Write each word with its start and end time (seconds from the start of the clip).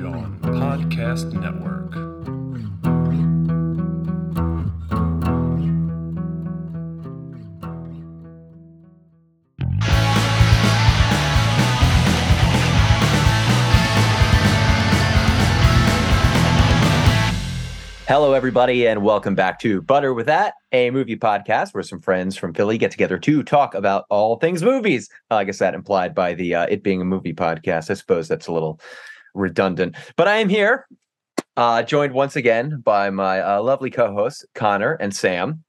John 0.00 0.38
Podcast 0.40 1.34
Network. 1.34 1.92
Hello, 18.08 18.32
everybody, 18.32 18.86
and 18.86 19.02
welcome 19.02 19.34
back 19.34 19.58
to 19.58 19.82
Butter 19.82 20.14
with 20.14 20.24
That, 20.24 20.54
a 20.72 20.90
movie 20.90 21.16
podcast 21.16 21.74
where 21.74 21.82
some 21.82 22.00
friends 22.00 22.38
from 22.38 22.54
Philly 22.54 22.78
get 22.78 22.90
together 22.90 23.18
to 23.18 23.42
talk 23.42 23.74
about 23.74 24.06
all 24.08 24.36
things 24.36 24.62
movies. 24.62 25.10
I 25.30 25.44
guess 25.44 25.58
that 25.58 25.74
implied 25.74 26.14
by 26.14 26.32
the 26.32 26.54
uh, 26.54 26.66
it 26.70 26.82
being 26.82 27.02
a 27.02 27.04
movie 27.04 27.34
podcast. 27.34 27.90
I 27.90 27.94
suppose 27.94 28.28
that's 28.28 28.46
a 28.46 28.52
little 28.52 28.80
redundant, 29.34 29.96
but 30.16 30.28
I 30.28 30.36
am 30.36 30.48
here, 30.48 30.86
uh, 31.56 31.82
joined 31.82 32.12
once 32.12 32.36
again 32.36 32.80
by 32.84 33.10
my 33.10 33.40
uh, 33.40 33.62
lovely 33.62 33.90
co-hosts 33.90 34.44
Connor 34.54 34.94
and 34.94 35.14
Sam, 35.14 35.64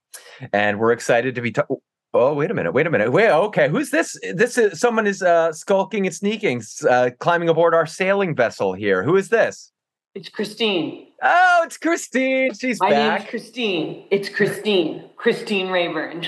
and 0.53 0.79
we're 0.79 0.91
excited 0.91 1.35
to 1.35 1.41
be. 1.41 1.51
Ta- 1.51 1.65
oh, 2.13 2.33
wait 2.33 2.51
a 2.51 2.53
minute! 2.53 2.71
Wait 2.73 2.87
a 2.87 2.89
minute! 2.89 3.11
Wait, 3.11 3.29
okay, 3.29 3.69
who's 3.69 3.89
this? 3.89 4.17
This 4.33 4.57
is 4.57 4.79
someone 4.79 5.07
is 5.07 5.21
uh, 5.21 5.51
skulking 5.53 6.05
and 6.05 6.15
sneaking, 6.15 6.61
uh, 6.89 7.11
climbing 7.19 7.49
aboard 7.49 7.73
our 7.73 7.85
sailing 7.85 8.35
vessel 8.35 8.73
here. 8.73 9.03
Who 9.03 9.15
is 9.17 9.29
this? 9.29 9.71
It's 10.13 10.27
Christine. 10.29 11.07
Oh, 11.23 11.61
it's 11.63 11.77
Christine. 11.77 12.53
She's 12.53 12.79
My 12.81 12.89
back. 12.89 13.19
name's 13.19 13.29
Christine. 13.29 14.05
It's 14.11 14.27
Christine. 14.27 15.09
Christine 15.15 15.69
Rayburn. 15.69 16.27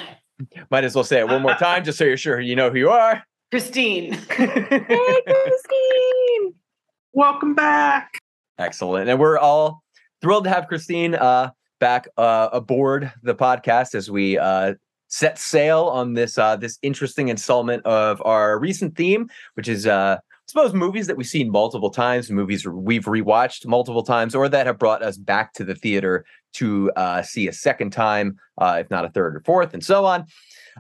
Might 0.72 0.84
as 0.84 0.96
well 0.96 1.04
say 1.04 1.20
it 1.20 1.28
one 1.28 1.42
more 1.42 1.56
time 1.56 1.84
just 1.84 1.98
so 1.98 2.06
you're 2.06 2.16
sure 2.18 2.40
you 2.40 2.56
know 2.56 2.70
who 2.70 2.78
you 2.78 2.90
are. 2.90 3.24
Christine. 3.52 4.14
Hey, 4.30 5.22
Christine. 5.28 6.54
Welcome 7.16 7.54
back. 7.54 8.18
Excellent. 8.58 9.08
And 9.08 9.20
we're 9.20 9.38
all 9.38 9.84
thrilled 10.20 10.46
to 10.46 10.50
have 10.50 10.68
Christine 10.68 11.14
uh, 11.14 11.52
back 11.80 12.08
uh, 12.18 12.50
aboard 12.52 13.12
the 13.22 13.36
podcast 13.36 13.94
as 13.94 14.10
we 14.10 14.40
uh, 14.40 14.74
set 15.10 15.38
sail 15.38 15.84
on 15.94 16.16
this 16.16 16.40
uh, 16.40 16.56
this 16.56 16.80
interesting 16.82 17.28
installment 17.28 17.86
of 17.86 18.20
our 18.26 18.58
recent 18.58 18.98
theme, 18.98 19.30
which 19.54 19.68
is 19.68 19.86
uh, 19.86 20.18
I 20.20 20.42
suppose 20.48 20.74
movies 20.74 21.06
that 21.06 21.16
we've 21.16 21.28
seen 21.28 21.52
multiple 21.52 21.92
times, 21.92 22.32
movies 22.32 22.66
we've 22.68 23.06
rewatched 23.06 23.68
multiple 23.68 24.02
times, 24.02 24.34
or 24.34 24.50
that 24.50 24.66
have 24.66 24.80
brought 24.80 25.04
us 25.04 25.16
back 25.16 25.54
to 25.54 25.64
the 25.64 25.76
theater 25.76 26.26
to 26.54 26.92
uh, 26.96 27.22
see 27.22 27.48
a 27.48 27.54
second 27.54 27.92
time, 27.92 28.40
uh, 28.58 28.78
if 28.80 28.90
not 28.90 29.06
a 29.06 29.10
third 29.10 29.36
or 29.36 29.42
fourth, 29.42 29.76
and 29.76 29.86
so 29.86 30.04
on. 30.04 30.26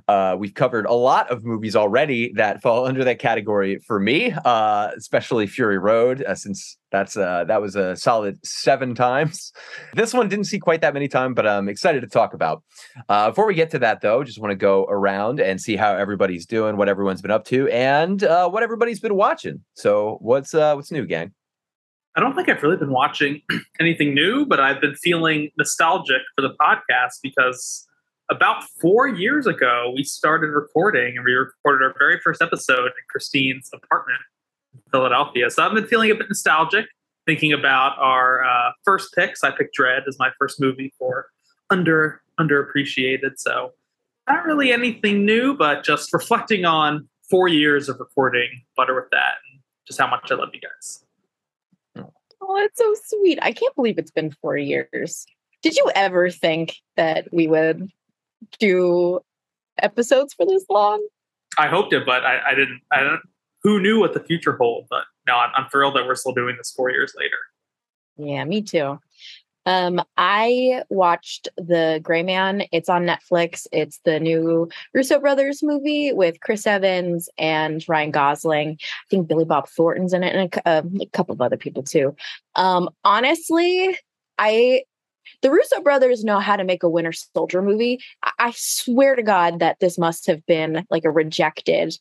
Uh, 0.08 0.36
we've 0.38 0.53
covered 0.53 0.86
a 0.86 0.94
lot 0.94 1.30
of 1.30 1.44
movies 1.44 1.75
already 1.75 2.31
that 2.36 2.61
fall 2.61 2.86
under 2.86 3.03
that 3.03 3.19
category 3.19 3.80
for 3.88 3.99
me, 3.99 4.33
uh, 4.45 4.91
especially 4.97 5.47
Fury 5.47 5.77
Road, 5.77 6.23
uh, 6.23 6.36
since 6.36 6.77
that's 6.91 7.17
uh, 7.17 7.44
that 7.45 7.61
was 7.61 7.75
a 7.75 7.95
solid 7.95 8.38
seven 8.45 8.95
times. 9.05 9.52
This 9.94 10.14
one 10.14 10.30
didn't 10.30 10.45
see 10.45 10.59
quite 10.59 10.81
that 10.81 10.94
many 10.94 11.08
times, 11.08 11.36
but 11.36 11.47
I'm 11.47 11.69
excited 11.69 12.02
to 12.02 12.08
talk 12.08 12.33
about. 12.33 12.64
Uh, 13.09 13.30
before 13.30 13.47
we 13.47 13.55
get 13.55 13.71
to 13.71 13.80
that, 13.80 14.02
though, 14.02 14.23
just 14.23 14.39
want 14.39 14.52
to 14.52 14.55
go 14.55 14.86
around 14.86 15.39
and 15.39 15.59
see 15.59 15.75
how 15.75 15.95
everybody's 15.95 16.45
doing, 16.45 16.77
what 16.77 16.89
everyone's 16.89 17.21
been 17.21 17.31
up 17.31 17.45
to, 17.45 17.67
and 17.69 18.23
uh, 18.23 18.49
what 18.49 18.64
everybody's 18.64 18.99
been 18.99 19.16
watching. 19.16 19.61
So, 19.73 20.17
what's 20.21 20.53
uh, 20.53 20.73
what's 20.75 20.91
new, 20.91 21.05
gang? 21.05 21.33
I 22.16 22.19
don't 22.19 22.36
think 22.36 22.47
I've 22.47 22.61
really 22.61 22.77
been 22.77 22.91
watching 22.91 23.41
anything 23.80 24.14
new, 24.14 24.45
but 24.45 24.59
I've 24.59 24.80
been 24.80 24.95
feeling 24.95 25.49
nostalgic 25.58 26.21
for 26.36 26.44
the 26.44 26.53
podcast 26.61 27.19
because 27.23 27.88
about 28.29 28.63
four 28.81 29.07
years 29.07 29.47
ago, 29.47 29.91
we 29.95 30.03
started 30.03 30.47
recording 30.47 31.17
and 31.17 31.25
we 31.25 31.33
recorded 31.33 31.85
our 31.85 31.93
very 31.97 32.19
first 32.19 32.41
episode 32.41 32.85
in 32.85 33.03
Christine's 33.09 33.69
apartment 33.73 34.19
in 34.73 34.81
Philadelphia. 34.91 35.49
So 35.49 35.65
I've 35.65 35.73
been 35.73 35.88
feeling 35.88 36.11
a 36.11 36.15
bit 36.15 36.27
nostalgic, 36.30 36.85
thinking 37.25 37.53
about 37.53 37.97
our 37.99 38.43
uh, 38.43 38.71
first 38.83 39.13
picks. 39.13 39.43
I 39.43 39.52
picked 39.52 39.77
Dredd 39.77 40.07
as 40.07 40.17
my 40.19 40.31
first 40.39 40.59
movie 40.59 40.93
for 40.98 41.27
under 41.70 42.21
underappreciated. 42.39 43.33
So 43.37 43.71
not 44.27 44.45
really 44.45 44.71
anything 44.71 45.25
new, 45.25 45.55
but 45.55 45.83
just 45.83 46.14
reflecting 46.14 46.65
on 46.65 47.08
four 47.30 47.48
years 47.48 47.89
of 47.89 47.99
recording 47.99 48.49
Butter 48.75 48.95
with 48.95 49.09
That 49.11 49.33
and 49.52 49.61
just 49.87 49.99
how 49.99 50.08
much 50.08 50.31
I 50.31 50.36
love 50.36 50.49
you 50.53 50.61
guys. 50.61 51.05
Oh, 52.42 52.59
that's 52.59 52.77
so 52.77 52.93
sweet. 53.05 53.39
I 53.42 53.52
can't 53.52 53.75
believe 53.75 53.98
it's 53.98 54.11
been 54.11 54.31
four 54.31 54.58
years. 54.58 55.25
Did 55.61 55.77
you 55.77 55.89
ever 55.95 56.30
think 56.30 56.75
that 56.98 57.31
we 57.31 57.48
would 57.48 57.89
do 58.59 59.20
episodes 59.81 60.33
for 60.33 60.45
this 60.45 60.65
long? 60.70 61.05
I 61.58 61.67
hoped 61.67 61.93
it, 61.93 62.05
but 62.05 62.23
I, 62.23 62.39
I 62.52 62.55
didn't. 62.55 62.81
I 62.92 63.02
don't. 63.02 63.21
Who 63.61 63.80
knew 63.80 63.99
what 63.99 64.14
the 64.14 64.20
future 64.20 64.58
hold? 64.58 64.87
But 64.89 65.04
no, 65.27 65.36
I'm, 65.36 65.52
I'm 65.55 65.70
thrilled 65.70 65.95
that 65.95 66.05
we're 66.05 66.15
still 66.15 66.33
doing 66.33 66.55
this 66.58 66.71
four 66.71 66.92
years 66.92 67.14
later. 67.17 67.37
Yeah, 68.17 68.43
me 68.45 68.61
too. 68.61 68.99
Um, 69.65 70.02
I 70.17 70.83
watched 70.89 71.48
The 71.55 72.02
Gray 72.04 72.23
Man. 72.23 72.64
It's 72.71 72.89
on 72.89 73.05
Netflix. 73.05 73.65
It's 73.71 73.99
the 74.04 74.20
new 74.20 74.70
Russo 74.93 75.20
brothers 75.20 75.64
movie 75.64 76.11
with 76.11 76.42
Chris 76.42 76.67
Evans 76.67 77.30
and 77.37 77.83
Ryan 77.87 78.11
Gosling. 78.11 78.77
I 78.81 79.05
think 79.10 79.27
Billy 79.27 79.45
Bob 79.45 79.70
Thornton's 79.70 80.14
in 80.14 80.23
it, 80.23 80.36
and 80.36 80.54
a, 80.54 80.67
uh, 80.67 80.81
a 81.02 81.05
couple 81.08 81.33
of 81.33 81.42
other 81.42 81.58
people 81.58 81.83
too. 81.83 82.15
Um, 82.55 82.89
honestly, 83.05 83.98
I 84.37 84.83
the 85.42 85.52
Russo 85.52 85.82
brothers 85.82 86.23
know 86.23 86.39
how 86.39 86.56
to 86.56 86.64
make 86.64 86.84
a 86.84 86.89
Winter 86.89 87.11
Soldier 87.11 87.61
movie. 87.61 88.00
I, 88.23 88.32
I 88.39 88.54
swear 88.56 89.16
to 89.16 89.23
God 89.23 89.60
that 89.60 89.80
this 89.80 89.98
must 89.98 90.28
have 90.28 90.45
been 90.45 90.86
like 90.89 91.06
a 91.06 91.11
rejected 91.11 91.98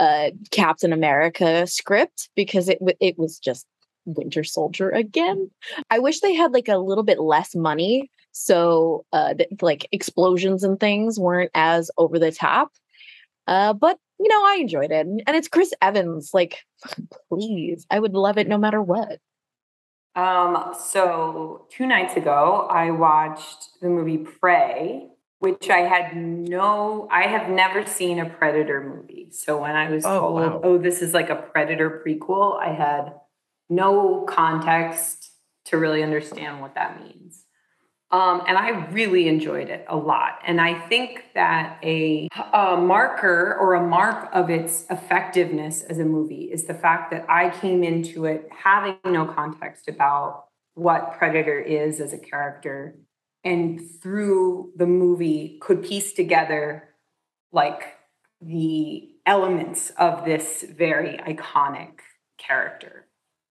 uh, 0.00 0.30
Captain 0.50 0.92
America 0.92 1.66
script 1.66 2.28
because 2.34 2.68
it 2.68 2.78
w- 2.78 2.96
it 3.00 3.18
was 3.18 3.38
just 3.38 3.66
Winter 4.06 4.44
Soldier 4.44 4.90
again. 4.90 5.50
I 5.90 5.98
wish 5.98 6.20
they 6.20 6.34
had 6.34 6.52
like 6.52 6.68
a 6.68 6.78
little 6.78 7.04
bit 7.04 7.18
less 7.20 7.54
money 7.54 8.10
so 8.32 9.04
uh 9.12 9.32
that, 9.34 9.48
like 9.62 9.88
explosions 9.92 10.62
and 10.62 10.78
things 10.78 11.18
weren't 11.18 11.50
as 11.54 11.90
over 11.98 12.18
the 12.18 12.30
top. 12.32 12.70
Uh 13.46 13.72
but 13.72 13.98
you 14.18 14.28
know, 14.28 14.44
I 14.46 14.58
enjoyed 14.60 14.92
it. 14.92 15.06
And 15.06 15.22
it's 15.28 15.48
Chris 15.48 15.72
Evans 15.82 16.30
like 16.32 16.58
please. 17.28 17.86
I 17.90 17.98
would 17.98 18.14
love 18.14 18.38
it 18.38 18.48
no 18.48 18.58
matter 18.58 18.80
what. 18.80 19.18
Um, 20.16 20.74
so 20.78 21.66
two 21.70 21.86
nights 21.86 22.16
ago, 22.16 22.66
I 22.70 22.90
watched 22.90 23.80
the 23.82 23.88
movie 23.88 24.18
Prey, 24.18 25.08
which 25.40 25.68
I 25.68 25.80
had 25.80 26.16
no, 26.16 27.06
I 27.12 27.24
have 27.24 27.50
never 27.50 27.84
seen 27.84 28.18
a 28.18 28.28
Predator 28.28 28.82
movie. 28.82 29.28
So 29.30 29.60
when 29.60 29.76
I 29.76 29.90
was 29.90 30.06
Oh, 30.06 30.18
told, 30.20 30.40
wow. 30.40 30.60
oh, 30.64 30.78
this 30.78 31.02
is 31.02 31.12
like 31.12 31.28
a 31.28 31.36
Predator 31.36 32.02
prequel, 32.04 32.58
I 32.58 32.72
had 32.72 33.12
no 33.68 34.24
context 34.26 35.32
to 35.66 35.76
really 35.76 36.02
understand 36.02 36.60
what 36.62 36.74
that 36.76 37.02
means. 37.02 37.42
Um, 38.12 38.42
and 38.46 38.56
I 38.56 38.86
really 38.92 39.26
enjoyed 39.26 39.68
it 39.68 39.84
a 39.88 39.96
lot. 39.96 40.38
And 40.46 40.60
I 40.60 40.78
think 40.78 41.24
that 41.34 41.78
a, 41.82 42.28
a 42.52 42.76
marker 42.76 43.56
or 43.60 43.74
a 43.74 43.84
mark 43.84 44.28
of 44.32 44.48
its 44.48 44.86
effectiveness 44.90 45.82
as 45.82 45.98
a 45.98 46.04
movie 46.04 46.44
is 46.52 46.64
the 46.66 46.74
fact 46.74 47.10
that 47.10 47.26
I 47.28 47.50
came 47.50 47.82
into 47.82 48.26
it 48.26 48.48
having 48.56 48.96
no 49.04 49.26
context 49.26 49.88
about 49.88 50.44
what 50.74 51.14
Predator 51.18 51.58
is 51.58 52.00
as 52.00 52.12
a 52.12 52.18
character. 52.18 52.96
And 53.42 53.80
through 54.00 54.72
the 54.76 54.86
movie, 54.86 55.58
could 55.60 55.82
piece 55.82 56.12
together 56.12 56.90
like 57.52 57.82
the 58.40 59.08
elements 59.24 59.90
of 59.98 60.24
this 60.24 60.64
very 60.68 61.18
iconic 61.18 62.00
character. 62.38 63.06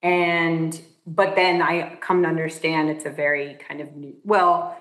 And 0.03 0.79
but 1.05 1.35
then 1.35 1.61
I 1.61 1.97
come 2.01 2.23
to 2.23 2.29
understand 2.29 2.89
it's 2.89 3.05
a 3.05 3.09
very 3.09 3.57
kind 3.67 3.81
of 3.81 3.95
new, 3.95 4.15
well, 4.23 4.77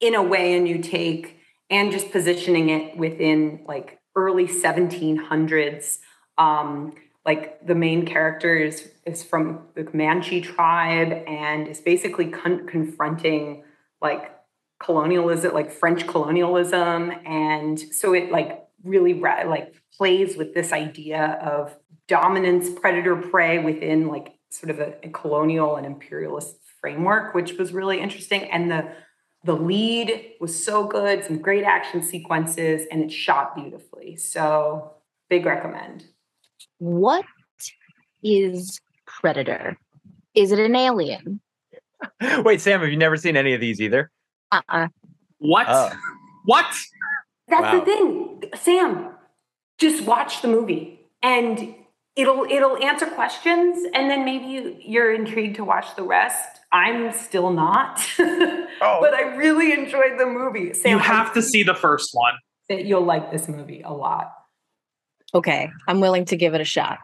in 0.00 0.14
a 0.14 0.22
way, 0.22 0.54
a 0.56 0.60
new 0.60 0.82
take, 0.82 1.38
and 1.70 1.90
just 1.90 2.10
positioning 2.10 2.68
it 2.68 2.96
within 2.96 3.64
like 3.66 4.00
early 4.14 4.46
1700s. 4.46 5.98
Um, 6.36 6.94
like 7.24 7.64
the 7.64 7.74
main 7.74 8.04
character 8.04 8.56
is, 8.56 8.90
is 9.06 9.22
from 9.22 9.68
the 9.74 9.84
Comanche 9.84 10.40
tribe 10.40 11.12
and 11.26 11.68
is 11.68 11.80
basically 11.80 12.26
con- 12.26 12.66
confronting 12.66 13.64
like 14.00 14.32
colonialism, 14.80 15.54
like 15.54 15.70
French 15.70 16.06
colonialism, 16.06 17.12
and 17.24 17.78
so 17.78 18.12
it 18.12 18.30
like 18.32 18.66
really 18.82 19.14
like 19.14 19.74
plays 19.96 20.36
with 20.36 20.54
this 20.54 20.72
idea 20.72 21.38
of 21.42 21.76
dominance, 22.08 22.68
predator 22.68 23.16
prey 23.16 23.58
within 23.58 24.08
like 24.08 24.34
sort 24.52 24.70
of 24.70 24.78
a, 24.80 24.94
a 25.02 25.08
colonial 25.10 25.76
and 25.76 25.86
imperialist 25.86 26.56
framework, 26.80 27.34
which 27.34 27.54
was 27.58 27.72
really 27.72 28.00
interesting. 28.00 28.42
And 28.50 28.70
the 28.70 28.92
the 29.44 29.54
lead 29.54 30.34
was 30.40 30.64
so 30.64 30.86
good, 30.86 31.24
some 31.24 31.38
great 31.38 31.64
action 31.64 32.02
sequences, 32.02 32.86
and 32.92 33.02
it 33.02 33.10
shot 33.10 33.56
beautifully. 33.56 34.14
So 34.16 34.92
big 35.28 35.44
recommend. 35.46 36.04
What 36.78 37.24
is 38.22 38.80
Predator? 39.06 39.76
Is 40.34 40.52
it 40.52 40.60
an 40.60 40.76
alien? 40.76 41.40
Wait, 42.38 42.60
Sam, 42.60 42.80
have 42.80 42.90
you 42.90 42.96
never 42.96 43.16
seen 43.16 43.36
any 43.36 43.52
of 43.52 43.60
these 43.60 43.80
either? 43.80 44.10
Uh-uh. 44.52 44.88
What? 45.38 45.66
Oh. 45.68 45.90
What? 46.44 46.66
That's 47.48 47.62
Wow. 47.62 47.80
the 47.80 47.84
thing, 47.84 48.42
Sam. 48.56 49.10
Just 49.78 50.04
watch 50.04 50.40
the 50.42 50.48
movie, 50.48 51.00
and 51.22 51.74
it'll 52.16 52.44
it'll 52.44 52.76
answer 52.82 53.06
questions 53.06 53.86
and 53.94 54.10
then 54.10 54.24
maybe 54.24 54.44
you, 54.46 54.76
you're 54.78 55.12
intrigued 55.14 55.56
to 55.56 55.64
watch 55.64 55.96
the 55.96 56.02
rest 56.02 56.60
i'm 56.72 57.12
still 57.12 57.50
not 57.50 58.00
Oh. 58.18 58.98
but 59.00 59.14
i 59.14 59.34
really 59.36 59.72
enjoyed 59.72 60.18
the 60.18 60.26
movie 60.26 60.74
Sam, 60.74 60.90
you 60.92 60.98
have 60.98 61.32
to 61.34 61.42
see 61.42 61.62
the 61.62 61.74
first 61.74 62.10
one. 62.12 62.34
that 62.68 62.84
you'll 62.84 63.04
like 63.04 63.30
this 63.32 63.48
movie 63.48 63.82
a 63.82 63.92
lot 63.92 64.32
Okay, 65.34 65.70
I'm 65.88 66.00
willing 66.00 66.26
to 66.26 66.36
give 66.36 66.52
it 66.52 66.60
a 66.60 66.64
shot. 66.64 66.98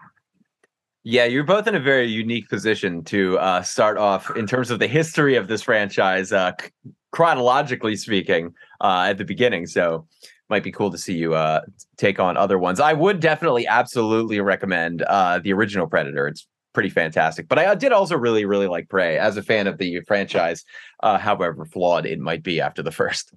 Yeah, 1.03 1.25
you're 1.25 1.45
both 1.45 1.67
in 1.67 1.75
a 1.75 1.81
very 1.81 2.05
unique 2.07 2.47
position 2.51 3.03
to 3.05 3.39
uh, 3.39 3.63
start 3.63 3.97
off 3.97 4.37
in 4.37 4.47
terms 4.47 4.71
of 4.71 4.81
the 4.81 4.87
history 4.87 5.37
of 5.37 5.49
this 5.49 5.63
franchise, 5.63 6.31
uh, 6.31 6.53
c- 6.61 6.69
chronologically 7.11 7.97
speaking, 7.97 8.53
uh, 8.83 9.07
at 9.09 9.17
the 9.17 9.25
beginning. 9.25 9.65
So, 9.67 10.07
might 10.51 10.63
be 10.63 10.73
cool 10.73 10.91
to 10.91 10.99
see 10.99 11.15
you 11.15 11.35
uh, 11.35 11.61
take 11.97 12.19
on 12.19 12.37
other 12.37 12.59
ones. 12.59 12.81
I 12.81 12.93
would 12.93 13.21
definitely, 13.21 13.67
absolutely 13.67 14.41
recommend 14.41 15.03
uh, 15.03 15.39
the 15.39 15.53
original 15.53 15.87
Predator. 15.87 16.27
It's 16.27 16.47
pretty 16.73 16.91
fantastic. 16.91 17.49
But 17.49 17.59
I 17.59 17.75
did 17.75 17.93
also 17.93 18.17
really, 18.17 18.45
really 18.45 18.67
like 18.67 18.89
Prey 18.89 19.19
as 19.19 19.37
a 19.37 19.43
fan 19.43 19.67
of 19.67 19.79
the 19.79 20.01
franchise, 20.07 20.65
uh, 21.03 21.19
however 21.19 21.65
flawed 21.65 22.07
it 22.07 22.19
might 22.19 22.43
be 22.43 22.61
after 22.61 22.83
the 22.83 22.93
first. 22.93 23.33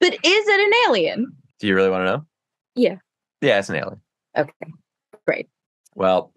But 0.00 0.12
is 0.12 0.20
it 0.22 0.60
an 0.60 0.72
alien? 0.86 1.32
Do 1.60 1.66
you 1.66 1.74
really 1.74 1.90
want 1.90 2.02
to 2.02 2.12
know? 2.12 2.26
Yeah. 2.74 2.96
Yeah, 3.40 3.58
it's 3.58 3.68
an 3.68 3.76
alien. 3.76 4.00
Okay, 4.36 4.52
great. 5.26 5.48
Well, 5.94 6.32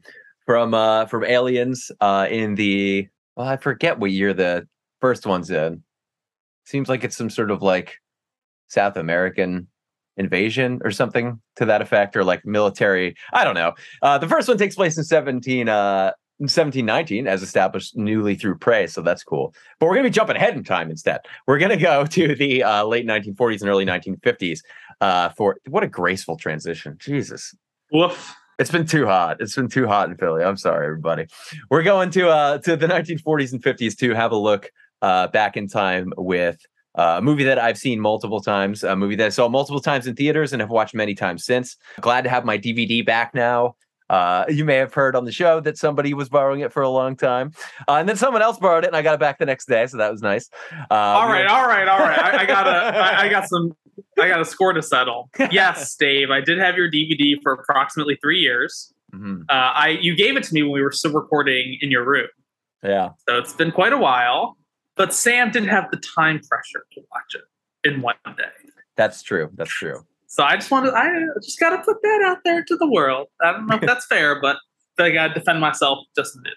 from 0.45 0.73
uh 0.73 1.07
from 1.07 1.23
Aliens 1.25 1.91
uh 1.99 2.27
in 2.29 2.55
the 2.55 3.07
well, 3.35 3.47
I 3.47 3.57
forget 3.57 3.99
what 3.99 4.11
year 4.11 4.33
the 4.33 4.67
first 5.01 5.25
one's 5.25 5.49
in. 5.49 5.83
Seems 6.65 6.89
like 6.89 7.03
it's 7.03 7.17
some 7.17 7.29
sort 7.29 7.51
of 7.51 7.61
like 7.61 7.95
South 8.67 8.97
American 8.97 9.67
invasion 10.17 10.79
or 10.83 10.91
something 10.91 11.39
to 11.55 11.65
that 11.65 11.81
effect, 11.81 12.15
or 12.15 12.23
like 12.23 12.45
military. 12.45 13.15
I 13.33 13.43
don't 13.43 13.55
know. 13.55 13.73
Uh 14.01 14.17
the 14.17 14.27
first 14.27 14.47
one 14.47 14.57
takes 14.57 14.75
place 14.75 14.97
in 14.97 15.03
17 15.03 15.69
uh 15.69 16.11
1719 16.39 17.27
as 17.27 17.41
established 17.41 17.97
newly 17.97 18.35
through 18.35 18.55
Prey, 18.57 18.85
so 18.85 19.01
that's 19.01 19.23
cool. 19.23 19.55
But 19.79 19.87
we're 19.87 19.95
gonna 19.95 20.07
be 20.09 20.11
jumping 20.11 20.35
ahead 20.35 20.55
in 20.55 20.63
time 20.63 20.91
instead. 20.91 21.21
We're 21.47 21.57
gonna 21.57 21.77
go 21.77 22.05
to 22.05 22.35
the 22.35 22.63
uh, 22.63 22.85
late 22.85 23.07
1940s 23.07 23.61
and 23.61 23.69
early 23.69 23.85
1950s 23.85 24.59
uh, 25.01 25.29
for 25.29 25.57
what 25.67 25.83
a 25.83 25.87
graceful 25.87 26.37
transition. 26.37 26.95
Jesus, 26.99 27.55
Woof. 27.91 28.35
it's 28.59 28.69
been 28.69 28.85
too 28.85 29.07
hot. 29.07 29.37
It's 29.39 29.55
been 29.55 29.67
too 29.67 29.87
hot 29.87 30.09
in 30.09 30.17
Philly. 30.17 30.43
I'm 30.43 30.57
sorry, 30.57 30.85
everybody. 30.85 31.25
We're 31.71 31.83
going 31.83 32.11
to 32.11 32.29
uh 32.29 32.57
to 32.59 32.75
the 32.75 32.87
1940s 32.87 33.51
and 33.53 33.63
50s 33.63 33.97
to 33.97 34.13
have 34.13 34.31
a 34.31 34.37
look 34.37 34.69
uh 35.01 35.27
back 35.29 35.57
in 35.57 35.67
time 35.67 36.13
with 36.17 36.59
uh, 36.97 37.15
a 37.17 37.21
movie 37.21 37.43
that 37.43 37.59
I've 37.59 37.77
seen 37.77 37.99
multiple 37.99 38.41
times, 38.41 38.83
a 38.83 38.95
movie 38.95 39.15
that 39.15 39.25
I 39.27 39.29
saw 39.29 39.47
multiple 39.47 39.79
times 39.79 40.07
in 40.07 40.15
theaters 40.15 40.51
and 40.51 40.61
have 40.61 40.69
watched 40.71 40.93
many 40.95 41.13
times 41.15 41.45
since. 41.45 41.77
Glad 42.01 42.23
to 42.23 42.29
have 42.29 42.43
my 42.43 42.57
DVD 42.57 43.05
back 43.05 43.33
now. 43.33 43.75
Uh, 44.09 44.45
you 44.47 44.63
may 44.63 44.75
have 44.75 44.93
heard 44.93 45.15
on 45.17 45.25
the 45.25 45.31
show 45.33 45.59
that 45.59 45.77
somebody 45.77 46.13
was 46.13 46.29
borrowing 46.29 46.61
it 46.61 46.71
for 46.71 46.81
a 46.81 46.89
long 46.89 47.15
time, 47.15 47.51
uh, 47.89 47.95
and 47.95 48.07
then 48.07 48.15
someone 48.15 48.41
else 48.41 48.57
borrowed 48.57 48.85
it, 48.85 48.87
and 48.87 48.95
I 48.95 49.01
got 49.01 49.13
it 49.15 49.19
back 49.19 49.37
the 49.37 49.45
next 49.45 49.67
day, 49.67 49.85
so 49.85 49.97
that 49.97 50.09
was 50.09 50.21
nice. 50.21 50.49
Uh, 50.89 50.93
all 50.93 51.27
we 51.27 51.33
right, 51.33 51.45
all 51.45 51.67
right, 51.67 51.87
all 51.89 51.99
right. 51.99 52.17
I, 52.17 52.37
I 52.43 52.45
got 52.45 52.67
a, 52.67 52.69
I, 52.97 53.21
I 53.23 53.29
got 53.29 53.49
some, 53.49 53.75
I 54.17 54.29
got 54.29 54.39
a 54.39 54.45
score 54.45 54.71
to 54.71 54.81
settle. 54.81 55.29
Yes, 55.51 55.93
Dave, 55.99 56.29
I 56.31 56.39
did 56.39 56.57
have 56.57 56.77
your 56.77 56.89
DVD 56.89 57.33
for 57.43 57.51
approximately 57.51 58.17
three 58.23 58.39
years. 58.39 58.93
Mhm. 59.13 59.41
Uh, 59.49 59.51
I, 59.53 59.97
you 59.99 60.15
gave 60.15 60.37
it 60.37 60.43
to 60.43 60.53
me 60.53 60.63
when 60.63 60.71
we 60.71 60.81
were 60.81 60.91
still 60.93 61.11
recording 61.11 61.77
in 61.81 61.91
your 61.91 62.05
room, 62.05 62.27
Yeah, 62.83 63.09
so 63.27 63.37
it's 63.37 63.51
been 63.53 63.71
quite 63.71 63.91
a 63.93 63.97
while. 63.97 64.57
But 64.97 65.13
Sam 65.13 65.51
didn't 65.51 65.69
have 65.69 65.89
the 65.91 65.97
time 65.97 66.39
pressure 66.47 66.85
to 66.93 67.01
watch 67.11 67.35
it 67.35 67.89
in 67.89 68.01
one 68.01 68.15
day. 68.37 68.43
that's 68.95 69.21
true. 69.21 69.49
That's 69.55 69.71
true. 69.71 70.05
So 70.27 70.43
I 70.43 70.55
just 70.55 70.69
wanted, 70.71 70.93
I 70.93 71.07
just 71.41 71.59
got 71.59 71.69
to 71.69 71.77
put 71.83 72.01
that 72.01 72.21
out 72.25 72.39
there 72.43 72.63
to 72.63 72.75
the 72.75 72.89
world. 72.89 73.27
I 73.41 73.51
don't 73.53 73.67
know 73.67 73.75
if 73.75 73.81
that's 73.81 74.05
fair, 74.07 74.41
but 74.41 74.57
I 74.99 75.11
got 75.11 75.29
to 75.29 75.33
defend 75.35 75.61
myself 75.61 75.99
just 76.15 76.35
a 76.35 76.39
bit. 76.43 76.53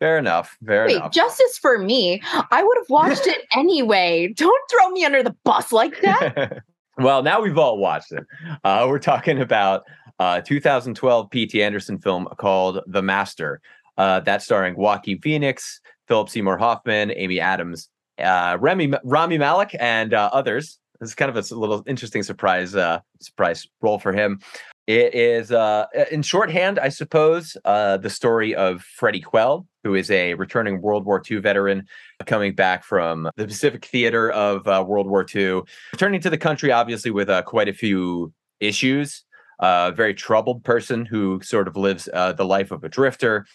Fair 0.00 0.18
enough. 0.18 0.56
Fair 0.66 0.86
Wait, 0.86 0.96
enough. 0.96 1.12
justice 1.12 1.56
for 1.58 1.78
me. 1.78 2.20
I 2.50 2.62
would 2.62 2.76
have 2.78 2.88
watched 2.90 3.26
it 3.26 3.46
anyway. 3.56 4.32
Don't 4.36 4.70
throw 4.70 4.90
me 4.90 5.04
under 5.04 5.22
the 5.22 5.34
bus 5.44 5.72
like 5.72 6.00
that. 6.02 6.62
well, 6.98 7.22
now 7.22 7.40
we've 7.40 7.56
all 7.56 7.78
watched 7.78 8.12
it. 8.12 8.24
Uh, 8.64 8.86
we're 8.88 8.98
talking 8.98 9.40
about 9.40 9.84
uh, 10.18 10.40
2012 10.40 11.30
P.T. 11.30 11.62
Anderson 11.62 11.98
film 11.98 12.26
called 12.38 12.80
The 12.86 13.02
Master. 13.02 13.60
Uh, 13.96 14.20
that's 14.20 14.44
starring 14.44 14.76
Joaquin 14.76 15.18
Phoenix, 15.20 15.80
Philip 16.08 16.28
Seymour 16.28 16.58
Hoffman, 16.58 17.12
Amy 17.14 17.40
Adams, 17.40 17.88
uh, 18.18 18.56
Remy 18.60 18.92
Rami 19.04 19.38
Malek, 19.38 19.76
and 19.78 20.14
uh, 20.14 20.30
others. 20.32 20.78
It's 21.00 21.14
kind 21.14 21.28
of 21.28 21.36
a 21.36 21.54
little 21.54 21.82
interesting 21.86 22.22
surprise 22.22 22.74
uh, 22.74 23.00
surprise 23.20 23.66
role 23.82 23.98
for 23.98 24.12
him. 24.12 24.40
It 24.86 25.16
is, 25.16 25.50
uh, 25.50 25.86
in 26.12 26.22
shorthand, 26.22 26.78
I 26.78 26.90
suppose, 26.90 27.56
uh, 27.64 27.96
the 27.96 28.08
story 28.08 28.54
of 28.54 28.82
Freddie 28.82 29.20
Quell, 29.20 29.66
who 29.82 29.96
is 29.96 30.12
a 30.12 30.34
returning 30.34 30.80
World 30.80 31.04
War 31.04 31.20
II 31.28 31.38
veteran 31.38 31.86
coming 32.24 32.54
back 32.54 32.84
from 32.84 33.28
the 33.36 33.46
Pacific 33.48 33.84
Theater 33.84 34.30
of 34.30 34.68
uh, 34.68 34.84
World 34.86 35.08
War 35.08 35.26
II, 35.34 35.62
returning 35.92 36.20
to 36.20 36.30
the 36.30 36.38
country, 36.38 36.70
obviously, 36.70 37.10
with 37.10 37.28
uh, 37.28 37.42
quite 37.42 37.68
a 37.68 37.72
few 37.72 38.32
issues. 38.60 39.24
A 39.58 39.90
very 39.90 40.14
troubled 40.14 40.62
person 40.62 41.04
who 41.04 41.40
sort 41.42 41.66
of 41.66 41.76
lives 41.76 42.08
uh, 42.12 42.34
the 42.34 42.44
life 42.44 42.70
of 42.70 42.84
a 42.84 42.88
drifter 42.88 43.46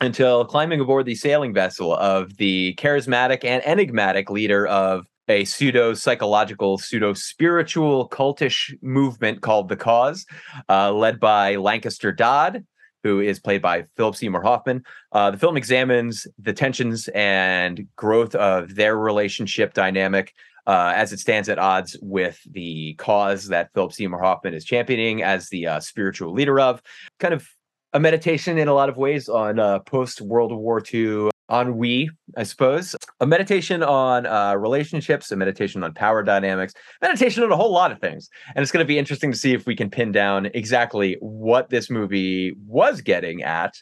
until 0.00 0.44
climbing 0.44 0.80
aboard 0.80 1.06
the 1.06 1.14
sailing 1.14 1.52
vessel 1.52 1.94
of 1.94 2.36
the 2.36 2.74
charismatic 2.78 3.44
and 3.44 3.66
enigmatic 3.66 4.30
leader 4.30 4.66
of 4.66 5.06
a 5.28 5.44
pseudo 5.44 5.92
psychological, 5.94 6.78
pseudo 6.78 7.12
spiritual 7.12 8.08
cultish 8.08 8.74
movement 8.80 9.42
called 9.42 9.68
the 9.68 9.76
Cause, 9.76 10.24
uh, 10.68 10.92
led 10.92 11.20
by 11.20 11.56
Lancaster 11.56 12.12
Dodd, 12.12 12.64
who 13.02 13.20
is 13.20 13.38
played 13.38 13.60
by 13.60 13.84
Philip 13.96 14.16
Seymour 14.16 14.42
Hoffman. 14.42 14.82
Uh, 15.12 15.30
the 15.30 15.38
film 15.38 15.56
examines 15.56 16.26
the 16.38 16.52
tensions 16.52 17.08
and 17.08 17.86
growth 17.96 18.34
of 18.34 18.74
their 18.74 18.96
relationship 18.96 19.74
dynamic 19.74 20.32
uh, 20.66 20.92
as 20.94 21.12
it 21.12 21.18
stands 21.18 21.48
at 21.48 21.58
odds 21.58 21.96
with 22.02 22.40
the 22.50 22.94
cause 22.94 23.48
that 23.48 23.72
Philip 23.72 23.92
Seymour 23.92 24.20
Hoffman 24.20 24.54
is 24.54 24.64
championing 24.64 25.22
as 25.22 25.48
the 25.48 25.66
uh, 25.66 25.80
spiritual 25.80 26.32
leader 26.32 26.60
of. 26.60 26.82
Kind 27.18 27.32
of 27.32 27.48
a 27.92 28.00
meditation 28.00 28.58
in 28.58 28.68
a 28.68 28.74
lot 28.74 28.88
of 28.88 28.96
ways 28.96 29.28
on 29.28 29.58
uh, 29.58 29.78
post 29.80 30.20
World 30.20 30.52
War 30.52 30.82
II 30.92 31.30
ennui, 31.50 32.10
I 32.36 32.42
suppose. 32.42 32.94
A 33.20 33.26
meditation 33.26 33.82
on 33.82 34.26
uh, 34.26 34.54
relationships, 34.56 35.32
a 35.32 35.36
meditation 35.36 35.82
on 35.82 35.94
power 35.94 36.22
dynamics, 36.22 36.74
meditation 37.00 37.42
on 37.42 37.52
a 37.52 37.56
whole 37.56 37.72
lot 37.72 37.90
of 37.90 38.00
things. 38.00 38.28
And 38.54 38.62
it's 38.62 38.70
going 38.70 38.84
to 38.84 38.88
be 38.88 38.98
interesting 38.98 39.32
to 39.32 39.38
see 39.38 39.54
if 39.54 39.66
we 39.66 39.74
can 39.74 39.90
pin 39.90 40.12
down 40.12 40.46
exactly 40.54 41.16
what 41.20 41.70
this 41.70 41.88
movie 41.88 42.54
was 42.66 43.00
getting 43.00 43.42
at. 43.42 43.74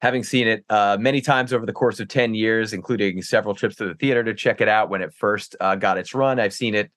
Having 0.00 0.24
seen 0.24 0.48
it 0.48 0.64
uh, 0.70 0.96
many 0.98 1.20
times 1.20 1.52
over 1.52 1.66
the 1.66 1.74
course 1.74 2.00
of 2.00 2.08
10 2.08 2.34
years, 2.34 2.72
including 2.72 3.20
several 3.20 3.54
trips 3.54 3.76
to 3.76 3.86
the 3.86 3.94
theater 3.94 4.24
to 4.24 4.32
check 4.32 4.60
it 4.60 4.68
out 4.68 4.88
when 4.88 5.02
it 5.02 5.12
first 5.12 5.56
uh, 5.60 5.74
got 5.74 5.98
its 5.98 6.14
run, 6.14 6.40
I've 6.40 6.54
seen 6.54 6.74
it 6.74 6.90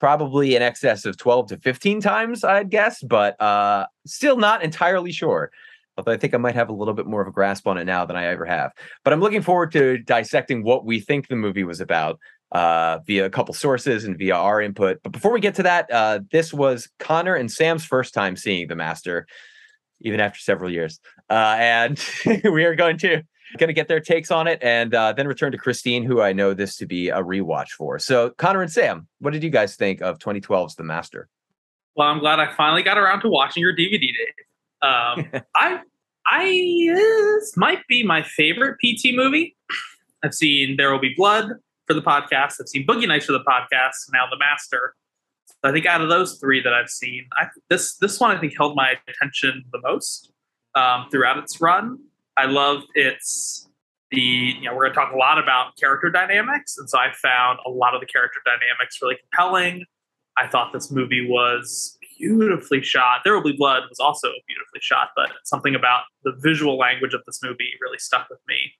probably 0.00 0.56
in 0.56 0.62
excess 0.62 1.06
of 1.06 1.16
12 1.16 1.46
to 1.46 1.56
15 1.58 2.00
times, 2.00 2.42
I'd 2.42 2.70
guess, 2.70 3.00
but 3.02 3.40
uh, 3.40 3.86
still 4.04 4.36
not 4.36 4.62
entirely 4.64 5.12
sure. 5.12 5.50
Although 5.96 6.12
I 6.12 6.16
think 6.16 6.34
I 6.34 6.38
might 6.38 6.54
have 6.54 6.68
a 6.68 6.74
little 6.74 6.94
bit 6.94 7.06
more 7.06 7.20
of 7.20 7.28
a 7.28 7.32
grasp 7.32 7.66
on 7.66 7.76
it 7.78 7.84
now 7.84 8.04
than 8.06 8.16
I 8.16 8.26
ever 8.26 8.46
have. 8.46 8.72
But 9.04 9.12
I'm 9.12 9.20
looking 9.20 9.42
forward 9.42 9.72
to 9.72 9.98
dissecting 9.98 10.64
what 10.64 10.84
we 10.84 11.00
think 11.00 11.28
the 11.28 11.36
movie 11.36 11.64
was 11.64 11.80
about 11.80 12.18
uh, 12.52 12.98
via 13.06 13.24
a 13.26 13.30
couple 13.30 13.54
sources 13.54 14.04
and 14.04 14.16
via 14.16 14.34
our 14.34 14.60
input. 14.60 15.00
But 15.02 15.12
before 15.12 15.32
we 15.32 15.40
get 15.40 15.54
to 15.56 15.62
that, 15.64 15.90
uh, 15.90 16.20
this 16.30 16.52
was 16.52 16.88
Connor 16.98 17.34
and 17.34 17.50
Sam's 17.50 17.84
first 17.84 18.14
time 18.14 18.36
seeing 18.36 18.68
The 18.68 18.76
Master, 18.76 19.26
even 20.00 20.20
after 20.20 20.38
several 20.38 20.70
years. 20.70 21.00
Uh, 21.28 21.56
and 21.58 22.04
we 22.44 22.64
are 22.64 22.74
going 22.74 22.98
to 22.98 23.22
going 23.58 23.68
to 23.68 23.74
get 23.74 23.86
their 23.88 24.00
takes 24.00 24.30
on 24.30 24.46
it 24.46 24.58
and 24.62 24.94
uh, 24.94 25.12
then 25.12 25.28
return 25.28 25.52
to 25.52 25.58
Christine, 25.58 26.04
who 26.04 26.22
I 26.22 26.32
know 26.32 26.54
this 26.54 26.76
to 26.76 26.86
be 26.86 27.10
a 27.10 27.18
rewatch 27.18 27.68
for. 27.70 27.98
So, 27.98 28.30
Connor 28.30 28.62
and 28.62 28.72
Sam, 28.72 29.06
what 29.18 29.32
did 29.32 29.42
you 29.42 29.50
guys 29.50 29.76
think 29.76 30.00
of 30.00 30.18
2012's 30.18 30.74
The 30.74 30.84
Master? 30.84 31.28
Well, 31.94 32.08
I'm 32.08 32.20
glad 32.20 32.40
I 32.40 32.54
finally 32.54 32.82
got 32.82 32.96
around 32.96 33.20
to 33.20 33.28
watching 33.28 33.60
your 33.60 33.74
DVD, 33.74 34.00
Dave. 34.00 34.46
Um, 34.82 35.26
I, 35.56 35.80
I 36.26 36.88
this 36.94 37.56
might 37.56 37.86
be 37.88 38.02
my 38.02 38.22
favorite 38.22 38.78
PT 38.78 39.14
movie. 39.14 39.56
I've 40.22 40.34
seen 40.34 40.76
There 40.76 40.92
Will 40.92 41.00
Be 41.00 41.14
Blood 41.16 41.52
for 41.86 41.94
the 41.94 42.02
podcast. 42.02 42.60
I've 42.60 42.68
seen 42.68 42.86
Boogie 42.86 43.08
Nights 43.08 43.26
for 43.26 43.32
the 43.32 43.44
podcast. 43.44 44.10
Now 44.12 44.26
The 44.30 44.38
Master. 44.38 44.94
I 45.64 45.70
think 45.70 45.86
out 45.86 46.00
of 46.00 46.08
those 46.08 46.38
three 46.38 46.60
that 46.62 46.72
I've 46.72 46.88
seen, 46.88 47.26
I, 47.34 47.46
this 47.70 47.96
this 47.98 48.18
one 48.18 48.36
I 48.36 48.40
think 48.40 48.54
held 48.56 48.74
my 48.74 48.94
attention 49.08 49.64
the 49.72 49.80
most 49.80 50.32
um, 50.74 51.06
throughout 51.10 51.38
its 51.38 51.60
run. 51.60 51.98
I 52.36 52.46
loved 52.46 52.86
its 52.94 53.68
the 54.10 54.20
you 54.20 54.62
know 54.62 54.74
we're 54.74 54.84
going 54.84 54.92
to 54.92 54.96
talk 54.96 55.12
a 55.12 55.16
lot 55.16 55.38
about 55.38 55.76
character 55.76 56.10
dynamics, 56.10 56.78
and 56.78 56.88
so 56.90 56.98
I 56.98 57.12
found 57.12 57.60
a 57.66 57.70
lot 57.70 57.94
of 57.94 58.00
the 58.00 58.06
character 58.06 58.40
dynamics 58.44 58.98
really 59.00 59.16
compelling. 59.16 59.84
I 60.36 60.48
thought 60.48 60.72
this 60.72 60.90
movie 60.90 61.28
was 61.28 61.98
beautifully 62.22 62.82
shot. 62.82 63.20
There 63.24 63.34
Will 63.34 63.42
Be 63.42 63.56
Blood 63.56 63.82
was 63.88 63.98
also 63.98 64.28
beautifully 64.46 64.80
shot, 64.80 65.10
but 65.16 65.30
something 65.44 65.74
about 65.74 66.04
the 66.22 66.32
visual 66.40 66.78
language 66.78 67.14
of 67.14 67.22
this 67.26 67.40
movie 67.42 67.70
really 67.80 67.98
stuck 67.98 68.28
with 68.30 68.38
me. 68.46 68.72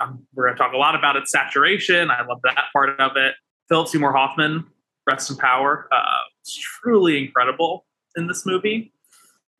Um, 0.00 0.26
we're 0.34 0.46
going 0.46 0.56
to 0.56 0.62
talk 0.62 0.72
a 0.74 0.76
lot 0.76 0.94
about 0.94 1.16
its 1.16 1.30
saturation. 1.30 2.10
I 2.10 2.26
love 2.26 2.40
that 2.42 2.64
part 2.72 3.00
of 3.00 3.16
it. 3.16 3.34
Philip 3.68 3.88
Seymour 3.88 4.12
Hoffman, 4.12 4.66
rest 5.08 5.30
in 5.30 5.36
power, 5.36 5.88
uh, 5.92 6.02
truly 6.82 7.18
incredible 7.18 7.86
in 8.16 8.26
this 8.26 8.44
movie. 8.44 8.92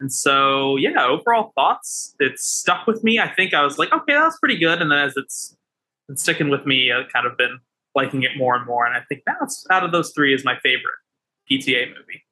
And 0.00 0.12
so, 0.12 0.76
yeah, 0.76 1.06
overall 1.06 1.52
thoughts. 1.54 2.14
It 2.20 2.38
stuck 2.38 2.86
with 2.86 3.02
me. 3.02 3.18
I 3.18 3.28
think 3.28 3.54
I 3.54 3.62
was 3.62 3.78
like, 3.78 3.92
okay, 3.92 4.14
that's 4.14 4.38
pretty 4.38 4.58
good. 4.58 4.80
And 4.82 4.90
then 4.90 4.98
as 4.98 5.16
it's 5.16 5.56
been 6.06 6.16
sticking 6.16 6.50
with 6.50 6.66
me, 6.66 6.92
I've 6.92 7.10
kind 7.12 7.26
of 7.26 7.36
been 7.36 7.58
liking 7.94 8.22
it 8.22 8.36
more 8.36 8.54
and 8.54 8.66
more. 8.66 8.86
And 8.86 8.96
I 8.96 9.00
think 9.08 9.22
that's 9.26 9.66
out 9.70 9.84
of 9.84 9.92
those 9.92 10.12
three 10.14 10.34
is 10.34 10.44
my 10.44 10.56
favorite 10.62 10.94
PTA 11.50 11.88
movie. 11.88 12.22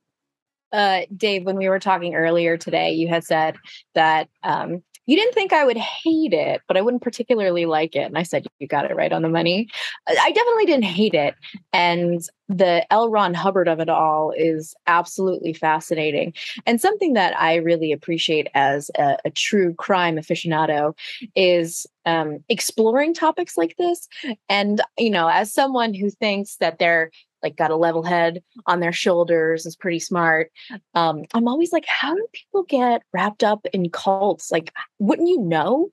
Uh, 0.77 1.07
Dave, 1.17 1.45
when 1.45 1.57
we 1.57 1.71
were 1.71 1.81
talking 1.81 2.15
earlier 2.15 2.59
today, 2.59 2.93
you 2.93 3.09
had 3.09 3.25
said 3.25 3.57
that 3.95 4.29
um, 4.43 4.83
you 5.07 5.17
didn't 5.17 5.35
think 5.35 5.53
I 5.53 5.65
would 5.65 5.79
hate 5.79 6.33
it, 6.33 6.61
but 6.69 6.77
I 6.77 6.83
wouldn't 6.83 7.03
particularly 7.03 7.65
like 7.65 7.95
it. 7.95 8.03
And 8.03 8.19
I 8.19 8.25
said, 8.25 8.45
you 8.59 8.67
got 8.67 8.91
it 8.91 8.97
right 8.97 9.13
on 9.13 9.23
the 9.23 9.29
money. 9.29 9.69
I 10.07 10.33
definitely 10.33 10.67
didn't 10.67 10.85
hate 10.85 11.15
it. 11.15 11.35
And 11.73 12.21
the 12.49 12.85
L. 12.93 13.09
Ron 13.09 13.33
Hubbard 13.33 13.69
of 13.69 13.81
it 13.81 13.89
all 13.89 14.33
is 14.37 14.75
absolutely 14.87 15.53
fascinating. 15.53 16.35
And 16.67 16.81
something 16.81 17.15
that 17.15 17.41
I 17.41 17.55
really 17.55 17.93
appreciate 17.93 18.49
as 18.55 18.91
a, 18.99 19.17
a 19.25 19.31
true 19.31 19.75
crime 19.75 20.17
aficionado 20.17 20.93
is 21.35 21.87
um, 22.05 22.45
exploring 22.49 23.15
topics 23.15 23.57
like 23.57 23.77
this. 23.79 24.09
And, 24.49 24.81
you 24.99 25.11
know, 25.11 25.29
as 25.29 25.53
someone 25.55 25.95
who 25.95 26.11
thinks 26.11 26.57
that 26.57 26.79
they're 26.79 27.11
like 27.43 27.57
got 27.57 27.71
a 27.71 27.77
level 27.77 28.03
head 28.03 28.43
on 28.67 28.81
their 28.81 28.93
shoulders 28.93 29.67
is 29.67 29.77
pretty 29.77 30.01
smart. 30.01 30.51
Um 30.95 31.25
i'm 31.35 31.49
always 31.49 31.73
like 31.73 31.87
how 31.87 32.15
do 32.15 32.27
people 32.33 32.65
get 32.65 33.03
wrapped 33.13 33.45
up 33.45 33.67
in 33.73 33.91
cults? 33.91 34.51
Like 34.51 34.73
wouldn't 34.99 35.29
you 35.29 35.41
know? 35.41 35.91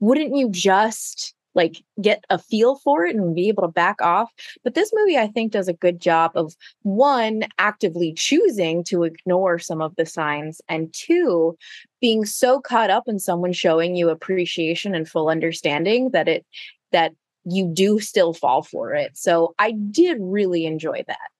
Wouldn't 0.00 0.36
you 0.36 0.50
just 0.50 1.34
like 1.56 1.84
get 2.02 2.24
a 2.30 2.38
feel 2.38 2.76
for 2.76 3.06
it 3.06 3.14
and 3.14 3.34
be 3.34 3.48
able 3.48 3.62
to 3.62 3.68
back 3.68 4.02
off? 4.02 4.30
But 4.64 4.74
this 4.74 4.90
movie 4.92 5.18
i 5.18 5.26
think 5.26 5.52
does 5.52 5.68
a 5.68 5.72
good 5.72 6.00
job 6.00 6.32
of 6.34 6.54
one 6.82 7.44
actively 7.58 8.12
choosing 8.12 8.84
to 8.84 9.04
ignore 9.04 9.58
some 9.58 9.80
of 9.80 9.94
the 9.96 10.06
signs 10.06 10.60
and 10.68 10.92
two 10.92 11.56
being 12.00 12.24
so 12.24 12.60
caught 12.60 12.90
up 12.90 13.04
in 13.06 13.18
someone 13.18 13.52
showing 13.52 13.96
you 13.96 14.10
appreciation 14.10 14.94
and 14.94 15.08
full 15.08 15.28
understanding 15.28 16.10
that 16.10 16.28
it 16.28 16.44
that 16.92 17.12
you 17.44 17.66
do 17.72 18.00
still 18.00 18.32
fall 18.32 18.62
for 18.62 18.94
it. 18.94 19.16
So 19.16 19.54
I 19.58 19.72
did 19.72 20.18
really 20.20 20.66
enjoy 20.66 21.04
that. 21.06 21.30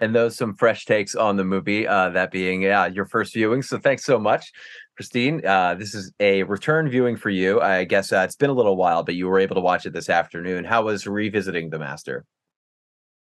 And 0.00 0.14
those 0.14 0.36
some 0.36 0.54
fresh 0.54 0.84
takes 0.84 1.14
on 1.14 1.36
the 1.36 1.44
movie, 1.44 1.86
uh, 1.86 2.10
that 2.10 2.30
being 2.30 2.62
yeah, 2.62 2.86
your 2.86 3.06
first 3.06 3.32
viewing. 3.32 3.62
So 3.62 3.78
thanks 3.78 4.04
so 4.04 4.18
much, 4.18 4.52
Christine. 4.96 5.46
Uh, 5.46 5.74
this 5.74 5.94
is 5.94 6.12
a 6.18 6.42
return 6.42 6.88
viewing 6.90 7.16
for 7.16 7.30
you. 7.30 7.60
I 7.60 7.84
guess 7.84 8.12
uh, 8.12 8.22
it's 8.24 8.36
been 8.36 8.50
a 8.50 8.54
little 8.54 8.76
while, 8.76 9.04
but 9.04 9.14
you 9.14 9.28
were 9.28 9.38
able 9.38 9.54
to 9.54 9.60
watch 9.60 9.86
it 9.86 9.92
this 9.92 10.10
afternoon. 10.10 10.64
How 10.64 10.82
was 10.82 11.06
revisiting 11.06 11.70
The 11.70 11.78
Master? 11.78 12.24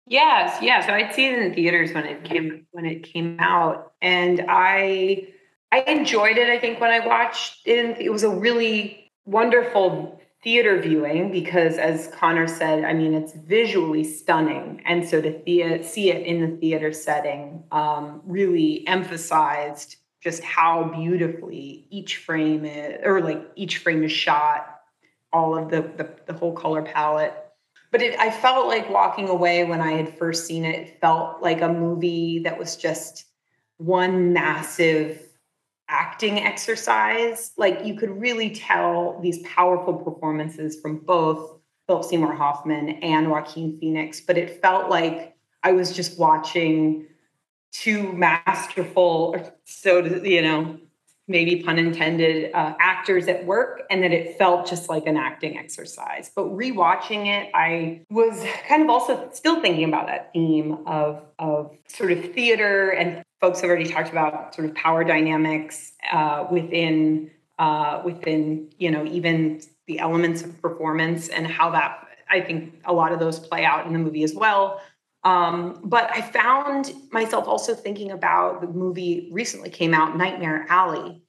Yes, 0.08 0.62
yeah. 0.62 0.86
So 0.86 0.94
I'd 0.94 1.14
seen 1.14 1.34
it 1.34 1.40
in 1.40 1.54
theaters 1.54 1.92
when 1.94 2.06
it 2.06 2.24
came 2.24 2.66
when 2.72 2.86
it 2.86 3.04
came 3.04 3.38
out, 3.40 3.94
and 4.02 4.46
I 4.48 5.28
I 5.72 5.80
enjoyed 5.82 6.38
it. 6.38 6.50
I 6.50 6.60
think 6.60 6.80
when 6.80 6.92
I 6.92 7.06
watched 7.06 7.68
it, 7.68 8.00
it 8.00 8.12
was 8.12 8.24
a 8.24 8.30
really 8.30 9.12
wonderful 9.26 10.22
theater 10.46 10.80
viewing 10.80 11.32
because 11.32 11.78
as 11.78 12.08
connor 12.20 12.48
said 12.48 12.86
i 12.86 12.94
mean 12.94 13.16
it's 13.16 13.34
visually 13.34 14.04
stunning. 14.04 14.82
And 14.86 15.08
so 15.08 15.20
to 15.20 15.84
see 15.84 16.12
it 16.12 16.26
in 16.26 16.42
the 16.42 16.58
theater 16.58 16.94
setting 16.94 17.64
um, 17.72 18.22
really 18.26 18.88
emphasized 18.88 19.98
just 20.22 20.44
how 20.44 20.84
beautifully 20.96 21.88
each 21.90 22.18
frame 22.18 22.64
is 22.64 23.02
or 23.04 23.22
like 23.22 23.42
each 23.56 23.80
frame 23.80 24.04
is 24.04 24.12
shot 24.12 24.82
all 25.34 25.58
of 25.58 25.70
the 25.70 25.82
the, 25.82 26.10
the 26.28 26.34
whole 26.34 26.54
color 26.54 26.84
palette. 26.84 27.34
But 27.92 28.04
it, 28.04 28.20
i 28.20 28.30
felt 28.30 28.68
like 28.68 28.88
walking 28.90 29.28
away 29.28 29.64
when 29.64 29.82
i 29.82 29.94
had 29.94 30.16
first 30.18 30.46
seen 30.46 30.64
it, 30.64 30.76
it 30.80 31.02
felt 31.02 31.42
like 31.42 31.62
a 31.62 31.70
movie 31.70 32.40
that 32.44 32.60
was 32.60 32.76
just 32.76 33.26
one 33.78 34.32
massive 34.32 35.25
acting 35.90 36.40
exercise. 36.40 37.52
Like 37.58 37.86
you 37.86 37.96
could 37.96 38.10
really 38.10 38.50
tell 38.50 39.20
these 39.22 39.40
powerful 39.44 39.94
performances 39.94 40.80
from 40.80 41.00
both 41.00 41.60
Philip 41.88 42.04
Seymour 42.04 42.34
Hoffman 42.34 42.90
and 43.02 43.30
Joaquin 43.30 43.78
Phoenix, 43.80 44.20
but 44.20 44.38
it 44.38 44.62
felt 44.62 44.90
like 44.90 45.36
I 45.64 45.72
was 45.72 45.96
just 45.96 46.20
watching 46.20 47.08
two 47.72 48.14
masterful, 48.14 49.36
so 49.66 50.06
you 50.06 50.42
know, 50.42 50.80
maybe 51.28 51.64
pun 51.64 51.78
intended, 51.78 52.52
uh, 52.54 52.76
actors 52.80 53.28
at 53.28 53.46
work, 53.46 53.82
and 53.90 54.04
that 54.04 54.14
it 54.14 54.38
felt 54.38 54.68
just 54.68 54.90
like 54.90 55.08
an 55.08 55.18
acting 55.18 55.58
exercise. 55.58 56.32
But 56.36 56.46
rewatching 56.46 57.26
it, 57.28 57.52
I 57.54 58.04
was 58.10 58.46
kind 58.68 58.84
of 58.84 58.90
also 58.90 59.30
still 59.34 59.62
thinking 59.62 59.86
about 59.86 60.08
that 60.08 60.32
theme 60.34 60.78
of 60.86 61.24
of 61.40 61.76
sort 61.88 62.12
of 62.12 62.34
theater 62.34 62.92
and 62.92 63.25
folks 63.42 63.62
have 63.62 63.70
already 63.70 63.90
talked 63.90 64.10
about 64.10 64.56
sort 64.56 64.68
of 64.70 64.76
power 64.76 65.04
dynamics 65.04 65.94
uh, 66.12 66.46
within 66.52 67.32
uh, 67.60 68.02
within 68.04 68.70
you 68.78 68.92
know 68.92 69.06
even 69.06 69.62
the 69.88 70.00
elements 70.00 70.42
of 70.42 70.62
performance 70.62 71.30
and 71.30 71.48
how 71.48 71.70
that 71.72 72.08
I 72.30 72.42
think 72.42 72.82
a 72.86 72.94
lot 72.94 73.12
of 73.12 73.20
those 73.20 73.40
play 73.40 73.64
out 73.66 73.86
in 73.86 73.94
the 73.94 74.00
movie 74.00 74.24
as 74.24 74.34
well. 74.34 74.82
Um, 75.24 75.82
but 75.84 76.10
I 76.12 76.22
found 76.22 76.94
myself 77.12 77.48
also 77.48 77.74
thinking 77.74 78.12
about 78.12 78.62
the 78.62 78.68
movie 78.68 79.30
recently 79.32 79.70
came 79.70 79.94
out, 79.94 80.16
Nightmare 80.16 80.66
Alley, 80.70 81.24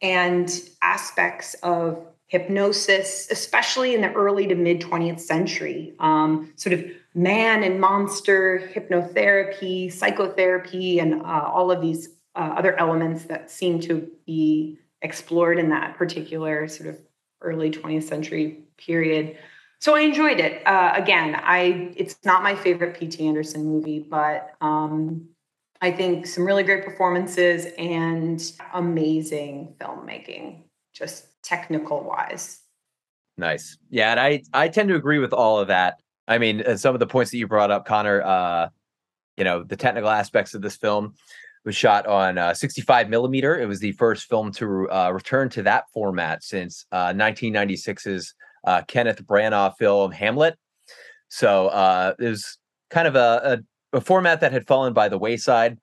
and 0.00 0.50
aspects 0.82 1.54
of 1.62 2.06
hypnosis, 2.30 3.26
especially 3.30 3.92
in 3.92 4.00
the 4.00 4.12
early 4.12 4.46
to 4.46 4.54
mid 4.54 4.80
20th 4.80 5.18
century, 5.18 5.94
um, 5.98 6.52
sort 6.54 6.72
of 6.72 6.84
man 7.12 7.64
and 7.64 7.80
monster 7.80 8.70
hypnotherapy, 8.72 9.92
psychotherapy, 9.92 11.00
and 11.00 11.22
uh, 11.22 11.50
all 11.52 11.72
of 11.72 11.80
these 11.80 12.08
uh, 12.36 12.54
other 12.56 12.78
elements 12.78 13.24
that 13.24 13.50
seem 13.50 13.80
to 13.80 14.08
be 14.26 14.78
explored 15.02 15.58
in 15.58 15.70
that 15.70 15.96
particular 15.96 16.68
sort 16.68 16.88
of 16.88 17.00
early 17.42 17.68
20th 17.68 18.04
century 18.04 18.60
period. 18.78 19.36
So 19.80 19.96
I 19.96 20.02
enjoyed 20.02 20.38
it. 20.38 20.64
Uh, 20.64 20.92
again, 20.94 21.34
I 21.34 21.92
it's 21.96 22.16
not 22.24 22.44
my 22.44 22.54
favorite 22.54 22.96
P.T. 22.96 23.26
Anderson 23.26 23.64
movie, 23.64 23.98
but 23.98 24.52
um, 24.60 25.30
I 25.80 25.90
think 25.90 26.28
some 26.28 26.46
really 26.46 26.62
great 26.62 26.84
performances 26.84 27.66
and 27.76 28.40
amazing 28.72 29.74
filmmaking, 29.80 30.62
just 30.92 31.26
technical 31.42 32.02
wise. 32.02 32.60
Nice. 33.36 33.78
Yeah, 33.88 34.10
and 34.10 34.20
I 34.20 34.42
I 34.52 34.68
tend 34.68 34.88
to 34.90 34.96
agree 34.96 35.18
with 35.18 35.32
all 35.32 35.58
of 35.58 35.68
that. 35.68 36.00
I 36.28 36.38
mean, 36.38 36.62
some 36.76 36.94
of 36.94 37.00
the 37.00 37.06
points 37.06 37.30
that 37.30 37.38
you 37.38 37.46
brought 37.48 37.70
up, 37.70 37.86
Connor. 37.86 38.22
Uh, 38.22 38.68
you 39.36 39.44
know, 39.44 39.62
the 39.62 39.76
technical 39.76 40.10
aspects 40.10 40.52
of 40.52 40.60
this 40.60 40.76
film 40.76 41.14
was 41.64 41.74
shot 41.74 42.06
on 42.06 42.38
uh, 42.38 42.52
65 42.52 43.08
millimeter. 43.08 43.58
It 43.58 43.66
was 43.66 43.80
the 43.80 43.92
first 43.92 44.28
film 44.28 44.52
to 44.52 44.90
uh, 44.90 45.10
return 45.12 45.48
to 45.50 45.62
that 45.62 45.84
format 45.94 46.42
since 46.42 46.84
uh, 46.92 47.14
1996's 47.14 48.34
uh, 48.66 48.82
Kenneth 48.86 49.24
Branagh 49.24 49.76
film 49.78 50.12
Hamlet. 50.12 50.58
So 51.28 51.68
uh, 51.68 52.14
it 52.18 52.28
was 52.28 52.58
kind 52.90 53.08
of 53.08 53.16
a, 53.16 53.62
a, 53.92 53.98
a 53.98 54.00
format 54.00 54.40
that 54.40 54.52
had 54.52 54.66
fallen 54.66 54.92
by 54.92 55.08
the 55.08 55.18
wayside. 55.18 55.78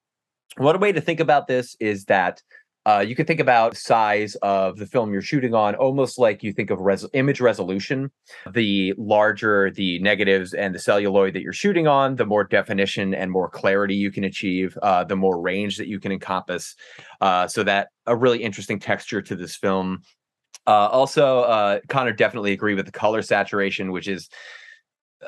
One 0.57 0.79
way 0.79 0.91
to 0.91 1.01
think 1.01 1.19
about 1.19 1.47
this 1.47 1.75
is 1.79 2.05
that 2.05 2.41
uh, 2.87 2.99
you 2.99 3.15
can 3.15 3.25
think 3.25 3.41
about 3.41 3.75
size 3.75 4.35
of 4.35 4.77
the 4.77 4.85
film 4.85 5.11
you're 5.11 5.21
shooting 5.21 5.53
on 5.53 5.75
almost 5.75 6.17
like 6.17 6.41
you 6.41 6.53
think 6.53 6.69
of 6.69 6.79
res- 6.79 7.05
image 7.11 7.41
resolution. 7.41 8.09
The 8.53 8.93
larger 8.97 9.71
the 9.71 9.99
negatives 9.99 10.53
and 10.53 10.73
the 10.73 10.79
celluloid 10.79 11.33
that 11.33 11.41
you're 11.41 11.51
shooting 11.51 11.85
on 11.85 12.15
the 12.15 12.25
more 12.25 12.45
definition 12.45 13.13
and 13.13 13.29
more 13.29 13.49
clarity 13.49 13.95
you 13.95 14.09
can 14.09 14.23
achieve 14.23 14.77
uh, 14.81 15.03
the 15.03 15.17
more 15.17 15.41
range 15.41 15.75
that 15.77 15.87
you 15.87 15.99
can 15.99 16.13
encompass. 16.13 16.75
Uh, 17.19 17.45
so 17.45 17.61
that 17.63 17.89
a 18.05 18.15
really 18.15 18.41
interesting 18.41 18.79
texture 18.79 19.21
to 19.21 19.35
this 19.35 19.57
film. 19.57 20.01
Uh, 20.65 20.87
also 20.87 21.41
uh, 21.41 21.79
connor 21.89 22.13
definitely 22.13 22.53
agree 22.53 22.73
with 22.73 22.85
the 22.85 22.91
color 22.91 23.21
saturation 23.21 23.91
which 23.91 24.07
is 24.07 24.29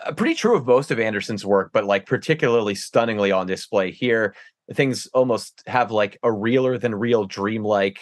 uh, 0.06 0.14
pretty 0.14 0.36
true 0.36 0.56
of 0.56 0.66
most 0.66 0.92
of 0.92 1.00
Anderson's 1.00 1.46
work, 1.46 1.72
but 1.74 1.84
like 1.84 2.06
particularly 2.06 2.76
stunningly 2.76 3.32
on 3.32 3.48
display 3.48 3.92
here 3.92 4.34
things 4.74 5.08
almost 5.08 5.64
have 5.68 5.92
like 5.92 6.18
a 6.24 6.32
realer 6.32 6.78
than 6.78 6.96
real 6.96 7.26
dreamlike 7.26 8.00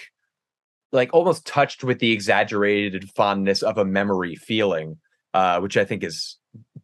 like 0.91 1.13
almost 1.13 1.45
touched 1.45 1.83
with 1.83 1.99
the 1.99 2.11
exaggerated 2.11 3.09
fondness 3.11 3.61
of 3.61 3.77
a 3.77 3.85
memory 3.85 4.35
feeling 4.35 4.97
uh, 5.33 5.59
which 5.59 5.77
i 5.77 5.85
think 5.85 6.03
is 6.03 6.37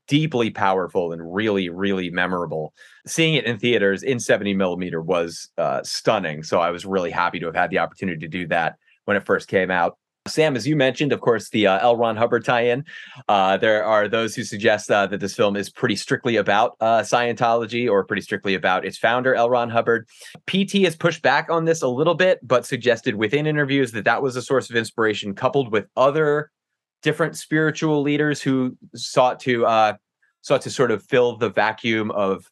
deeply 0.08 0.50
powerful 0.50 1.12
and 1.14 1.34
really 1.34 1.70
really 1.70 2.10
memorable. 2.10 2.74
Seeing 3.08 3.36
it 3.36 3.46
in 3.46 3.58
theaters 3.58 4.04
in 4.04 4.20
70 4.20 4.54
millimeter 4.54 5.02
was 5.02 5.50
uh, 5.58 5.82
stunning 5.84 6.44
so 6.44 6.60
i 6.60 6.72
was 6.72 6.86
really 6.86 7.12
happy 7.12 7.40
to 7.40 7.46
have 7.46 7.56
had 7.56 7.70
the 7.70 7.80
opportunity 7.80 8.20
to 8.20 8.28
do 8.28 8.48
that 8.48 8.76
when 9.06 9.18
it 9.18 9.26
first 9.26 9.48
came 9.48 9.72
out 9.72 9.98
Sam, 10.26 10.56
as 10.56 10.66
you 10.66 10.78
mentioned, 10.78 11.12
of 11.12 11.20
course, 11.20 11.50
the 11.50 11.68
uh, 11.68 11.80
L. 11.80 11.98
Ron 11.98 12.16
Hubbard 12.16 12.46
tie-in. 12.46 12.86
Uh, 13.28 13.58
there 13.58 13.84
are 13.84 14.08
those 14.08 14.34
who 14.34 14.44
suggest 14.44 14.90
uh, 14.90 15.06
that 15.08 15.20
this 15.20 15.36
film 15.36 15.58
is 15.58 15.70
pretty 15.70 15.98
strictly 15.98 16.38
about 16.38 16.78
uh, 16.80 17.02
Scientology 17.02 17.90
or 17.90 18.06
pretty 18.06 18.22
strictly 18.22 18.54
about 18.54 18.86
its 18.86 18.98
founder, 18.98 19.36
L. 19.36 19.50
Ron 19.50 19.70
Hubbard. 19.70 20.08
PT 20.48 20.84
has 20.84 20.96
pushed 20.96 21.22
back 21.22 21.50
on 21.50 21.66
this 21.66 21.82
a 21.82 21.90
little 21.90 22.16
bit, 22.16 22.40
but 22.42 22.66
suggested 22.66 23.16
within 23.16 23.46
interviews 23.46 23.92
that 23.92 24.06
that 24.06 24.22
was 24.22 24.38
a 24.38 24.42
source 24.42 24.70
of 24.70 24.78
inspiration, 24.78 25.36
coupled 25.36 25.74
with 25.74 25.88
other 25.98 26.52
different 27.02 27.36
spiritual 27.36 28.02
leaders 28.02 28.42
who 28.42 28.78
sought 28.96 29.42
to 29.42 29.66
uh, 29.66 29.94
sought 30.42 30.62
to 30.62 30.70
sort 30.70 30.92
of 30.92 31.04
fill 31.04 31.36
the 31.36 31.50
vacuum 31.50 32.12
of 32.12 32.50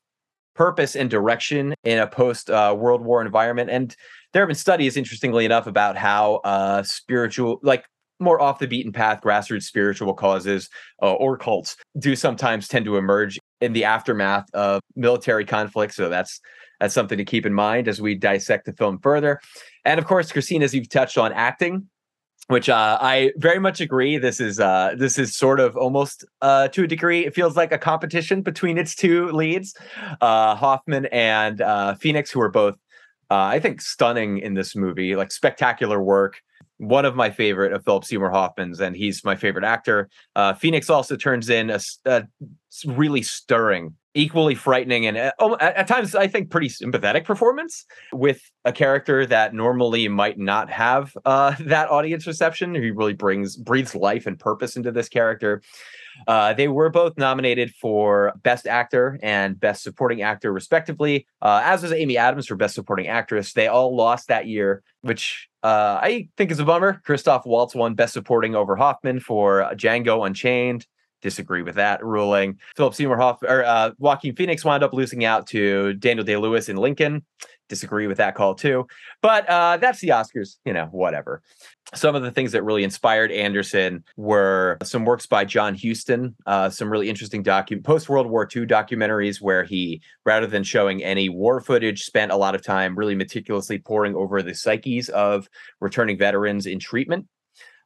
purpose 0.55 0.95
and 0.95 1.09
direction 1.09 1.73
in 1.83 1.99
a 1.99 2.07
post 2.07 2.49
uh, 2.49 2.75
World 2.77 3.01
War 3.01 3.21
environment. 3.21 3.69
And 3.69 3.95
there 4.33 4.41
have 4.41 4.47
been 4.47 4.55
studies, 4.55 4.97
interestingly 4.97 5.45
enough, 5.45 5.67
about 5.67 5.97
how 5.97 6.35
uh, 6.43 6.83
spiritual, 6.83 7.59
like 7.63 7.85
more 8.19 8.39
off 8.39 8.59
the 8.59 8.67
beaten 8.67 8.91
path, 8.91 9.21
grassroots 9.21 9.63
spiritual 9.63 10.13
causes 10.13 10.69
uh, 11.01 11.13
or 11.13 11.37
cults 11.37 11.75
do 11.99 12.15
sometimes 12.15 12.67
tend 12.67 12.85
to 12.85 12.97
emerge 12.97 13.39
in 13.59 13.73
the 13.73 13.83
aftermath 13.83 14.45
of 14.53 14.81
military 14.95 15.45
conflict. 15.45 15.93
So 15.93 16.09
that's 16.09 16.39
that's 16.79 16.95
something 16.95 17.17
to 17.17 17.25
keep 17.25 17.45
in 17.45 17.53
mind 17.53 17.87
as 17.87 18.01
we 18.01 18.15
dissect 18.15 18.65
the 18.65 18.73
film 18.73 18.97
further. 18.99 19.39
And 19.85 19.99
of 19.99 20.05
course, 20.05 20.31
Christine, 20.31 20.63
as 20.63 20.73
you've 20.73 20.89
touched 20.89 21.17
on 21.17 21.31
acting, 21.31 21.87
which 22.51 22.67
uh, 22.67 22.97
I 22.99 23.31
very 23.37 23.59
much 23.59 23.79
agree. 23.79 24.17
This 24.17 24.41
is 24.41 24.59
uh, 24.59 24.93
this 24.97 25.17
is 25.17 25.35
sort 25.35 25.61
of 25.61 25.77
almost 25.77 26.25
uh, 26.41 26.67
to 26.67 26.83
a 26.83 26.87
degree. 26.87 27.25
It 27.25 27.33
feels 27.33 27.55
like 27.55 27.71
a 27.71 27.77
competition 27.77 28.41
between 28.41 28.77
its 28.77 28.93
two 28.93 29.31
leads, 29.31 29.73
uh, 30.19 30.55
Hoffman 30.55 31.05
and 31.07 31.61
uh, 31.61 31.95
Phoenix, 31.95 32.29
who 32.29 32.41
are 32.41 32.49
both, 32.51 32.75
uh, 33.29 33.35
I 33.35 33.59
think, 33.61 33.81
stunning 33.81 34.39
in 34.39 34.53
this 34.53 34.75
movie. 34.75 35.15
Like 35.15 35.31
spectacular 35.31 36.03
work. 36.03 36.41
One 36.77 37.05
of 37.05 37.15
my 37.15 37.29
favorite 37.29 37.71
of 37.73 37.85
Philip 37.85 38.03
Seymour 38.03 38.31
Hoffman's, 38.31 38.81
and 38.81 38.97
he's 38.97 39.23
my 39.23 39.35
favorite 39.35 39.63
actor. 39.63 40.09
Phoenix 40.57 40.89
also 40.89 41.15
turns 41.15 41.47
in 41.49 41.69
a, 41.69 41.79
a 42.05 42.27
really 42.85 43.21
stirring 43.21 43.95
equally 44.13 44.55
frightening 44.55 45.05
and 45.05 45.17
uh, 45.17 45.31
at, 45.61 45.75
at, 45.75 45.87
times 45.87 46.15
I 46.15 46.27
think 46.27 46.49
pretty 46.49 46.69
sympathetic 46.69 47.23
performance 47.23 47.85
with 48.11 48.41
a 48.65 48.73
character 48.73 49.25
that 49.25 49.53
normally 49.53 50.07
might 50.09 50.37
not 50.37 50.69
have 50.69 51.15
uh, 51.25 51.55
that 51.61 51.89
audience 51.89 52.27
reception. 52.27 52.75
He 52.75 52.91
really 52.91 53.13
brings 53.13 53.55
breathes 53.55 53.95
life 53.95 54.27
and 54.27 54.37
purpose 54.37 54.75
into 54.75 54.91
this 54.91 55.07
character. 55.07 55.61
Uh, 56.27 56.53
they 56.53 56.67
were 56.67 56.89
both 56.89 57.17
nominated 57.17 57.73
for 57.75 58.33
Best 58.43 58.67
Actor 58.67 59.19
and 59.23 59.59
Best 59.59 59.81
Supporting 59.81 60.21
Actor, 60.21 60.51
respectively, 60.51 61.25
uh, 61.41 61.61
as 61.63 61.81
was 61.81 61.93
Amy 61.93 62.17
Adams 62.17 62.47
for 62.47 62.55
Best 62.55 62.75
Supporting 62.75 63.07
Actress. 63.07 63.53
They 63.53 63.67
all 63.67 63.95
lost 63.95 64.27
that 64.27 64.45
year, 64.45 64.83
which 65.01 65.47
uh, 65.63 65.99
I 66.01 66.27
think 66.37 66.51
is 66.51 66.59
a 66.59 66.65
bummer. 66.65 67.01
Christoph 67.05 67.45
Waltz 67.45 67.73
won 67.73 67.95
Best 67.95 68.13
Supporting 68.13 68.55
over 68.55 68.75
Hoffman 68.75 69.21
for 69.21 69.69
Django 69.73 70.25
Unchained 70.25 70.85
disagree 71.21 71.61
with 71.61 71.75
that 71.75 72.03
ruling. 72.03 72.59
Philip 72.75 72.93
Seymour 72.93 73.17
Hoff 73.17 73.41
or 73.43 73.63
uh, 73.63 73.91
Joaquin 73.97 74.35
Phoenix 74.35 74.65
wound 74.65 74.83
up 74.83 74.93
losing 74.93 75.23
out 75.23 75.47
to 75.47 75.93
Daniel 75.93 76.25
Day 76.25 76.37
Lewis 76.37 76.69
in 76.69 76.77
Lincoln. 76.77 77.25
Disagree 77.69 78.07
with 78.07 78.17
that 78.17 78.35
call 78.35 78.53
too. 78.53 78.85
But 79.21 79.47
uh, 79.47 79.77
that's 79.77 80.01
the 80.01 80.09
Oscars, 80.09 80.57
you 80.65 80.73
know, 80.73 80.87
whatever. 80.91 81.41
Some 81.93 82.15
of 82.15 82.21
the 82.21 82.31
things 82.31 82.51
that 82.51 82.63
really 82.63 82.83
inspired 82.83 83.31
Anderson 83.31 84.03
were 84.17 84.77
some 84.83 85.05
works 85.05 85.25
by 85.25 85.45
John 85.45 85.77
Huston, 85.81 86.35
uh, 86.45 86.69
some 86.69 86.91
really 86.91 87.09
interesting 87.09 87.43
docu- 87.43 87.83
post 87.83 88.09
World 88.09 88.27
War 88.27 88.43
II 88.43 88.65
documentaries 88.65 89.41
where 89.41 89.63
he, 89.63 90.01
rather 90.25 90.47
than 90.47 90.63
showing 90.63 91.03
any 91.03 91.29
war 91.29 91.61
footage, 91.61 92.03
spent 92.03 92.31
a 92.31 92.37
lot 92.37 92.55
of 92.55 92.63
time 92.63 92.95
really 92.95 93.15
meticulously 93.15 93.79
poring 93.79 94.15
over 94.15 94.41
the 94.41 94.53
psyches 94.53 95.07
of 95.09 95.47
returning 95.79 96.17
veterans 96.17 96.65
in 96.65 96.79
treatment 96.79 97.27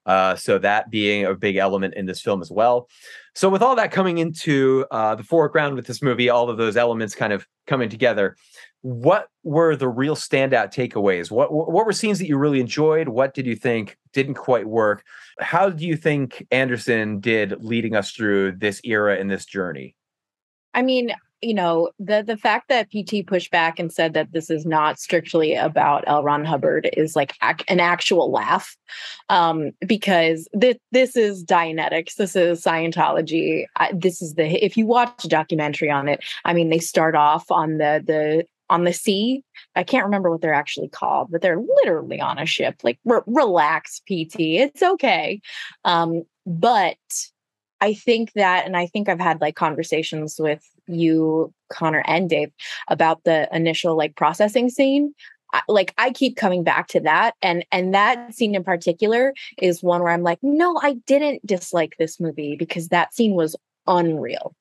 uh, 0.06 0.36
so 0.36 0.58
that 0.60 0.90
being 0.90 1.26
a 1.26 1.34
big 1.34 1.56
element 1.56 1.94
in 1.96 2.06
this 2.06 2.22
film 2.22 2.42
as 2.42 2.52
well. 2.52 2.88
So 3.34 3.50
with 3.50 3.62
all 3.62 3.76
that 3.76 3.92
coming 3.92 4.20
into 4.20 4.86
uh, 4.92 5.16
the 5.16 5.24
foreground 5.24 5.76
with 5.76 5.88
this 5.88 6.02
movie, 6.02 6.30
all 6.30 6.50
of 6.50 6.58
those 6.58 6.78
elements 6.78 7.16
kind 7.16 7.34
of 7.34 7.48
coming 7.68 7.90
together, 7.90 8.36
what 8.82 9.30
were 9.44 9.76
the 9.76 9.90
real 9.90 10.16
standout 10.16 10.72
takeaways? 10.72 11.32
What 11.32 11.52
what 11.52 11.86
were 11.86 11.92
scenes 11.92 12.20
that 12.20 12.28
you 12.28 12.38
really 12.38 12.60
enjoyed? 12.60 13.10
What 13.10 13.34
did 13.34 13.48
you 13.48 13.56
think 13.56 13.98
didn't 14.14 14.36
quite 14.36 14.68
work? 14.68 15.04
How 15.40 15.70
do 15.70 15.86
you 15.86 15.98
think 15.98 16.46
Anderson 16.52 17.20
did 17.20 17.64
leading 17.64 17.96
us 17.96 18.12
through 18.12 18.54
this 18.54 18.80
era 18.84 19.18
and 19.18 19.30
this 19.30 19.46
journey? 19.46 19.96
I 20.76 20.84
mean, 20.84 21.12
you 21.46 21.54
know 21.54 21.92
the 22.00 22.24
the 22.24 22.38
fact 22.38 22.70
that 22.70 22.90
pt 22.90 23.28
pushed 23.28 23.52
back 23.52 23.80
and 23.80 23.94
said 23.94 24.14
that 24.14 24.32
this 24.32 24.50
is 24.50 24.66
not 24.66 25.00
strictly 25.00 25.54
about 25.54 26.04
l. 26.08 26.24
Ron 26.24 26.44
hubbard 26.44 26.90
is 26.94 27.16
like 27.16 27.34
ac- 27.44 27.66
an 27.68 27.80
actual 27.80 28.32
laugh. 28.32 28.76
Um 29.30 29.72
because 29.86 30.48
this 30.54 30.78
this 30.92 31.16
is 31.16 31.46
dianetics. 31.46 32.16
This 32.16 32.36
is 32.36 32.64
scientology. 32.64 33.66
I, 33.76 33.92
this 33.94 34.22
is 34.22 34.34
the 34.34 34.46
if 34.66 34.76
you 34.76 34.86
watch 34.86 35.24
a 35.24 35.28
documentary 35.28 35.92
on 35.92 36.08
it 36.08 36.24
i 36.46 36.54
mean 36.54 36.70
they 36.70 36.80
start 36.80 37.16
off 37.16 37.52
on 37.52 37.78
the 37.78 38.04
the 38.06 38.46
on 38.68 38.84
the 38.84 38.94
sea. 38.94 39.44
I 39.76 39.84
can't 39.84 40.06
remember 40.06 40.32
what 40.32 40.42
they're 40.42 40.54
actually 40.54 40.90
called 40.90 41.30
but 41.32 41.42
they're 41.42 41.60
literally 41.60 42.20
on 42.20 42.40
a 42.40 42.46
ship. 42.48 42.76
Like 42.84 43.00
re- 43.06 43.22
relax 43.28 44.02
pt 44.08 44.40
it's 44.40 44.82
okay. 44.82 45.42
Um 45.84 46.24
but 46.48 46.98
I 47.86 47.94
think 47.94 48.34
that, 48.34 48.66
and 48.66 48.76
I 48.76 48.88
think 48.88 49.08
I've 49.08 49.20
had 49.20 49.42
like 49.42 49.56
conversations 49.56 50.38
with 50.40 50.68
you, 50.88 51.54
Connor 51.70 52.04
and 52.08 52.28
Dave, 52.28 52.52
about 52.88 53.24
the 53.26 53.48
initial 53.56 53.96
like 53.96 54.16
processing 54.16 54.70
scene. 54.70 55.14
I, 55.54 55.62
like 55.68 55.94
I 56.00 56.10
keep 56.10 56.36
coming 56.36 56.64
back 56.64 56.88
to 56.90 57.00
that, 57.02 57.36
and 57.44 57.64
and 57.72 57.94
that 57.94 58.34
scene 58.34 58.56
in 58.56 58.64
particular 58.64 59.36
is 59.62 59.84
one 59.84 60.02
where 60.02 60.12
I'm 60.12 60.24
like, 60.24 60.40
no, 60.42 60.80
I 60.82 60.94
didn't 61.06 61.46
dislike 61.46 61.94
this 62.00 62.20
movie 62.20 62.56
because 62.56 62.88
that 62.88 63.14
scene 63.14 63.36
was 63.36 63.56
unreal. 63.86 64.56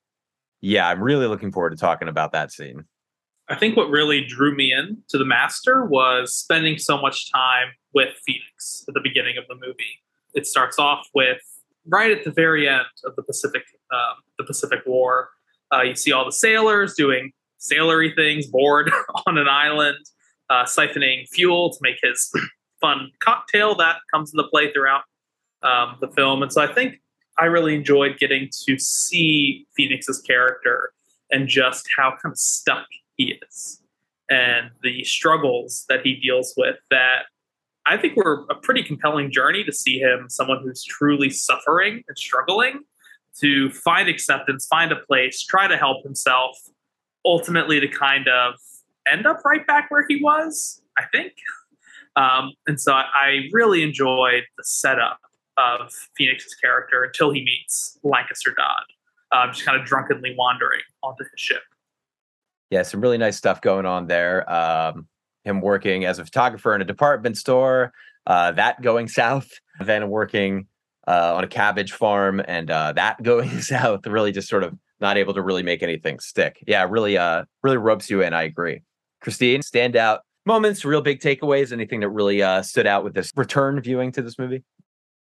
Yeah, 0.61 0.87
I'm 0.87 1.03
really 1.03 1.27
looking 1.27 1.51
forward 1.51 1.71
to 1.71 1.77
talking 1.77 2.09
about 2.09 2.33
that 2.33 2.53
scene. 2.53 2.85
I 3.49 3.55
think 3.57 3.75
what 3.75 3.89
really 3.89 4.23
drew 4.23 4.55
me 4.55 4.71
in 4.71 4.99
to 5.09 5.17
the 5.17 5.25
master 5.25 5.87
was 5.87 6.35
spending 6.35 6.77
so 6.77 7.01
much 7.01 7.33
time 7.33 7.69
with 7.95 8.11
Phoenix 8.27 8.85
at 8.87 8.93
the 8.93 9.01
beginning 9.03 9.39
of 9.39 9.45
the 9.49 9.55
movie. 9.55 10.03
It 10.35 10.47
starts 10.47 10.79
off 10.79 11.07
with 11.15 11.41
right 11.87 12.11
at 12.11 12.25
the 12.25 12.31
very 12.31 12.69
end 12.69 12.85
of 13.05 13.17
the 13.17 13.23
Pacific, 13.23 13.63
um, 13.93 14.17
the 14.39 14.45
Pacific 14.45 14.81
War. 14.87 15.31
Uh, 15.73 15.83
you 15.83 15.95
see 15.95 16.13
all 16.13 16.25
the 16.25 16.33
sailors 16.33 16.95
doing 16.95 17.33
sailory 17.59 18.13
things, 18.15 18.47
bored 18.47 18.91
on 19.27 19.39
an 19.39 19.49
island, 19.49 19.99
uh, 20.51 20.65
siphoning 20.65 21.29
fuel 21.29 21.71
to 21.71 21.79
make 21.81 21.97
his 22.03 22.31
fun 22.81 23.11
cocktail 23.21 23.75
that 23.77 23.97
comes 24.13 24.33
into 24.33 24.47
play 24.49 24.73
throughout 24.73 25.03
um, 25.63 25.97
the 26.01 26.09
film. 26.09 26.43
And 26.43 26.53
so 26.53 26.63
I 26.63 26.73
think 26.73 27.01
I 27.39 27.47
really 27.47 27.75
enjoyed 27.75 28.19
getting 28.19 28.49
to 28.67 28.79
see 28.79 29.67
Phoenix's 29.77 30.21
character 30.21 30.93
and 31.31 31.49
just 31.49 31.89
how 31.97 32.11
kind 32.11 32.33
of 32.33 32.39
stuck 32.39 32.87
he 33.17 33.39
is 33.49 33.81
and 34.31 34.71
the 34.83 35.05
struggles 35.05 35.85
that 35.89 36.01
he 36.03 36.17
deals 36.17 36.55
with 36.57 36.77
that 36.91 37.25
I 37.87 37.97
think 37.97 38.17
we're 38.17 38.45
a 38.45 38.55
pretty 38.55 38.83
compelling 38.83 39.31
journey 39.31 39.63
to 39.65 39.73
see 39.73 39.99
him, 39.99 40.31
someone 40.31 40.63
who's 40.63 40.83
truly 40.83 41.31
suffering 41.31 42.03
and 42.09 42.19
struggling, 42.19 42.81
to 43.41 43.71
find 43.71 44.09
acceptance, 44.09 44.67
find 44.67 44.93
a 44.93 44.97
place, 44.97 45.43
try 45.43 45.67
to 45.67 45.77
help 45.77 46.03
himself, 46.03 46.57
ultimately 47.25 47.81
to 47.81 47.89
kind 47.89 48.29
of 48.29 48.55
end 49.07 49.27
up 49.27 49.45
right 49.45 49.67
back 49.67 49.91
where 49.91 50.05
he 50.09 50.23
was, 50.23 50.81
I 50.97 51.05
think. 51.13 51.33
Um, 52.17 52.53
and 52.67 52.81
so 52.81 52.93
I 52.93 53.49
really 53.53 53.83
enjoyed 53.83 54.45
the 54.57 54.65
setup 54.65 55.19
of 55.57 55.93
Phoenix's 56.17 56.55
character 56.55 57.03
until 57.03 57.33
he 57.33 57.45
meets 57.45 57.99
Lancaster 58.03 58.55
Dodd, 58.57 58.85
uh, 59.33 59.49
just 59.53 59.65
kind 59.65 59.81
of 59.81 59.87
drunkenly 59.87 60.35
wandering 60.39 60.81
onto 61.03 61.25
his 61.25 61.41
ship. 61.41 61.63
Yeah, 62.71 62.83
some 62.83 63.01
really 63.01 63.19
nice 63.19 63.37
stuff 63.37 63.61
going 63.61 63.85
on 63.85 64.07
there. 64.07 64.51
Um, 64.51 65.07
him 65.45 65.61
working 65.61 66.05
as 66.05 66.19
a 66.19 66.25
photographer 66.25 66.75
in 66.75 66.81
a 66.81 66.85
department 66.85 67.37
store, 67.37 67.93
uh, 68.27 68.53
that 68.53 68.83
going 68.83 69.09
south, 69.21 69.49
then 69.81 70.09
working 70.09 70.67
uh, 71.07 71.35
on 71.35 71.45
a 71.45 71.49
cabbage 71.49 71.93
farm 71.93 72.43
and 72.47 72.71
uh, 72.71 72.93
that 72.93 73.23
going 73.23 73.61
south, 73.61 74.07
really 74.07 74.33
just 74.33 74.49
sort 74.49 74.65
of 74.65 74.75
not 75.01 75.17
able 75.19 75.35
to 75.35 75.43
really 75.43 75.63
make 75.63 75.83
anything 75.83 76.19
stick. 76.19 76.63
Yeah, 76.67 76.87
really, 76.89 77.19
uh, 77.19 77.45
really 77.63 77.77
ropes 77.77 78.09
you 78.09 78.23
in. 78.23 78.33
I 78.33 78.45
agree. 78.45 78.83
Christine, 79.21 79.61
standout 79.61 80.21
moments, 80.47 80.85
real 80.85 81.01
big 81.01 81.21
takeaways, 81.21 81.73
anything 81.73 82.01
that 82.01 82.11
really 82.11 82.43
uh, 82.43 82.63
stood 82.63 82.87
out 82.87 83.05
with 83.05 83.15
this 83.15 83.31
return 83.37 83.81
viewing 83.81 84.13
to 84.13 84.23
this 84.23 84.39
movie? 84.39 84.63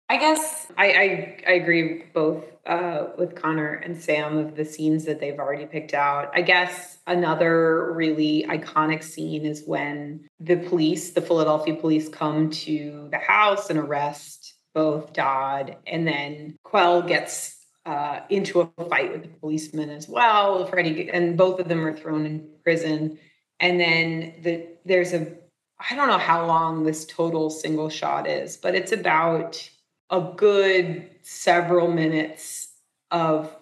I 0.08 0.18
guess 0.18 0.66
I, 0.76 0.86
I, 0.86 1.44
I 1.48 1.52
agree 1.52 2.04
both 2.12 2.44
uh, 2.66 3.08
with 3.16 3.34
Connor 3.34 3.74
and 3.74 4.00
Sam 4.00 4.36
of 4.36 4.54
the 4.54 4.64
scenes 4.64 5.04
that 5.06 5.18
they've 5.18 5.38
already 5.38 5.66
picked 5.66 5.94
out. 5.94 6.30
I 6.34 6.42
guess 6.42 6.98
another 7.06 7.92
really 7.94 8.44
iconic 8.48 9.02
scene 9.02 9.46
is 9.46 9.64
when 9.66 10.28
the 10.40 10.56
police, 10.56 11.12
the 11.12 11.22
Philadelphia 11.22 11.74
police, 11.74 12.08
come 12.08 12.50
to 12.50 13.08
the 13.10 13.18
house 13.18 13.70
and 13.70 13.78
arrest 13.78 14.54
both 14.74 15.12
Dodd, 15.12 15.76
and 15.86 16.06
then 16.06 16.56
Quell 16.64 17.02
gets 17.02 17.56
uh, 17.86 18.20
into 18.28 18.60
a 18.60 18.84
fight 18.88 19.12
with 19.12 19.22
the 19.22 19.28
policeman 19.28 19.88
as 19.90 20.08
well. 20.08 20.66
Freddie 20.66 21.10
and 21.10 21.36
both 21.36 21.60
of 21.60 21.68
them 21.68 21.86
are 21.86 21.96
thrown 21.96 22.26
in 22.26 22.48
prison, 22.62 23.18
and 23.60 23.80
then 23.80 24.34
the 24.42 24.66
there's 24.84 25.12
a 25.12 25.32
I 25.78 25.94
don't 25.94 26.08
know 26.08 26.18
how 26.18 26.46
long 26.46 26.84
this 26.84 27.04
total 27.04 27.50
single 27.50 27.88
shot 27.88 28.28
is, 28.28 28.56
but 28.56 28.74
it's 28.74 28.92
about 28.92 29.68
a 30.10 30.32
good 30.36 31.10
several 31.22 31.90
minutes 31.90 32.68
of 33.10 33.54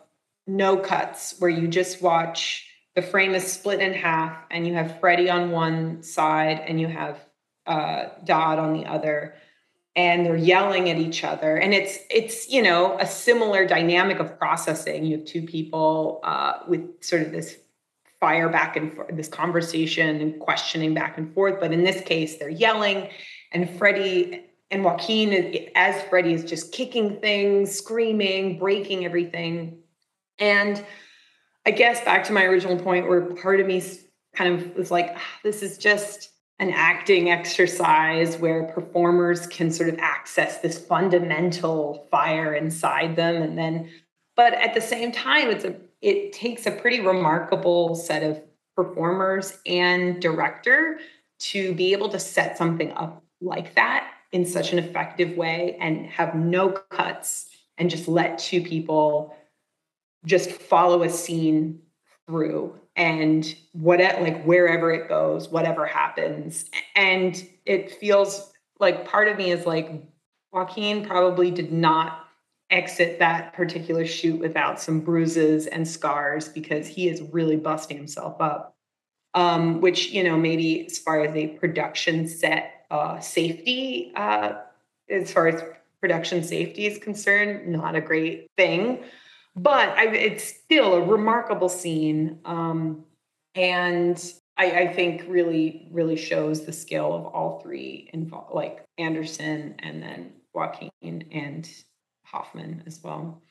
no 0.47 0.77
cuts 0.77 1.37
where 1.39 1.51
you 1.51 1.69
just 1.69 2.03
watch 2.03 2.69
the 2.95 3.03
frame 3.03 3.35
is 3.35 3.51
split 3.51 3.81
in 3.81 3.95
half 3.95 4.37
and 4.51 4.67
you 4.67 4.75
have 4.75 5.01
Freddie 5.01 5.31
on 5.31 5.51
one 5.51 6.03
side 6.03 6.63
and 6.67 6.81
you 6.81 6.89
have 6.89 7.19
uh, 7.67 8.07
Dodd 8.25 8.59
on 8.59 8.75
the 8.75 8.87
other. 8.87 9.35
And 9.95 10.25
they're 10.25 10.37
yelling 10.37 10.89
at 10.89 10.97
each 10.97 11.23
other. 11.23 11.57
And 11.57 11.75
it's 11.75 11.99
it's 12.11 12.49
you 12.49 12.63
know 12.63 12.99
a 12.99 13.07
similar 13.07 13.67
dynamic 13.67 14.21
of 14.21 14.39
processing. 14.39 15.05
You 15.05 15.19
have 15.19 15.27
two 15.27 15.43
people 15.43 16.21
uh, 16.25 16.61
with 16.67 17.05
sort 17.05 17.23
of 17.23 17.31
this 17.31 17.59
fire 18.19 18.49
back 18.49 18.77
and 18.77 18.95
forth, 18.95 19.15
this 19.15 19.29
conversation 19.29 20.21
and 20.23 20.41
questioning 20.41 20.95
back 20.95 21.19
and 21.19 21.33
forth. 21.35 21.61
But 21.61 21.73
in 21.73 21.85
this 21.85 22.01
case, 22.01 22.39
they're 22.39 22.49
yelling, 22.49 23.11
and 23.53 23.69
Freddie 23.69 24.47
and 24.73 24.83
Joaquin, 24.83 25.69
as 25.75 26.03
Freddie, 26.05 26.33
is 26.33 26.45
just 26.45 26.73
kicking 26.73 27.21
things, 27.21 27.71
screaming, 27.71 28.59
breaking 28.59 29.05
everything. 29.05 29.79
And 30.39 30.85
I 31.67 31.71
guess 31.71 32.03
back 32.05 32.25
to 32.25 32.33
my 32.33 32.45
original 32.45 32.79
point, 32.79 33.07
where 33.07 33.21
part 33.21 33.61
of 33.61 33.67
me 33.67 33.85
kind 34.35 34.55
of 34.55 34.75
was 34.75 34.91
like, 34.91 35.13
ah, 35.15 35.23
this 35.45 35.63
is 35.63 35.79
just 35.79 36.31
an 36.59 36.71
acting 36.71 37.31
exercise 37.31 38.39
where 38.39 38.65
performers 38.65 39.47
can 39.49 39.71
sort 39.71 39.89
of 39.89 39.99
access 39.99 40.59
this 40.59 40.79
fundamental 40.79 42.07
fire 42.11 42.55
inside 42.55 43.17
them 43.17 43.43
and 43.43 43.59
then 43.59 43.91
but 44.37 44.55
at 44.55 44.73
the 44.73 44.81
same 44.81 45.11
time 45.11 45.49
it's 45.49 45.65
a 45.65 45.75
it 46.03 46.33
takes 46.33 46.67
a 46.67 46.71
pretty 46.71 47.01
remarkable 47.01 47.97
set 47.97 48.23
of 48.23 48.41
performers 48.77 49.59
and 49.67 50.23
director 50.23 51.01
to 51.39 51.75
be 51.75 51.93
able 51.93 52.09
to 52.09 52.19
set 52.19 52.57
something 52.57 52.93
up 52.93 53.25
like 53.41 53.75
that 53.75 54.09
in 54.33 54.45
such 54.45 54.73
an 54.73 54.79
effective 54.79 55.37
way 55.37 55.77
and 55.81 56.07
have 56.07 56.35
no 56.35 56.71
cuts 56.71 57.49
and 57.79 57.91
just 57.91 58.09
let 58.09 58.39
two 58.39 58.63
people 58.63 59.37
just 60.25 60.51
follow 60.51 61.03
a 61.03 61.11
scene 61.11 61.81
through 62.27 62.79
and 62.97 63.55
what 63.73 64.01
like 64.01 64.43
wherever 64.45 64.93
it 64.93 65.09
goes 65.09 65.49
whatever 65.49 65.87
happens 65.87 66.67
and 66.95 67.49
it 67.65 67.91
feels 67.93 68.53
like 68.79 69.09
part 69.09 69.29
of 69.29 69.37
me 69.37 69.51
is 69.51 69.67
like 69.67 69.91
joaquin 70.53 71.05
probably 71.05 71.51
did 71.51 71.73
not 71.73 72.23
exit 72.73 73.19
that 73.19 73.53
particular 73.53 74.05
shoot 74.05 74.41
without 74.41 74.81
some 74.81 74.99
bruises 74.99 75.67
and 75.67 75.87
scars 75.87 76.49
because 76.49 76.89
he 76.89 77.09
is 77.09 77.21
really 77.31 77.57
busting 77.57 77.97
himself 77.97 78.41
up. 78.41 78.75
Um, 79.35 79.81
which 79.81 80.11
you 80.11 80.23
know 80.23 80.37
maybe 80.37 80.85
as 80.85 80.99
far 80.99 81.23
as 81.25 81.35
a 81.35 81.47
production 81.47 82.29
set 82.29 82.82
uh, 82.93 83.19
safety, 83.21 84.13
uh, 84.15 84.53
as 85.09 85.33
far 85.33 85.49
as 85.49 85.65
production 86.01 86.45
safety 86.45 86.87
is 86.87 86.99
concerned, 86.99 87.67
not 87.67 87.95
a 87.95 88.01
great 88.03 88.47
thing. 88.59 89.03
But 89.57 89.89
I, 89.97 90.09
it's 90.09 90.45
still 90.45 90.95
a 90.95 91.01
remarkable 91.03 91.71
scene, 91.71 92.39
um, 92.45 93.05
and 93.55 94.23
I, 94.57 94.71
I, 94.81 94.93
think 94.93 95.25
really 95.29 95.89
really 95.91 96.17
shows 96.17 96.65
the 96.65 96.73
skill 96.73 97.13
of 97.13 97.27
all 97.27 97.61
three 97.61 98.09
involved, 98.15 98.55
like 98.55 98.83
Anderson 98.97 99.75
and 99.81 100.03
then 100.03 100.33
Joaquin 100.55 100.91
and 101.03 101.69
Hoffman 102.25 102.83
as 102.87 103.01
well. 103.03 103.43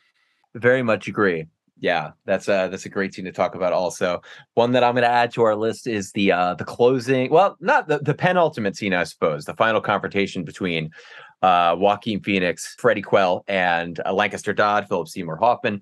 Very 0.56 0.82
much 0.82 1.08
agree. 1.08 1.46
Yeah, 1.82 2.12
that's 2.26 2.48
a 2.48 2.70
that's 2.70 2.86
a 2.86 2.90
great 2.90 3.14
scene 3.14 3.26
to 3.26 3.32
talk 3.32 3.56
about. 3.56 3.74
Also, 3.74 4.22
one 4.54 4.72
that 4.74 4.84
I'm 4.84 4.94
going 4.94 5.02
to 5.02 5.10
add 5.10 5.34
to 5.34 5.42
our 5.42 5.56
list 5.56 5.88
is 5.88 6.12
the 6.12 6.32
uh 6.32 6.54
the 6.54 6.64
closing. 6.64 7.32
Well, 7.32 7.58
not 7.60 7.88
the 7.88 7.98
the 7.98 8.14
penultimate 8.14 8.78
scene, 8.78 8.94
I 8.94 9.04
suppose. 9.04 9.46
The 9.46 9.56
final 9.56 9.82
confrontation 9.82 10.44
between 10.44 10.92
uh 11.42 11.76
Joaquin 11.78 12.22
Phoenix, 12.22 12.76
Freddie 12.78 13.02
Quell, 13.02 13.44
and 13.48 14.00
uh, 14.06 14.14
Lancaster 14.14 14.54
Dodd, 14.54 14.88
Philip 14.88 15.08
Seymour 15.08 15.38
Hoffman. 15.38 15.82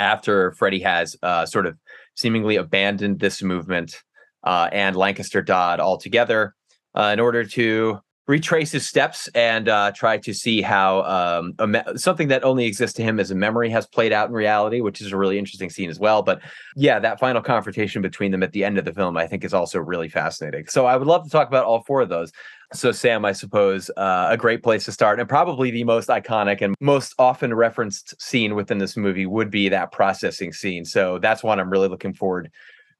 After 0.00 0.52
Freddie 0.52 0.80
has 0.80 1.16
uh, 1.22 1.46
sort 1.46 1.66
of 1.66 1.76
seemingly 2.16 2.56
abandoned 2.56 3.20
this 3.20 3.42
movement 3.42 4.02
uh, 4.42 4.68
and 4.72 4.96
Lancaster 4.96 5.42
Dodd 5.42 5.78
altogether 5.78 6.54
uh, 6.94 7.10
in 7.12 7.20
order 7.20 7.44
to 7.44 8.00
retrace 8.30 8.70
his 8.70 8.86
steps 8.86 9.28
and 9.34 9.68
uh, 9.68 9.90
try 9.92 10.16
to 10.16 10.32
see 10.32 10.62
how 10.62 11.02
um, 11.02 11.70
me- 11.70 11.82
something 11.96 12.28
that 12.28 12.44
only 12.44 12.64
exists 12.64 12.96
to 12.96 13.02
him 13.02 13.18
as 13.18 13.32
a 13.32 13.34
memory 13.34 13.68
has 13.68 13.86
played 13.86 14.12
out 14.12 14.28
in 14.28 14.34
reality, 14.34 14.80
which 14.80 15.00
is 15.00 15.12
a 15.12 15.16
really 15.16 15.36
interesting 15.36 15.68
scene 15.68 15.90
as 15.90 15.98
well. 15.98 16.22
But 16.22 16.40
yeah, 16.76 17.00
that 17.00 17.18
final 17.18 17.42
confrontation 17.42 18.00
between 18.00 18.30
them 18.30 18.44
at 18.44 18.52
the 18.52 18.64
end 18.64 18.78
of 18.78 18.84
the 18.84 18.94
film, 18.94 19.16
I 19.16 19.26
think, 19.26 19.44
is 19.44 19.52
also 19.52 19.80
really 19.80 20.08
fascinating. 20.08 20.68
So 20.68 20.86
I 20.86 20.96
would 20.96 21.08
love 21.08 21.24
to 21.24 21.30
talk 21.30 21.48
about 21.48 21.64
all 21.64 21.82
four 21.82 22.00
of 22.00 22.08
those. 22.08 22.30
So, 22.72 22.92
Sam, 22.92 23.24
I 23.24 23.32
suppose 23.32 23.90
uh, 23.96 24.28
a 24.30 24.36
great 24.36 24.62
place 24.62 24.84
to 24.84 24.92
start, 24.92 25.18
and 25.18 25.28
probably 25.28 25.72
the 25.72 25.82
most 25.82 26.08
iconic 26.08 26.62
and 26.62 26.76
most 26.78 27.14
often 27.18 27.52
referenced 27.52 28.14
scene 28.22 28.54
within 28.54 28.78
this 28.78 28.96
movie 28.96 29.26
would 29.26 29.50
be 29.50 29.68
that 29.70 29.90
processing 29.90 30.52
scene. 30.52 30.84
So, 30.84 31.18
that's 31.18 31.42
one 31.42 31.58
I'm 31.58 31.68
really 31.68 31.88
looking 31.88 32.14
forward 32.14 32.48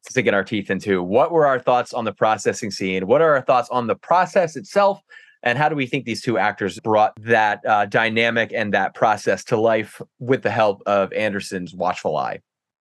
sticking 0.09 0.35
our 0.35 0.45
teeth 0.45 0.71
into. 0.71 1.03
What 1.03 1.31
were 1.31 1.47
our 1.47 1.59
thoughts 1.59 1.93
on 1.93 2.05
the 2.05 2.13
processing 2.13 2.71
scene? 2.71 3.07
What 3.07 3.21
are 3.23 3.35
our 3.35 3.43
thoughts 3.43 3.69
on 3.71 3.87
the 3.87 3.95
process 3.95 4.57
itself? 4.57 5.01
And 5.43 5.57
how 5.57 5.69
do 5.69 5.77
we 5.77 5.87
think 5.87 6.05
these 6.05 6.23
two 6.23 6.37
actors 6.37 6.79
brought 6.81 7.13
that 7.23 7.65
uh, 7.67 7.87
dynamic 7.87 8.53
and 8.53 8.75
that 8.75 8.95
process 8.95 9.43
to 9.45 9.59
life 9.59 10.01
with 10.19 10.43
the 10.43 10.51
help 10.51 10.83
of 10.87 11.13
Anderson's 11.13 11.75
watchful 11.75 12.17
eye? 12.17 12.41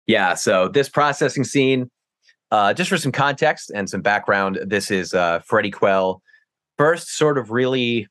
Yeah, 0.06 0.36
so 0.36 0.68
this 0.68 0.90
processing 0.90 1.46
scene, 1.46 1.90
uh, 2.52 2.74
just 2.74 2.90
for 2.90 2.98
some 2.98 3.12
context 3.12 3.72
and 3.74 3.90
some 3.90 4.02
background, 4.02 4.60
this 4.66 4.92
is 4.92 5.14
uh, 5.14 5.40
Freddie 5.40 5.72
Quell 5.72 6.22
first 6.78 7.16
sort 7.16 7.38
of 7.38 7.52
really 7.52 8.08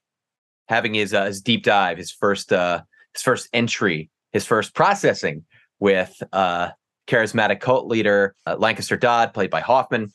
having 0.68 0.94
his, 0.94 1.12
uh, 1.12 1.26
his 1.26 1.40
deep 1.40 1.64
dive, 1.64 1.98
his 1.98 2.10
first 2.10 2.52
uh, 2.52 2.82
his 3.12 3.22
first 3.22 3.48
entry, 3.52 4.10
his 4.32 4.46
first 4.46 4.74
processing 4.74 5.44
with 5.80 6.22
uh, 6.32 6.70
charismatic 7.12 7.60
cult 7.60 7.86
leader 7.86 8.34
uh, 8.46 8.56
Lancaster 8.56 8.96
Dodd, 8.96 9.34
played 9.34 9.50
by 9.50 9.60
Hoffman. 9.60 10.12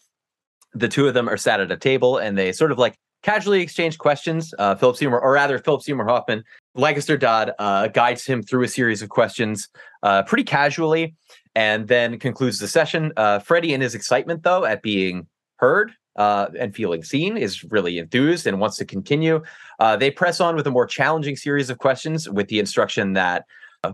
The 0.73 0.87
two 0.87 1.07
of 1.07 1.13
them 1.13 1.29
are 1.29 1.37
sat 1.37 1.59
at 1.59 1.71
a 1.71 1.77
table 1.77 2.17
and 2.17 2.37
they 2.37 2.51
sort 2.51 2.71
of 2.71 2.77
like 2.77 2.97
casually 3.23 3.61
exchange 3.61 3.97
questions. 3.97 4.53
Uh, 4.57 4.75
Philip 4.75 4.97
Seymour, 4.97 5.19
or 5.19 5.33
rather, 5.33 5.59
Philip 5.59 5.81
Seymour 5.81 6.07
Hoffman, 6.07 6.43
Lancaster 6.75 7.17
Dodd 7.17 7.51
uh, 7.59 7.87
guides 7.87 8.25
him 8.25 8.41
through 8.41 8.63
a 8.63 8.67
series 8.67 9.01
of 9.01 9.09
questions 9.09 9.69
uh, 10.03 10.23
pretty 10.23 10.43
casually 10.43 11.15
and 11.55 11.87
then 11.87 12.19
concludes 12.19 12.59
the 12.59 12.67
session. 12.67 13.11
Uh, 13.17 13.39
Freddie, 13.39 13.73
in 13.73 13.81
his 13.81 13.95
excitement, 13.95 14.43
though, 14.43 14.65
at 14.65 14.81
being 14.81 15.27
heard 15.57 15.91
uh, 16.15 16.47
and 16.59 16.75
feeling 16.75 17.03
seen, 17.03 17.35
is 17.35 17.63
really 17.63 17.97
enthused 17.97 18.45
and 18.45 18.59
wants 18.59 18.77
to 18.77 18.85
continue. 18.85 19.41
Uh, 19.79 19.95
they 19.95 20.11
press 20.11 20.39
on 20.39 20.55
with 20.55 20.67
a 20.67 20.71
more 20.71 20.85
challenging 20.85 21.35
series 21.35 21.69
of 21.69 21.79
questions 21.79 22.29
with 22.29 22.47
the 22.47 22.59
instruction 22.59 23.13
that 23.13 23.45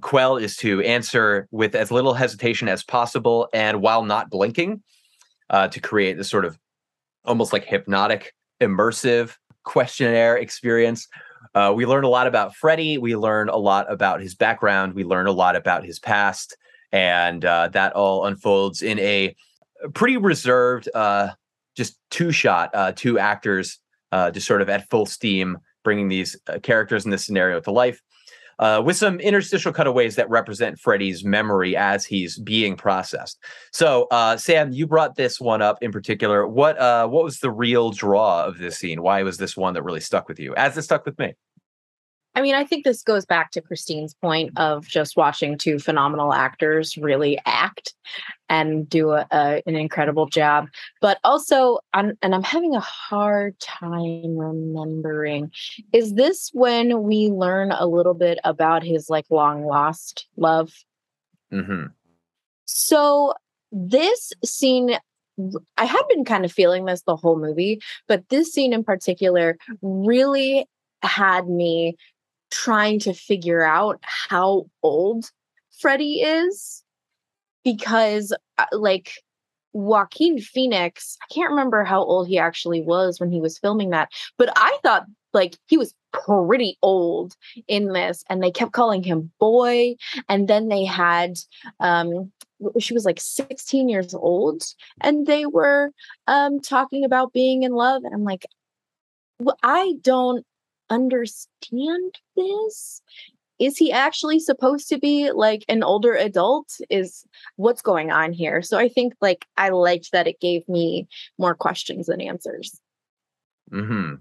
Quell 0.02 0.38
is 0.38 0.56
to 0.58 0.82
answer 0.82 1.48
with 1.52 1.76
as 1.76 1.91
little 1.91 2.13
hesitation 2.13 2.67
as 2.67 2.84
possible 2.84 3.50
and 3.54 3.82
while 3.82 4.04
not 4.04 4.30
blinking 4.30 4.82
uh, 5.50 5.67
to 5.67 5.80
create 5.80 6.17
this 6.17 6.30
sort 6.30 6.46
of 6.46 6.58
almost 7.26 7.54
like 7.54 7.65
hypnotic, 7.65 8.34
immersive 8.62 9.36
questionnaire 9.63 10.38
experience. 10.38 11.08
Uh, 11.56 11.74
we 11.76 11.86
learn 11.86 12.04
a 12.04 12.10
lot 12.10 12.28
about 12.28 12.56
Freddie. 12.56 12.98
We 12.98 13.15
learn 13.15 13.50
a 13.50 13.58
lot 13.58 13.91
about 13.91 14.22
his 14.22 14.36
background. 14.36 14.93
We 14.93 15.04
learn 15.04 15.28
a 15.28 15.32
lot 15.32 15.56
about 15.56 15.86
his 15.86 16.00
past. 16.00 16.58
And 16.91 17.43
uh, 17.43 17.69
that 17.69 17.93
all 17.93 18.26
unfolds 18.26 18.82
in 18.82 19.00
a 19.00 19.36
pretty 19.93 20.17
reserved, 20.17 20.89
uh, 20.93 21.30
just 21.76 21.98
two 22.10 22.32
shot, 22.32 22.69
uh, 22.74 22.91
two 22.96 23.19
actors 23.19 23.80
just 24.32 24.46
sort 24.46 24.62
of 24.62 24.69
at 24.69 24.88
full 24.91 25.08
steam, 25.08 25.58
bringing 25.84 26.08
these 26.08 26.38
characters 26.62 27.04
in 27.04 27.12
this 27.12 27.26
scenario 27.26 27.60
to 27.60 27.72
life 27.72 28.00
uh, 28.60 28.82
with 28.84 28.98
some 28.98 29.20
interstitial 29.20 29.74
cutaways 29.74 30.16
that 30.16 30.30
represent 30.30 30.80
Freddie's 30.80 31.24
memory 31.24 31.76
as 31.76 32.06
he's 32.06 32.38
being 32.39 32.76
processed. 32.76 33.39
So, 33.72 34.08
uh, 34.12 34.38
Sam, 34.38 34.72
you 34.72 34.88
brought 34.88 35.16
this 35.16 35.39
one 35.39 35.62
up 35.62 35.78
in 35.82 35.92
particular. 35.92 36.48
What 36.48 36.78
uh, 36.80 37.08
what 37.08 37.24
was 37.24 37.39
the 37.39 37.52
real 37.52 37.92
draw 37.92 38.46
of 38.46 38.58
this 38.58 38.78
scene? 38.78 39.02
Why 39.02 39.24
was 39.24 39.38
this 39.38 39.58
one 39.58 39.74
that 39.74 39.84
really 39.84 40.00
stuck 40.00 40.28
with 40.28 40.39
you, 40.39 40.54
as 40.56 40.78
it 40.78 40.84
stuck 40.84 41.06
with 41.06 41.18
me? 41.20 41.34
I 42.36 42.41
mean, 42.41 42.56
I 42.56 42.63
think 42.63 42.84
this 42.84 43.04
goes 43.04 43.26
back 43.26 43.52
to 43.52 43.62
Christine's 43.62 44.15
point 44.15 44.52
of 44.58 44.88
just 44.88 45.15
watching 45.15 45.58
two 45.58 45.78
phenomenal 45.78 46.34
actors 46.34 46.98
really 46.98 47.39
act 47.46 47.93
and 48.50 48.89
do 48.89 49.12
a, 49.12 49.28
a, 49.32 49.62
an 49.65 49.76
incredible 49.76 50.28
job. 50.28 50.67
But 51.00 51.19
also, 51.24 51.80
I'm, 51.93 52.17
and 52.22 52.34
I'm 52.34 52.43
having 52.43 52.76
a 52.76 52.80
hard 52.80 53.60
time 53.60 54.38
remembering, 54.38 55.52
is 55.91 56.15
this 56.15 56.50
when 56.54 57.04
we 57.04 57.30
learn 57.30 57.72
a 57.72 57.86
little 57.86 58.15
bit 58.15 58.39
about 58.43 58.84
his 58.84 59.10
like 59.10 59.26
long 59.30 59.63
lost 59.65 60.28
love? 60.36 60.72
Mm-hmm. 61.52 61.88
So, 62.65 63.34
this 63.72 64.34
scene 64.43 64.98
I 65.78 65.86
had 65.86 66.04
been 66.10 66.26
kind 66.26 66.46
of 66.46 66.52
feeling 66.52 66.86
this 66.86 67.02
the 67.04 67.15
whole 67.15 67.39
movie, 67.39 67.82
but 68.08 68.30
this 68.30 68.52
scene 68.54 68.72
in 68.72 68.84
particular 68.84 69.58
really 69.82 70.67
had 71.02 71.48
me 71.48 71.98
trying 72.54 73.00
to 73.00 73.13
figure 73.13 73.63
out 73.63 74.00
how 74.04 74.68
old 74.84 75.32
Freddie 75.80 76.22
is 76.22 76.84
because 77.63 78.32
uh, 78.60 78.66
like 78.72 79.13
Joaquin 79.74 80.39
Phoenix, 80.39 81.18
I 81.24 81.34
can't 81.34 81.50
remember 81.50 81.84
how 81.84 82.04
old 82.04 82.28
he 82.28 82.38
actually 82.38 82.82
was 82.82 83.20
when 83.20 83.32
he 83.32 83.42
was 83.42 83.58
filming 83.58 83.89
that, 83.89 84.10
but 84.38 84.54
I 84.56 84.78
thought 84.84 85.06
like 85.34 85.58
he 85.66 85.78
was 85.78 85.96
pretty 86.12 86.78
old 86.84 87.36
in 87.68 87.92
this 87.92 88.24
and 88.30 88.44
they 88.44 88.52
kept 88.52 88.72
calling 88.72 89.02
him 89.02 89.32
boy 89.39 89.96
and 90.30 90.48
then 90.48 90.68
they 90.68 90.86
had 90.86 91.39
um 91.80 92.32
she 92.80 92.94
was 92.94 93.04
like 93.04 93.20
16 93.20 93.89
years 93.89 94.13
old 94.13 94.62
and 95.02 95.26
they 95.26 95.48
were 95.48 95.89
um 96.28 96.60
talking 96.60 97.04
about 97.04 97.34
being 97.34 97.63
in 97.63 97.72
love 97.72 98.04
and 98.04 98.13
I'm 98.13 98.24
like 98.24 98.46
well, 99.39 99.58
I 99.63 99.96
don't 100.02 100.46
understand 100.94 102.16
this 102.36 103.02
is 103.60 103.78
he 103.78 103.92
actually 103.92 104.40
supposed 104.40 104.90
to 104.90 104.98
be 104.98 105.32
like 105.32 105.64
an 105.70 105.84
older 105.84 106.14
adult? 106.14 106.74
Is 106.90 107.24
what's 107.56 107.82
going 107.82 108.12
on 108.12 108.34
here? 108.34 108.62
So 108.62 108.78
I 108.78 108.90
think 108.90 109.14
like 109.22 109.46
I 109.58 109.70
liked 109.70 110.12
that 110.12 110.28
it 110.28 110.40
gave 110.40 110.68
me 110.68 111.08
more 111.38 111.56
questions 111.56 112.08
than 112.08 112.22
answers. 112.22 112.80
hmm 113.72 114.16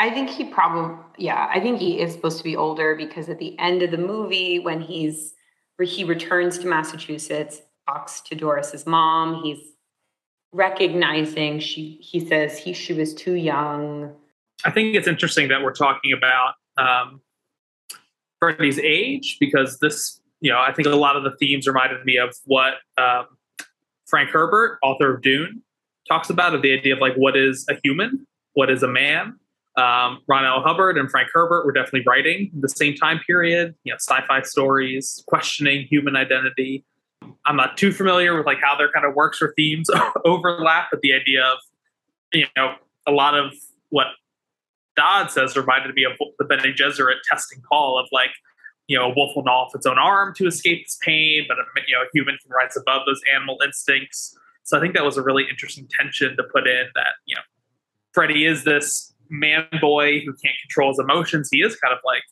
I 0.00 0.10
think 0.10 0.30
he 0.30 0.44
probably, 0.44 0.96
yeah, 1.16 1.50
I 1.52 1.58
think 1.58 1.80
he 1.80 2.00
is 2.00 2.12
supposed 2.12 2.38
to 2.38 2.44
be 2.44 2.54
older 2.54 2.94
because 2.94 3.28
at 3.28 3.40
the 3.40 3.58
end 3.58 3.82
of 3.82 3.90
the 3.90 3.98
movie, 3.98 4.60
when 4.60 4.80
he's 4.80 5.34
where 5.74 5.88
he 5.88 6.04
returns 6.04 6.56
to 6.58 6.68
Massachusetts, 6.68 7.62
talks 7.88 8.20
to 8.20 8.36
Doris's 8.36 8.86
mom, 8.86 9.42
he's 9.42 9.58
recognizing 10.52 11.58
she 11.58 11.98
he 12.00 12.20
says 12.20 12.58
he 12.58 12.72
she 12.72 12.92
was 12.92 13.14
too 13.14 13.34
young. 13.34 14.14
I 14.64 14.70
think 14.70 14.96
it's 14.96 15.06
interesting 15.06 15.48
that 15.48 15.62
we're 15.62 15.72
talking 15.72 16.12
about 16.12 16.54
um, 16.76 17.20
age 18.42 19.36
because 19.40 19.78
this, 19.78 20.20
you 20.40 20.50
know, 20.50 20.58
I 20.58 20.72
think 20.72 20.86
a 20.86 20.96
lot 20.96 21.16
of 21.16 21.24
the 21.24 21.32
themes 21.38 21.66
reminded 21.66 22.04
me 22.04 22.16
of 22.16 22.34
what 22.44 22.74
um, 22.96 23.26
Frank 24.06 24.30
Herbert, 24.30 24.78
author 24.82 25.14
of 25.14 25.22
Dune, 25.22 25.62
talks 26.08 26.30
about 26.30 26.54
of 26.54 26.62
the 26.62 26.72
idea 26.72 26.94
of 26.94 27.00
like 27.00 27.14
what 27.14 27.36
is 27.36 27.66
a 27.68 27.74
human, 27.84 28.26
what 28.54 28.70
is 28.70 28.82
a 28.82 28.88
man. 28.88 29.38
Um, 29.76 30.22
Ron 30.26 30.44
L. 30.44 30.60
Hubbard 30.60 30.98
and 30.98 31.08
Frank 31.08 31.28
Herbert 31.32 31.64
were 31.64 31.72
definitely 31.72 32.02
writing 32.04 32.50
the 32.58 32.68
same 32.68 32.94
time 32.94 33.20
period, 33.24 33.76
you 33.84 33.92
know, 33.92 33.96
sci-fi 33.96 34.42
stories, 34.42 35.22
questioning 35.28 35.86
human 35.88 36.16
identity. 36.16 36.84
I'm 37.44 37.56
not 37.56 37.76
too 37.76 37.92
familiar 37.92 38.36
with 38.36 38.44
like 38.44 38.58
how 38.60 38.76
their 38.76 38.90
kind 38.90 39.06
of 39.06 39.14
works 39.14 39.40
or 39.40 39.52
themes 39.56 39.88
overlap, 40.24 40.88
but 40.90 41.00
the 41.02 41.12
idea 41.12 41.44
of, 41.44 41.58
you 42.32 42.46
know, 42.56 42.74
a 43.06 43.12
lot 43.12 43.38
of 43.38 43.52
what 43.90 44.08
Dodd 44.98 45.30
says 45.30 45.56
reminded 45.56 45.94
me 45.94 46.04
of 46.04 46.12
the 46.38 46.44
Bene 46.44 46.74
Gesserit 46.74 47.18
testing 47.30 47.62
call 47.62 47.98
of 47.98 48.08
like, 48.10 48.32
you 48.88 48.98
know, 48.98 49.04
a 49.10 49.14
wolf 49.14 49.30
will 49.36 49.44
gnaw 49.44 49.66
off 49.66 49.74
its 49.74 49.86
own 49.86 49.96
arm 49.96 50.34
to 50.34 50.46
escape 50.46 50.80
its 50.82 50.98
pain, 51.00 51.44
but 51.46 51.56
a, 51.56 51.62
you 51.86 51.94
know, 51.94 52.02
a 52.02 52.06
human 52.12 52.36
can 52.42 52.50
rise 52.50 52.76
above 52.76 53.02
those 53.06 53.20
animal 53.32 53.58
instincts. 53.64 54.36
So 54.64 54.76
I 54.76 54.80
think 54.80 54.94
that 54.94 55.04
was 55.04 55.16
a 55.16 55.22
really 55.22 55.44
interesting 55.48 55.86
tension 55.88 56.36
to 56.36 56.42
put 56.42 56.66
in 56.66 56.86
that, 56.96 57.12
you 57.26 57.36
know, 57.36 57.42
Freddie 58.12 58.44
is 58.44 58.64
this 58.64 59.14
man 59.30 59.68
boy 59.80 60.18
who 60.20 60.32
can't 60.32 60.56
control 60.62 60.90
his 60.90 60.98
emotions. 60.98 61.48
He 61.52 61.60
is 61.60 61.76
kind 61.76 61.92
of 61.92 62.00
like 62.04 62.24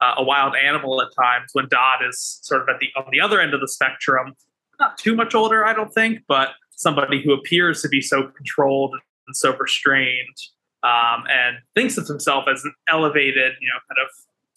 uh, 0.00 0.14
a 0.16 0.24
wild 0.24 0.56
animal 0.56 1.00
at 1.00 1.08
times 1.14 1.50
when 1.52 1.68
Dodd 1.70 2.00
is 2.08 2.40
sort 2.42 2.62
of 2.62 2.68
at 2.68 2.80
the 2.80 2.88
on 2.96 3.04
the 3.12 3.20
other 3.20 3.40
end 3.40 3.54
of 3.54 3.60
the 3.60 3.68
spectrum, 3.68 4.34
not 4.80 4.98
too 4.98 5.14
much 5.14 5.36
older, 5.36 5.64
I 5.64 5.72
don't 5.72 5.92
think, 5.94 6.22
but 6.26 6.50
somebody 6.70 7.22
who 7.22 7.32
appears 7.32 7.80
to 7.82 7.88
be 7.88 8.00
so 8.00 8.28
controlled 8.28 8.96
and 9.26 9.36
so 9.36 9.56
restrained 9.56 10.36
um, 10.82 11.24
and 11.30 11.58
thinks 11.74 11.98
of 11.98 12.06
himself 12.06 12.44
as 12.50 12.64
an 12.64 12.74
elevated, 12.88 13.54
you 13.60 13.68
know, 13.68 13.80
kind 13.88 13.98
of 14.04 14.10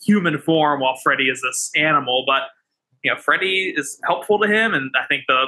human 0.03 0.38
form, 0.39 0.81
while 0.81 0.97
Freddy 1.03 1.29
is 1.29 1.41
this 1.41 1.71
animal. 1.75 2.23
But 2.27 2.43
you 3.03 3.12
know, 3.12 3.19
Freddy 3.19 3.73
is 3.75 3.99
helpful 4.05 4.39
to 4.39 4.47
him, 4.47 4.73
and 4.73 4.91
I 4.95 5.05
think 5.07 5.23
the 5.27 5.45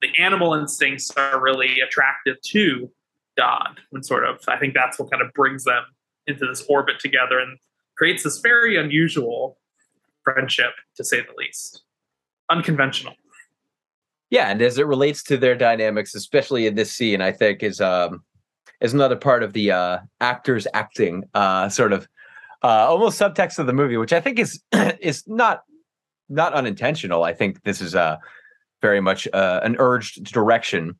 the 0.00 0.08
animal 0.18 0.54
instincts 0.54 1.10
are 1.16 1.40
really 1.40 1.80
attractive 1.80 2.36
to 2.46 2.90
Dodd. 3.36 3.80
When 3.90 4.02
sort 4.02 4.24
of, 4.24 4.40
I 4.48 4.58
think 4.58 4.74
that's 4.74 4.98
what 4.98 5.10
kind 5.10 5.22
of 5.22 5.32
brings 5.32 5.64
them 5.64 5.84
into 6.26 6.46
this 6.46 6.64
orbit 6.68 6.98
together 6.98 7.38
and 7.38 7.58
creates 7.96 8.24
this 8.24 8.38
very 8.38 8.76
unusual 8.76 9.58
friendship, 10.24 10.72
to 10.96 11.04
say 11.04 11.20
the 11.20 11.32
least, 11.36 11.82
unconventional. 12.50 13.14
Yeah, 14.30 14.50
and 14.50 14.62
as 14.62 14.78
it 14.78 14.86
relates 14.86 15.22
to 15.24 15.36
their 15.36 15.54
dynamics, 15.54 16.14
especially 16.14 16.66
in 16.66 16.74
this 16.74 16.92
scene, 16.92 17.20
I 17.20 17.32
think 17.32 17.62
is 17.62 17.80
um 17.80 18.22
is 18.82 18.92
another 18.92 19.16
part 19.16 19.42
of 19.42 19.54
the 19.54 19.70
uh, 19.70 19.98
actors 20.20 20.66
acting 20.74 21.24
uh, 21.34 21.68
sort 21.68 21.92
of 21.92 22.06
uh, 22.62 22.86
almost 22.88 23.18
subtext 23.18 23.58
of 23.58 23.66
the 23.66 23.72
movie, 23.72 23.96
which 23.96 24.12
I 24.12 24.20
think 24.20 24.38
is 24.38 24.62
is 25.00 25.24
not 25.26 25.62
not 26.28 26.52
unintentional. 26.52 27.24
I 27.24 27.32
think 27.32 27.62
this 27.62 27.80
is 27.80 27.94
a 27.94 28.00
uh, 28.00 28.16
very 28.82 29.00
much 29.00 29.28
uh, 29.32 29.60
an 29.62 29.76
urged 29.78 30.24
direction 30.32 30.98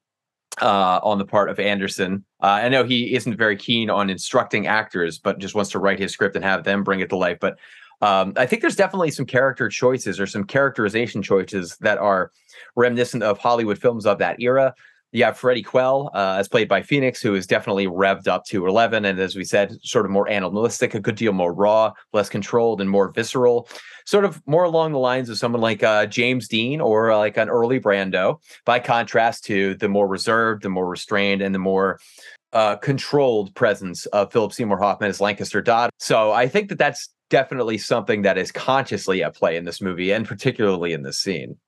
uh, 0.60 1.00
on 1.02 1.18
the 1.18 1.24
part 1.24 1.50
of 1.50 1.58
Anderson. 1.58 2.24
I 2.40 2.68
know 2.68 2.84
he 2.84 3.14
isn't 3.14 3.36
very 3.36 3.56
keen 3.56 3.90
on 3.90 4.08
instructing 4.10 4.66
actors, 4.66 5.18
but 5.18 5.38
just 5.38 5.54
wants 5.54 5.70
to 5.72 5.78
write 5.78 5.98
his 5.98 6.12
script 6.12 6.36
and 6.36 6.44
have 6.44 6.64
them 6.64 6.84
bring 6.84 7.00
it 7.00 7.08
to 7.10 7.16
life. 7.16 7.38
But 7.40 7.58
um, 8.02 8.34
I 8.36 8.46
think 8.46 8.62
there's 8.62 8.76
definitely 8.76 9.10
some 9.12 9.26
character 9.26 9.68
choices 9.68 10.20
or 10.20 10.26
some 10.26 10.44
characterization 10.44 11.22
choices 11.22 11.76
that 11.78 11.98
are 11.98 12.30
reminiscent 12.76 13.22
of 13.22 13.38
Hollywood 13.38 13.78
films 13.78 14.06
of 14.06 14.18
that 14.18 14.40
era. 14.40 14.74
You 15.12 15.24
have 15.24 15.38
Freddie 15.38 15.62
Quell, 15.62 16.10
uh, 16.14 16.36
as 16.38 16.48
played 16.48 16.68
by 16.68 16.80
Phoenix, 16.80 17.20
who 17.20 17.34
is 17.34 17.46
definitely 17.46 17.86
revved 17.86 18.28
up 18.28 18.46
to 18.46 18.66
11. 18.66 19.04
And 19.04 19.20
as 19.20 19.36
we 19.36 19.44
said, 19.44 19.76
sort 19.82 20.06
of 20.06 20.10
more 20.10 20.28
animalistic, 20.28 20.94
a 20.94 21.00
good 21.00 21.16
deal 21.16 21.34
more 21.34 21.52
raw, 21.52 21.92
less 22.14 22.30
controlled, 22.30 22.80
and 22.80 22.88
more 22.88 23.12
visceral. 23.12 23.68
Sort 24.06 24.24
of 24.24 24.42
more 24.46 24.64
along 24.64 24.92
the 24.92 24.98
lines 24.98 25.28
of 25.28 25.36
someone 25.36 25.60
like 25.60 25.82
uh, 25.82 26.06
James 26.06 26.48
Dean 26.48 26.80
or 26.80 27.10
uh, 27.10 27.18
like 27.18 27.36
an 27.36 27.50
early 27.50 27.78
Brando, 27.78 28.40
by 28.64 28.80
contrast 28.80 29.44
to 29.44 29.74
the 29.74 29.88
more 29.88 30.08
reserved, 30.08 30.62
the 30.62 30.70
more 30.70 30.88
restrained, 30.88 31.42
and 31.42 31.54
the 31.54 31.58
more 31.58 32.00
uh, 32.54 32.76
controlled 32.76 33.54
presence 33.54 34.06
of 34.06 34.32
Philip 34.32 34.52
Seymour 34.54 34.78
Hoffman 34.78 35.10
as 35.10 35.20
Lancaster 35.20 35.60
Dodd. 35.60 35.90
So 35.98 36.32
I 36.32 36.48
think 36.48 36.70
that 36.70 36.78
that's 36.78 37.10
definitely 37.28 37.78
something 37.78 38.22
that 38.22 38.38
is 38.38 38.50
consciously 38.50 39.22
at 39.22 39.34
play 39.34 39.56
in 39.56 39.64
this 39.64 39.82
movie, 39.82 40.10
and 40.10 40.26
particularly 40.26 40.94
in 40.94 41.02
this 41.02 41.18
scene. 41.18 41.58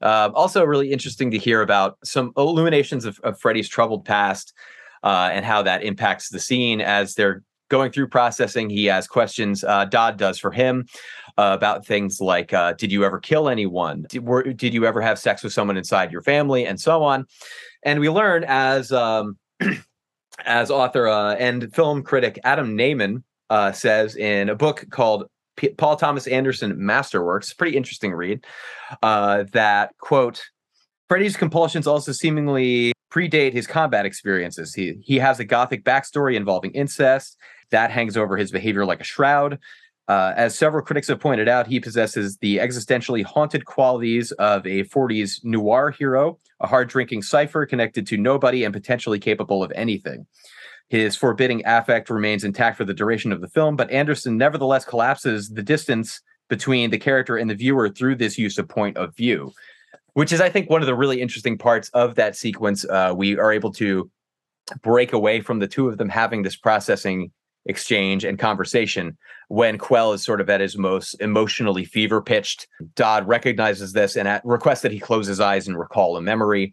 Uh, 0.00 0.30
also, 0.34 0.64
really 0.64 0.92
interesting 0.92 1.30
to 1.30 1.38
hear 1.38 1.62
about 1.62 1.98
some 2.04 2.32
illuminations 2.36 3.04
of, 3.04 3.18
of 3.20 3.38
Freddie's 3.40 3.68
troubled 3.68 4.04
past 4.04 4.54
uh, 5.02 5.30
and 5.32 5.44
how 5.44 5.62
that 5.62 5.82
impacts 5.82 6.28
the 6.28 6.40
scene 6.40 6.80
as 6.80 7.14
they're 7.14 7.42
going 7.68 7.92
through 7.92 8.08
processing. 8.08 8.70
He 8.70 8.86
has 8.86 9.06
questions. 9.06 9.64
Uh, 9.64 9.84
Dodd 9.84 10.16
does 10.16 10.38
for 10.38 10.50
him 10.50 10.86
uh, 11.36 11.52
about 11.56 11.84
things 11.84 12.20
like, 12.20 12.52
uh, 12.52 12.72
"Did 12.74 12.92
you 12.92 13.04
ever 13.04 13.18
kill 13.18 13.48
anyone? 13.48 14.06
Did, 14.08 14.24
were, 14.24 14.42
did 14.42 14.72
you 14.72 14.86
ever 14.86 15.00
have 15.00 15.18
sex 15.18 15.42
with 15.42 15.52
someone 15.52 15.76
inside 15.76 16.12
your 16.12 16.22
family?" 16.22 16.66
and 16.66 16.80
so 16.80 17.02
on. 17.02 17.26
And 17.82 18.00
we 18.00 18.08
learn 18.08 18.44
as 18.46 18.92
um, 18.92 19.36
as 20.44 20.70
author 20.70 21.08
uh, 21.08 21.34
and 21.34 21.74
film 21.74 22.02
critic 22.02 22.38
Adam 22.44 22.76
Nayman 22.76 23.22
says 23.74 24.16
in 24.16 24.48
a 24.48 24.54
book 24.54 24.84
called 24.90 25.28
P- 25.58 25.70
Paul 25.70 25.96
Thomas 25.96 26.26
Anderson 26.28 26.76
Masterworks, 26.76 27.54
pretty 27.56 27.76
interesting 27.76 28.14
read, 28.14 28.46
uh, 29.02 29.44
that 29.52 29.90
quote, 29.98 30.40
Freddy's 31.08 31.36
compulsions 31.36 31.86
also 31.86 32.12
seemingly 32.12 32.92
predate 33.12 33.52
his 33.52 33.66
combat 33.66 34.06
experiences. 34.06 34.72
He 34.72 34.98
he 35.02 35.18
has 35.18 35.40
a 35.40 35.44
gothic 35.44 35.84
backstory 35.84 36.36
involving 36.36 36.70
incest 36.72 37.36
that 37.70 37.90
hangs 37.90 38.16
over 38.16 38.36
his 38.36 38.50
behavior 38.50 38.86
like 38.86 39.00
a 39.00 39.04
shroud. 39.04 39.58
Uh, 40.06 40.32
as 40.36 40.56
several 40.56 40.82
critics 40.82 41.08
have 41.08 41.20
pointed 41.20 41.48
out, 41.48 41.66
he 41.66 41.80
possesses 41.80 42.38
the 42.38 42.58
existentially 42.58 43.22
haunted 43.22 43.66
qualities 43.66 44.32
of 44.32 44.66
a 44.66 44.84
40s 44.84 45.44
noir 45.44 45.90
hero, 45.90 46.38
a 46.60 46.66
hard 46.66 46.88
drinking 46.88 47.20
cipher 47.20 47.66
connected 47.66 48.06
to 48.06 48.16
nobody 48.16 48.64
and 48.64 48.72
potentially 48.72 49.18
capable 49.18 49.62
of 49.62 49.70
anything. 49.74 50.26
His 50.88 51.16
forbidding 51.16 51.62
affect 51.66 52.08
remains 52.08 52.44
intact 52.44 52.76
for 52.76 52.84
the 52.84 52.94
duration 52.94 53.32
of 53.32 53.40
the 53.40 53.48
film, 53.48 53.76
but 53.76 53.90
Anderson 53.90 54.38
nevertheless 54.38 54.84
collapses 54.84 55.50
the 55.50 55.62
distance 55.62 56.20
between 56.48 56.90
the 56.90 56.98
character 56.98 57.36
and 57.36 57.50
the 57.50 57.54
viewer 57.54 57.88
through 57.88 58.16
this 58.16 58.38
use 58.38 58.56
of 58.58 58.68
point 58.68 58.96
of 58.96 59.14
view, 59.14 59.52
which 60.14 60.32
is, 60.32 60.40
I 60.40 60.48
think, 60.48 60.70
one 60.70 60.80
of 60.80 60.86
the 60.86 60.94
really 60.94 61.20
interesting 61.20 61.58
parts 61.58 61.90
of 61.90 62.14
that 62.14 62.36
sequence. 62.36 62.86
Uh, 62.86 63.12
we 63.14 63.38
are 63.38 63.52
able 63.52 63.72
to 63.74 64.10
break 64.82 65.12
away 65.12 65.40
from 65.40 65.58
the 65.58 65.68
two 65.68 65.88
of 65.88 65.98
them 65.98 66.08
having 66.08 66.42
this 66.42 66.56
processing 66.56 67.30
exchange 67.66 68.24
and 68.24 68.38
conversation 68.38 69.16
when 69.48 69.78
Quell 69.78 70.14
is 70.14 70.24
sort 70.24 70.40
of 70.40 70.48
at 70.48 70.60
his 70.60 70.78
most 70.78 71.14
emotionally 71.20 71.84
fever 71.84 72.22
pitched. 72.22 72.66
Dodd 72.94 73.28
recognizes 73.28 73.92
this 73.92 74.16
and 74.16 74.26
at, 74.26 74.44
requests 74.44 74.80
that 74.82 74.92
he 74.92 74.98
close 74.98 75.26
his 75.26 75.40
eyes 75.40 75.68
and 75.68 75.78
recall 75.78 76.16
a 76.16 76.22
memory. 76.22 76.72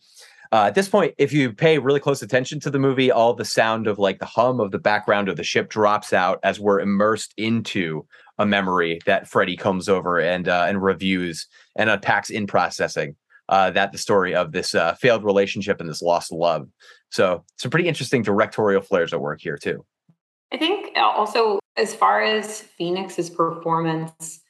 Uh, 0.51 0.65
at 0.65 0.75
this 0.75 0.89
point, 0.89 1.13
if 1.17 1.33
you 1.33 1.51
pay 1.51 1.77
really 1.77 1.99
close 1.99 2.21
attention 2.21 2.59
to 2.61 2.69
the 2.69 2.79
movie, 2.79 3.11
all 3.11 3.33
the 3.33 3.45
sound 3.45 3.87
of 3.87 3.99
like 3.99 4.19
the 4.19 4.25
hum 4.25 4.59
of 4.59 4.71
the 4.71 4.79
background 4.79 5.29
of 5.29 5.37
the 5.37 5.43
ship 5.43 5.69
drops 5.69 6.13
out 6.13 6.39
as 6.43 6.59
we're 6.59 6.79
immersed 6.79 7.33
into 7.37 8.05
a 8.37 8.45
memory 8.45 8.99
that 9.05 9.27
Freddie 9.27 9.57
comes 9.57 9.89
over 9.89 10.19
and 10.19 10.47
uh, 10.47 10.65
and 10.67 10.83
reviews 10.83 11.47
and 11.75 11.89
unpacks 11.89 12.29
in 12.29 12.47
processing. 12.47 13.15
Uh, 13.47 13.69
that 13.69 13.91
the 13.91 13.97
story 13.97 14.33
of 14.33 14.51
this 14.51 14.73
uh, 14.73 14.95
failed 14.95 15.23
relationship 15.23 15.79
and 15.79 15.87
this 15.87 16.01
lost 16.01 16.31
love. 16.31 16.67
So 17.11 17.43
some 17.57 17.69
pretty 17.69 17.87
interesting 17.87 18.23
directorial 18.23 18.81
flairs 18.81 19.13
at 19.13 19.21
work 19.21 19.39
here 19.39 19.57
too. 19.57 19.85
I 20.51 20.57
think 20.57 20.97
also 20.97 21.59
as 21.77 21.93
far 21.93 22.23
as 22.23 22.61
Phoenix's 22.61 23.29
performance, 23.29 24.41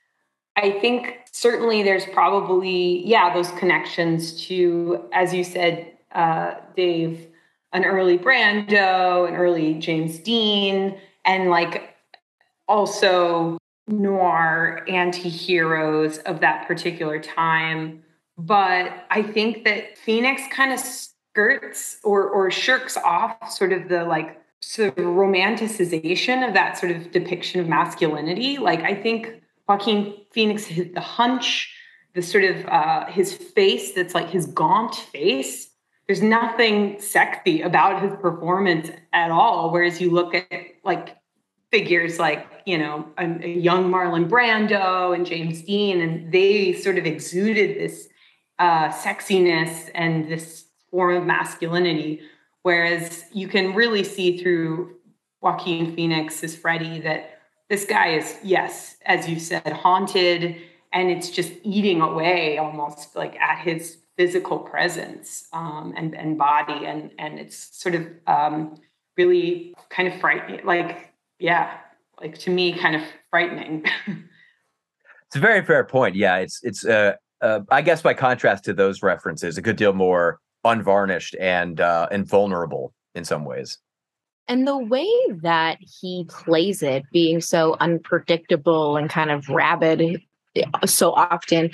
I 0.56 0.72
think 0.72 1.20
certainly 1.32 1.84
there's 1.84 2.06
probably, 2.06 3.06
yeah, 3.06 3.34
those 3.34 3.52
connections 3.52 4.46
to, 4.48 5.06
as 5.12 5.34
you 5.34 5.44
said, 5.44 5.92
uh, 6.14 6.56
Dave, 6.76 7.28
an 7.74 7.84
early 7.84 8.18
Brando, 8.18 9.28
an 9.28 9.36
early 9.36 9.74
James 9.74 10.18
Dean, 10.20 10.98
and 11.26 11.50
like 11.50 11.96
also 12.68 13.58
noir 13.88 14.84
anti 14.88 15.30
heroes 15.30 16.20
of 16.20 16.40
that 16.40 16.68
particular 16.68 17.20
time. 17.20 18.02
But 18.38 19.06
I 19.10 19.22
think 19.22 19.66
that 19.66 19.98
Phoenix 19.98 20.42
kind 20.52 20.72
of 20.72 20.80
skirts 20.80 22.00
or, 22.04 22.30
or 22.30 22.50
shirks 22.50 22.98
off 22.98 23.52
sort 23.52 23.74
of 23.74 23.90
the 23.90 24.06
like 24.06 24.42
sort 24.62 24.98
of 24.98 25.06
romanticization 25.06 26.48
of 26.48 26.54
that 26.54 26.78
sort 26.78 26.92
of 26.94 27.12
depiction 27.12 27.60
of 27.60 27.68
masculinity. 27.68 28.58
Like, 28.58 28.82
I 28.82 28.96
think 28.96 29.42
Joaquin 29.68 30.16
Phoenix, 30.32 30.68
the 30.68 31.02
hunch, 31.02 31.74
the 32.14 32.22
sort 32.22 32.44
of 32.44 32.66
uh, 32.68 33.06
his 33.08 33.34
face 33.34 33.94
that's 33.94 34.14
like 34.14 34.30
his 34.30 34.46
gaunt 34.48 34.96
face. 34.96 35.70
There's 36.08 36.22
nothing 36.22 37.00
sexy 37.02 37.62
about 37.62 38.02
his 38.02 38.12
performance 38.22 38.92
at 39.12 39.32
all. 39.32 39.72
Whereas 39.72 40.00
you 40.00 40.12
look 40.12 40.36
at 40.36 40.48
like 40.84 41.18
figures 41.72 42.20
like 42.20 42.48
you 42.66 42.78
know 42.78 43.08
a, 43.18 43.48
young 43.48 43.92
Marlon 43.92 44.30
Brando 44.30 45.16
and 45.16 45.26
James 45.26 45.64
Dean, 45.64 46.00
and 46.02 46.32
they 46.32 46.74
sort 46.74 46.98
of 46.98 47.06
exuded 47.06 47.78
this 47.78 48.08
uh, 48.60 48.90
sexiness 48.90 49.90
and 49.94 50.30
this 50.30 50.66
form 50.92 51.16
of 51.16 51.26
masculinity. 51.26 52.22
Whereas 52.62 53.26
you 53.34 53.48
can 53.48 53.76
really 53.76 54.04
see 54.04 54.38
through 54.38 54.96
Joaquin 55.42 55.96
Phoenix 55.96 56.44
as 56.44 56.56
Freddy 56.56 57.00
that 57.02 57.35
this 57.70 57.86
guy 57.86 58.10
is, 58.10 58.38
yes, 58.44 58.98
as 59.06 59.28
you 59.28 59.40
said, 59.40 59.68
haunted, 59.72 60.56
and 60.94 61.10
it's 61.10 61.30
just 61.30 61.52
eating 61.64 62.02
away 62.02 62.58
almost 62.58 63.16
like 63.16 63.36
at 63.38 63.60
his 63.60 63.98
physical 64.18 64.60
presence 64.60 65.48
um, 65.52 65.94
and 65.98 66.16
and 66.16 66.38
body, 66.38 66.86
and 66.86 67.12
and 67.20 67.40
it's 67.40 67.58
sort 67.78 67.96
of 67.96 68.08
um, 68.28 68.78
really 69.18 69.74
kind 69.90 70.08
of 70.08 70.20
frightening. 70.20 70.66
Like, 70.66 71.14
yeah, 71.40 71.78
like 72.22 72.38
to 72.40 72.50
me, 72.50 72.74
kind 72.74 72.96
of 72.96 73.02
frightening. 73.30 73.86
it's 74.08 75.36
a 75.36 75.40
very 75.40 75.66
fair 75.66 75.84
point. 75.84 76.16
Yeah, 76.16 76.38
it's 76.38 76.60
it's 76.64 76.86
uh, 76.86 77.16
uh, 77.42 77.62
I 77.70 77.82
guess 77.82 78.02
by 78.02 78.14
contrast 78.14 78.64
to 78.66 78.74
those 78.74 79.04
references, 79.04 79.58
a 79.58 79.62
good 79.62 79.76
deal 79.76 79.94
more 79.94 80.40
unvarnished 80.64 81.36
and 81.40 81.82
uh, 81.82 82.08
and 82.12 82.28
vulnerable 82.28 82.94
in 83.16 83.26
some 83.26 83.44
ways. 83.44 83.80
And 84.48 84.68
the 84.68 84.78
way 84.78 85.10
that 85.42 85.78
he 85.80 86.26
plays 86.30 86.84
it, 86.84 87.04
being 87.12 87.42
so 87.42 87.76
unpredictable 87.80 88.98
and 88.98 89.10
kind 89.10 89.32
of 89.32 89.50
rabid 89.50 90.22
eh, 90.56 90.64
so 90.86 91.14
often, 91.14 91.72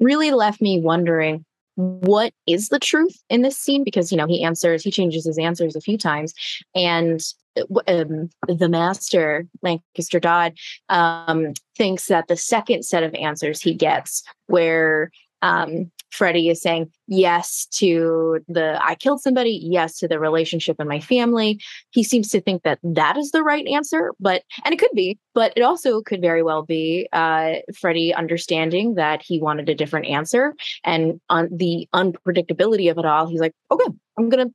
really 0.00 0.32
left 0.32 0.60
me 0.60 0.80
wondering 0.80 1.44
what 1.78 2.32
is 2.48 2.70
the 2.70 2.80
truth 2.80 3.22
in 3.30 3.42
this 3.42 3.56
scene? 3.56 3.84
Because 3.84 4.10
you 4.10 4.18
know 4.18 4.26
he 4.26 4.42
answers 4.42 4.82
he 4.82 4.90
changes 4.90 5.24
his 5.24 5.38
answers 5.38 5.76
a 5.76 5.80
few 5.80 5.96
times 5.96 6.34
and 6.74 7.22
eh, 7.56 7.62
um, 7.86 8.28
the 8.48 8.68
master 8.68 9.46
lancaster 9.62 10.18
dodd 10.18 10.54
um, 10.88 11.52
thinks 11.76 12.06
that 12.06 12.26
the 12.26 12.36
second 12.36 12.84
set 12.84 13.04
of 13.04 13.14
answers 13.14 13.62
he 13.62 13.74
gets 13.74 14.24
where 14.48 15.12
um, 15.42 15.90
Freddie 16.10 16.48
is 16.48 16.60
saying 16.60 16.90
yes 17.06 17.66
to 17.72 18.40
the 18.48 18.78
I 18.82 18.94
killed 18.94 19.20
somebody, 19.20 19.60
yes 19.62 19.98
to 19.98 20.08
the 20.08 20.18
relationship 20.18 20.76
in 20.80 20.88
my 20.88 21.00
family. 21.00 21.60
He 21.90 22.02
seems 22.02 22.30
to 22.30 22.40
think 22.40 22.62
that 22.62 22.78
that 22.82 23.16
is 23.16 23.30
the 23.30 23.42
right 23.42 23.66
answer, 23.66 24.12
but 24.18 24.42
and 24.64 24.72
it 24.72 24.78
could 24.78 24.90
be, 24.94 25.18
but 25.34 25.52
it 25.56 25.62
also 25.62 26.00
could 26.00 26.20
very 26.20 26.42
well 26.42 26.62
be 26.62 27.08
uh, 27.12 27.56
Freddie 27.78 28.14
understanding 28.14 28.94
that 28.94 29.22
he 29.22 29.40
wanted 29.40 29.68
a 29.68 29.74
different 29.74 30.06
answer 30.06 30.54
and 30.84 31.20
on 31.28 31.48
the 31.52 31.88
unpredictability 31.94 32.90
of 32.90 32.98
it 32.98 33.04
all. 33.04 33.26
He's 33.26 33.40
like, 33.40 33.54
okay, 33.70 33.92
I'm 34.18 34.28
gonna 34.28 34.50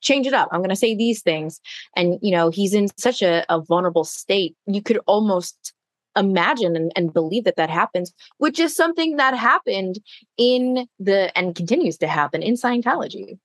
change 0.00 0.26
it 0.26 0.34
up. 0.34 0.48
I'm 0.52 0.62
to 0.62 0.76
say 0.76 0.94
these 0.94 1.22
things. 1.22 1.60
And, 1.94 2.18
you 2.22 2.30
know, 2.30 2.50
he's 2.50 2.74
in 2.74 2.88
such 2.98 3.22
a, 3.22 3.44
a 3.48 3.60
vulnerable 3.60 4.04
state. 4.04 4.54
You 4.66 4.82
could 4.82 4.98
almost 5.06 5.72
imagine 6.16 6.76
and, 6.76 6.92
and 6.96 7.12
believe 7.12 7.44
that 7.44 7.56
that 7.56 7.70
happens, 7.70 8.12
which 8.38 8.58
is 8.58 8.74
something 8.74 9.16
that 9.16 9.36
happened 9.36 9.98
in 10.36 10.86
the 10.98 11.36
and 11.36 11.54
continues 11.54 11.96
to 11.98 12.06
happen 12.06 12.42
in 12.42 12.54
Scientology. 12.54 13.38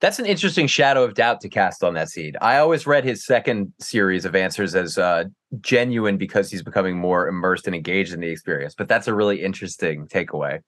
That's 0.00 0.18
an 0.18 0.24
interesting 0.24 0.66
shadow 0.66 1.04
of 1.04 1.12
doubt 1.12 1.42
to 1.42 1.48
cast 1.50 1.84
on 1.84 1.92
that 1.94 2.08
seed. 2.08 2.36
I 2.40 2.56
always 2.56 2.86
read 2.86 3.04
his 3.04 3.24
second 3.24 3.74
series 3.78 4.24
of 4.24 4.34
answers 4.34 4.74
as 4.74 4.96
uh, 4.96 5.24
genuine 5.60 6.16
because 6.16 6.50
he's 6.50 6.62
becoming 6.62 6.96
more 6.96 7.28
immersed 7.28 7.66
and 7.66 7.76
engaged 7.76 8.14
in 8.14 8.20
the 8.20 8.28
experience. 8.28 8.74
But 8.74 8.88
that's 8.88 9.08
a 9.08 9.14
really 9.14 9.42
interesting 9.42 10.06
takeaway. 10.06 10.60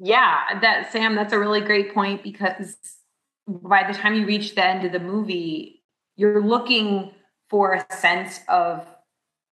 Yeah, 0.00 0.58
that 0.60 0.90
Sam, 0.90 1.14
that's 1.14 1.32
a 1.32 1.38
really 1.38 1.60
great 1.60 1.94
point 1.94 2.24
because 2.24 2.76
by 3.46 3.90
the 3.90 3.96
time 3.96 4.14
you 4.14 4.26
reach 4.26 4.56
the 4.56 4.64
end 4.64 4.84
of 4.84 4.90
the 4.90 4.98
movie, 4.98 5.84
you're 6.16 6.42
looking 6.42 7.12
for 7.48 7.74
a 7.74 7.86
sense 7.94 8.40
of 8.48 8.84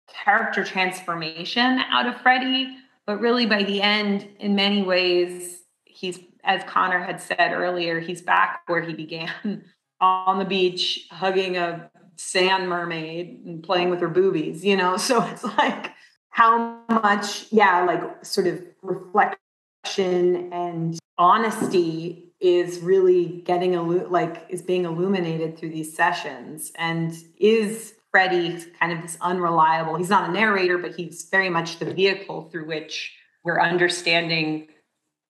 character 0.09 0.64
transformation 0.64 1.81
out 1.90 2.07
of 2.07 2.21
Freddie, 2.21 2.77
But 3.07 3.21
really, 3.21 3.45
by 3.45 3.62
the 3.64 3.83
end, 3.83 4.27
in 4.38 4.55
many 4.55 4.83
ways, 4.83 5.62
he's, 5.85 6.19
as 6.43 6.64
Connor 6.64 7.01
had 7.01 7.21
said 7.21 7.53
earlier, 7.53 8.01
he's 8.01 8.23
back 8.23 8.62
where 8.67 8.81
he 8.81 8.95
began 8.95 9.64
on 10.01 10.38
the 10.38 10.45
beach, 10.45 11.07
hugging 11.11 11.57
a 11.57 11.90
sand 12.17 12.69
mermaid 12.69 13.43
and 13.45 13.62
playing 13.62 13.90
with 13.90 14.01
her 14.01 14.09
boobies, 14.09 14.64
you 14.64 14.77
know? 14.77 14.97
So 14.97 15.23
it's 15.25 15.45
like, 15.59 15.93
how 16.31 16.81
much, 16.88 17.53
yeah, 17.53 17.85
like 17.85 18.25
sort 18.25 18.47
of 18.47 18.62
reflection 18.83 20.53
and 20.53 20.99
honesty 21.19 22.33
is 22.40 22.81
really 22.81 23.43
getting 23.47 23.75
like 24.11 24.45
is 24.49 24.61
being 24.61 24.85
illuminated 24.85 25.57
through 25.57 25.71
these 25.71 25.95
sessions 25.95 26.73
and 26.77 27.17
is 27.38 27.95
Freddie 28.14 28.64
kind 28.79 28.92
of 28.92 29.03
this 29.03 29.18
unreliable. 29.20 29.96
He's 29.96 30.09
not 30.09 30.31
a 30.31 30.33
narrator, 30.33 30.79
but 30.79 30.94
he's 30.94 31.27
very 31.33 31.50
much 31.50 31.81
the 31.81 31.92
vehicle 31.92 32.48
through 32.48 32.68
which 32.68 33.12
we're 33.42 33.61
understanding 33.61 34.68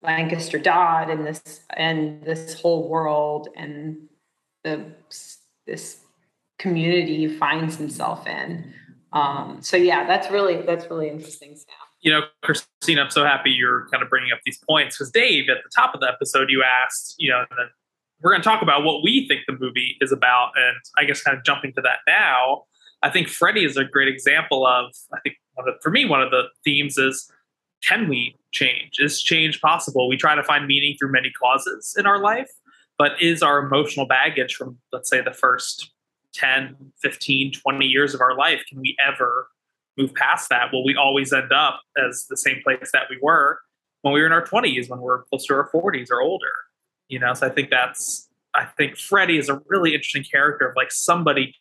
Lancaster 0.01 0.59
Dodd 0.59 1.09
and 1.09 1.25
this 1.25 1.61
and 1.77 2.21
this 2.25 2.59
whole 2.59 2.89
world 2.89 3.47
and 3.55 4.09
the 4.65 4.83
this 5.65 5.99
community 6.59 7.25
he 7.25 7.37
finds 7.37 7.77
himself 7.77 8.27
in. 8.27 8.73
Um, 9.13 9.59
so 9.61 9.77
yeah, 9.77 10.05
that's 10.05 10.29
really 10.29 10.61
that's 10.63 10.89
really 10.89 11.07
interesting 11.07 11.55
Sam. 11.55 11.75
You 12.01 12.11
know, 12.11 12.21
Christine, 12.41 12.99
I'm 12.99 13.11
so 13.11 13.23
happy 13.23 13.51
you're 13.51 13.87
kind 13.93 14.03
of 14.03 14.09
bringing 14.09 14.33
up 14.33 14.39
these 14.43 14.59
points 14.69 14.97
because 14.97 15.09
Dave, 15.09 15.45
at 15.47 15.63
the 15.63 15.69
top 15.73 15.95
of 15.95 16.01
the 16.01 16.09
episode, 16.09 16.49
you 16.49 16.63
asked, 16.63 17.15
you 17.17 17.31
know, 17.31 17.45
we're 18.21 18.31
going 18.31 18.41
to 18.41 18.45
talk 18.45 18.61
about 18.61 18.83
what 18.83 19.03
we 19.03 19.25
think 19.29 19.43
the 19.47 19.57
movie 19.57 19.95
is 20.01 20.11
about, 20.11 20.51
and 20.57 20.75
I 20.97 21.05
guess 21.05 21.23
kind 21.23 21.37
of 21.37 21.45
jumping 21.45 21.71
to 21.75 21.81
that 21.81 21.99
now. 22.05 22.63
I 23.03 23.09
think 23.09 23.27
Freddie 23.27 23.65
is 23.65 23.75
a 23.77 23.83
great 23.83 24.07
example 24.07 24.65
of, 24.65 24.91
I 25.13 25.19
think 25.19 25.35
of, 25.57 25.65
for 25.81 25.91
me, 25.91 26.05
one 26.05 26.21
of 26.21 26.31
the 26.31 26.43
themes 26.63 26.97
is 26.97 27.29
can 27.83 28.07
we 28.07 28.35
change? 28.53 28.93
Is 28.99 29.21
change 29.21 29.59
possible? 29.59 30.07
We 30.07 30.15
try 30.15 30.35
to 30.35 30.43
find 30.43 30.65
meaning 30.65 30.95
through 30.97 31.11
many 31.11 31.29
causes 31.31 31.95
in 31.99 32.05
our 32.05 32.19
life, 32.19 32.49
but 32.97 33.21
is 33.21 33.43
our 33.43 33.59
emotional 33.59 34.07
baggage 34.07 34.55
from, 34.55 34.77
let's 34.93 35.09
say, 35.09 35.21
the 35.21 35.33
first 35.33 35.91
10, 36.33 36.77
15, 37.01 37.51
20 37.51 37.85
years 37.85 38.13
of 38.13 38.21
our 38.21 38.37
life, 38.37 38.63
can 38.67 38.79
we 38.79 38.95
ever 39.05 39.49
move 39.97 40.13
past 40.15 40.49
that? 40.49 40.71
Will 40.71 40.85
we 40.85 40.95
always 40.95 41.33
end 41.33 41.51
up 41.51 41.81
as 41.97 42.25
the 42.29 42.37
same 42.37 42.61
place 42.63 42.89
that 42.93 43.03
we 43.09 43.17
were 43.21 43.59
when 44.01 44.13
we 44.13 44.21
were 44.21 44.25
in 44.25 44.31
our 44.31 44.45
20s, 44.45 44.89
when 44.89 44.99
we're 44.99 45.23
close 45.25 45.45
to 45.47 45.53
our 45.53 45.69
40s 45.69 46.09
or 46.09 46.21
older? 46.21 46.45
You 47.09 47.19
know, 47.19 47.33
so 47.33 47.47
I 47.47 47.49
think 47.49 47.69
that's, 47.69 48.29
I 48.55 48.65
think 48.65 48.97
Freddie 48.97 49.37
is 49.37 49.49
a 49.49 49.61
really 49.67 49.93
interesting 49.93 50.23
character 50.23 50.69
of 50.69 50.75
like 50.75 50.91
somebody 50.91 51.53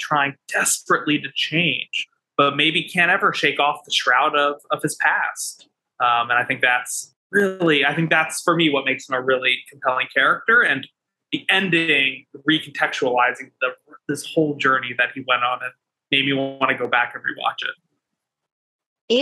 trying 0.00 0.34
desperately 0.48 1.18
to 1.20 1.28
change, 1.34 2.08
but 2.36 2.56
maybe 2.56 2.82
can't 2.82 3.10
ever 3.10 3.32
shake 3.32 3.60
off 3.60 3.84
the 3.84 3.92
shroud 3.92 4.36
of, 4.36 4.56
of 4.70 4.82
his 4.82 4.96
past. 4.96 5.68
Um, 6.00 6.30
and 6.30 6.38
I 6.38 6.44
think 6.44 6.60
that's 6.62 7.14
really, 7.30 7.84
I 7.84 7.94
think 7.94 8.10
that's 8.10 8.42
for 8.42 8.56
me 8.56 8.70
what 8.70 8.84
makes 8.84 9.08
him 9.08 9.14
a 9.14 9.20
really 9.20 9.58
compelling 9.70 10.08
character. 10.14 10.62
And 10.62 10.86
the 11.32 11.46
ending, 11.48 12.24
recontextualizing 12.48 13.50
the, 13.60 13.68
this 14.08 14.26
whole 14.26 14.56
journey 14.56 14.94
that 14.98 15.10
he 15.14 15.22
went 15.28 15.44
on 15.44 15.60
and 15.62 15.72
made 16.10 16.26
me 16.26 16.32
want 16.32 16.70
to 16.70 16.76
go 16.76 16.88
back 16.88 17.14
and 17.14 17.22
rewatch 17.22 17.62
it. 17.62 17.74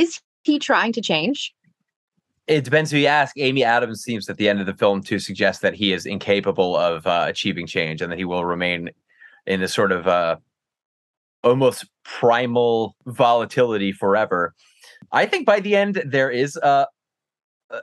Is 0.00 0.20
he 0.42 0.58
trying 0.58 0.92
to 0.92 1.02
change? 1.02 1.54
It 2.46 2.64
depends 2.64 2.90
who 2.90 2.96
you 2.96 3.06
ask. 3.06 3.36
Amy 3.36 3.62
Adams 3.62 4.02
seems 4.02 4.28
at 4.30 4.38
the 4.38 4.48
end 4.48 4.60
of 4.60 4.64
the 4.64 4.72
film 4.72 5.02
to 5.02 5.18
suggest 5.18 5.60
that 5.60 5.74
he 5.74 5.92
is 5.92 6.06
incapable 6.06 6.76
of 6.76 7.06
uh, 7.06 7.26
achieving 7.28 7.66
change 7.66 8.00
and 8.00 8.10
that 8.10 8.18
he 8.18 8.24
will 8.24 8.44
remain 8.44 8.88
in 9.46 9.60
this 9.60 9.74
sort 9.74 9.92
of 9.92 10.08
uh, 10.08 10.36
almost 11.44 11.86
primal 12.04 12.96
volatility 13.06 13.92
forever. 13.92 14.54
I 15.12 15.26
think 15.26 15.46
by 15.46 15.60
the 15.60 15.76
end 15.76 16.02
there 16.06 16.30
is 16.30 16.56
a 16.56 16.86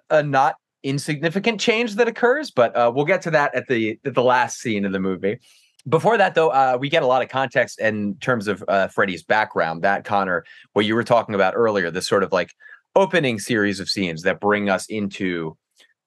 a 0.09 0.23
not 0.23 0.55
insignificant 0.83 1.59
change 1.59 1.95
that 1.95 2.07
occurs, 2.07 2.51
but 2.51 2.75
uh, 2.75 2.91
we'll 2.93 3.05
get 3.05 3.21
to 3.23 3.31
that 3.31 3.53
at 3.55 3.67
the 3.67 3.99
at 4.05 4.13
the 4.13 4.23
last 4.23 4.59
scene 4.59 4.85
of 4.85 4.91
the 4.91 4.99
movie. 4.99 5.39
Before 5.87 6.17
that, 6.17 6.33
though, 6.33 6.49
uh, 6.49 6.77
we 6.79 6.89
get 6.89 7.03
a 7.03 7.07
lot 7.07 7.21
of 7.21 7.29
context 7.29 7.79
in 7.79 8.15
terms 8.15 8.47
of 8.47 8.63
uh, 8.67 8.87
Freddie's 8.87 9.23
background. 9.23 9.83
That 9.83 10.03
Connor, 10.03 10.43
what 10.73 10.85
you 10.85 10.95
were 10.95 11.03
talking 11.03 11.35
about 11.35 11.53
earlier, 11.55 11.91
this 11.91 12.07
sort 12.07 12.23
of 12.23 12.31
like 12.31 12.51
opening 12.95 13.39
series 13.39 13.79
of 13.79 13.89
scenes 13.89 14.23
that 14.23 14.39
bring 14.39 14.69
us 14.69 14.87
into 14.87 15.55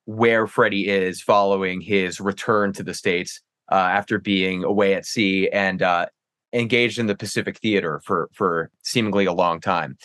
where 0.07 0.47
Freddie 0.47 0.89
is 0.89 1.21
following 1.21 1.81
his 1.81 2.19
return 2.19 2.73
to 2.73 2.83
the 2.83 2.95
states 2.95 3.41
uh, 3.71 3.75
after 3.75 4.19
being 4.19 4.65
away 4.65 4.95
at 4.95 5.05
sea 5.05 5.49
and 5.51 5.83
uh, 5.83 6.07
engaged 6.53 6.99
in 6.99 7.07
the 7.07 7.17
Pacific 7.17 7.59
Theater 7.59 8.01
for 8.05 8.29
for 8.33 8.71
seemingly 8.83 9.27
a 9.27 9.33
long 9.33 9.61
time. 9.61 9.97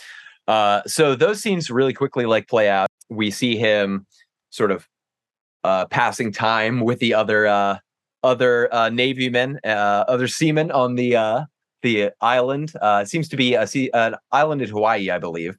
Uh, 0.48 0.82
so 0.86 1.16
those 1.16 1.42
scenes 1.42 1.70
really 1.70 1.94
quickly 1.94 2.26
like 2.26 2.48
play 2.48 2.70
out. 2.70 2.88
We 3.10 3.32
see 3.32 3.56
him 3.58 4.06
sort 4.50 4.72
of 4.72 4.88
uh, 5.64 5.86
passing 5.86 6.32
time 6.34 6.82
with 6.82 7.00
the 7.00 7.14
other 7.14 7.48
uh, 7.48 7.78
other 8.24 8.74
uh, 8.74 8.90
Navy 8.90 9.30
men, 9.30 9.60
uh, 9.64 10.04
other 10.08 10.28
seamen 10.28 10.72
on 10.72 10.96
the 10.96 11.16
uh, 11.16 11.46
the 11.82 12.12
island. 12.22 12.74
Uh, 12.82 13.02
it 13.04 13.10
seems 13.10 13.28
to 13.30 13.38
be 13.38 13.56
a 13.56 13.68
sea, 13.68 13.90
an 13.94 14.16
island 14.32 14.62
in 14.62 14.70
Hawaii, 14.70 15.10
I 15.10 15.20
believe. 15.20 15.58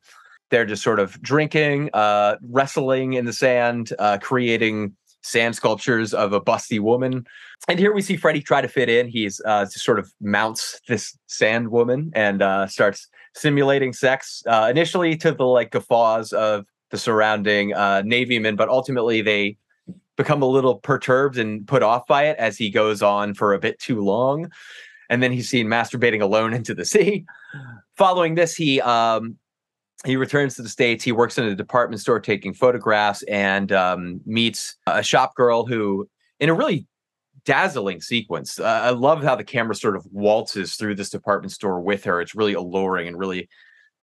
they're 0.51 0.65
just 0.65 0.83
sort 0.83 1.01
of 1.01 1.21
drinking, 1.21 1.91
uh, 1.95 2.37
wrestling 2.49 3.15
in 3.15 3.25
the 3.25 3.33
sand, 3.33 3.93
uh, 3.99 4.19
creating 4.23 4.95
sand 5.25 5.57
sculptures 5.57 6.15
of 6.15 6.33
a 6.33 6.41
busty 6.41 6.79
woman. 6.79 7.27
And 7.67 7.79
here 7.79 7.93
we 7.93 8.03
see 8.03 8.17
Freddie 8.17 8.43
try 8.43 8.61
to 8.61 8.69
fit 8.69 8.89
in. 8.89 9.09
He's 9.09 9.41
uh, 9.47 9.67
sort 9.67 9.99
of 9.99 10.13
mounts 10.21 10.81
this 10.87 11.19
sand 11.27 11.71
woman 11.71 12.13
and 12.15 12.43
uh, 12.43 12.67
starts 12.67 13.09
simulating 13.35 13.93
sex 13.93 14.43
uh, 14.47 14.69
initially 14.71 15.17
to 15.17 15.33
the 15.33 15.45
like 15.45 15.71
guffaws 15.71 16.33
of 16.33 16.67
the 16.91 16.99
surrounding 16.99 17.75
uh, 17.75 18.03
navymen, 18.05 18.55
but 18.55 18.69
ultimately 18.69 19.23
they 19.23 19.57
become 20.17 20.43
a 20.43 20.47
little 20.47 20.77
perturbed 20.77 21.39
and 21.39 21.67
put 21.67 21.83
off 21.83 22.07
by 22.07 22.27
it 22.27 22.37
as 22.39 22.57
he 22.57 22.71
goes 22.71 23.03
on 23.03 23.35
for 23.35 23.53
a 23.53 23.59
bit 23.59 23.79
too 23.81 24.01
long. 24.01 24.51
And 25.11 25.23
then 25.23 25.33
he's 25.33 25.49
seen 25.49 25.67
masturbating 25.67 26.21
alone 26.21 26.55
into 26.59 26.75
the 26.75 26.85
sea. 26.85 27.25
Following 27.97 28.35
this, 28.35 28.55
he 28.55 28.81
um, 28.83 29.39
he 30.05 30.17
returns 30.17 30.57
to 30.57 30.63
the 30.63 30.69
states. 30.69 31.05
He 31.05 31.13
works 31.13 31.39
in 31.39 31.45
a 31.45 31.55
department 31.55 32.01
store 32.01 32.21
taking 32.21 32.53
photographs 32.53 33.23
and 33.25 33.73
um, 33.73 34.21
meets 34.27 34.77
a 34.87 35.03
shop 35.03 35.35
girl 35.35 35.67
who, 35.67 36.09
in 36.41 36.49
a 36.49 36.55
really 36.55 36.87
dazzling 37.45 38.01
sequence. 38.01 38.59
Uh, 38.59 38.65
I 38.65 38.91
love 38.91 39.23
how 39.23 39.37
the 39.37 39.45
camera 39.45 39.75
sort 39.75 39.97
of 39.97 40.07
waltzes 40.13 40.77
through 40.77 40.97
this 40.97 41.11
department 41.11 41.53
store 41.53 41.81
with 41.81 42.05
her. 42.05 42.21
It's 42.21 42.35
really 42.35 42.55
alluring 42.55 43.09
and 43.09 43.19
really, 43.19 43.49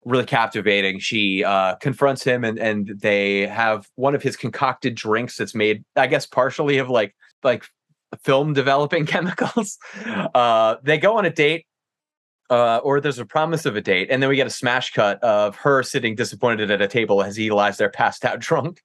really 0.04 0.24
captivating. 0.24 0.98
She 0.98 1.44
uh, 1.44 1.76
confronts 1.76 2.24
him, 2.24 2.44
and 2.44 2.58
and 2.58 2.92
they 3.00 3.46
have 3.46 3.88
one 3.96 4.14
of 4.14 4.22
his 4.22 4.36
concocted 4.36 4.94
drinks 4.94 5.36
that's 5.36 5.54
made, 5.54 5.84
I 5.96 6.06
guess, 6.06 6.26
partially 6.26 6.78
of 6.78 6.88
like 6.88 7.14
like 7.42 7.64
film 8.22 8.52
developing 8.52 9.06
chemicals. 9.06 9.78
Uh, 10.34 10.76
they 10.82 10.98
go 10.98 11.16
on 11.16 11.24
a 11.24 11.30
date. 11.30 11.66
Uh, 12.50 12.78
or 12.78 13.00
there's 13.00 13.18
a 13.18 13.26
promise 13.26 13.66
of 13.66 13.76
a 13.76 13.80
date, 13.80 14.08
and 14.10 14.22
then 14.22 14.30
we 14.30 14.36
get 14.36 14.46
a 14.46 14.50
smash 14.50 14.92
cut 14.92 15.22
of 15.22 15.54
her 15.56 15.82
sitting 15.82 16.14
disappointed 16.14 16.70
at 16.70 16.80
a 16.80 16.88
table 16.88 17.22
as 17.22 17.36
he 17.36 17.50
lies 17.50 17.76
there 17.76 17.90
passed 17.90 18.24
out 18.24 18.38
drunk. 18.40 18.80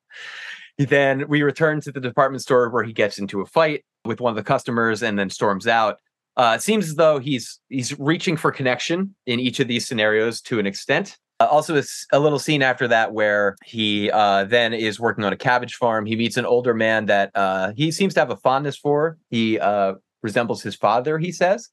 Then 0.77 1.27
we 1.27 1.43
return 1.43 1.81
to 1.81 1.91
the 1.91 1.99
department 1.99 2.41
store 2.41 2.69
where 2.69 2.83
he 2.83 2.93
gets 2.93 3.19
into 3.19 3.41
a 3.41 3.45
fight 3.45 3.85
with 4.05 4.19
one 4.19 4.31
of 4.31 4.35
the 4.35 4.43
customers 4.43 5.03
and 5.03 5.17
then 5.17 5.29
storms 5.29 5.67
out. 5.67 5.99
Uh, 6.35 6.53
it 6.57 6.61
seems 6.61 6.89
as 6.89 6.95
though 6.95 7.19
he's 7.19 7.59
he's 7.69 7.97
reaching 7.99 8.35
for 8.37 8.51
connection 8.51 9.15
in 9.27 9.39
each 9.39 9.59
of 9.59 9.67
these 9.67 9.87
scenarios 9.87 10.41
to 10.41 10.59
an 10.59 10.65
extent. 10.65 11.17
Uh, 11.39 11.47
also, 11.47 11.75
it's 11.75 12.07
a 12.11 12.19
little 12.19 12.39
scene 12.39 12.61
after 12.61 12.87
that 12.87 13.13
where 13.13 13.55
he 13.65 14.09
uh, 14.11 14.45
then 14.45 14.73
is 14.73 14.99
working 14.99 15.23
on 15.23 15.33
a 15.33 15.37
cabbage 15.37 15.75
farm. 15.75 16.05
He 16.05 16.15
meets 16.15 16.37
an 16.37 16.45
older 16.45 16.73
man 16.73 17.05
that 17.07 17.31
uh, 17.35 17.73
he 17.75 17.91
seems 17.91 18.13
to 18.15 18.19
have 18.19 18.29
a 18.29 18.37
fondness 18.37 18.77
for. 18.77 19.17
He 19.29 19.59
uh, 19.59 19.95
resembles 20.21 20.63
his 20.63 20.75
father, 20.75 21.17
he 21.17 21.31
says. 21.31 21.69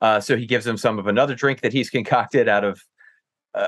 Uh, 0.00 0.20
so 0.20 0.36
he 0.36 0.46
gives 0.46 0.66
him 0.66 0.76
some 0.76 0.98
of 0.98 1.06
another 1.06 1.34
drink 1.34 1.60
that 1.60 1.72
he's 1.72 1.90
concocted 1.90 2.48
out 2.48 2.64
of 2.64 2.80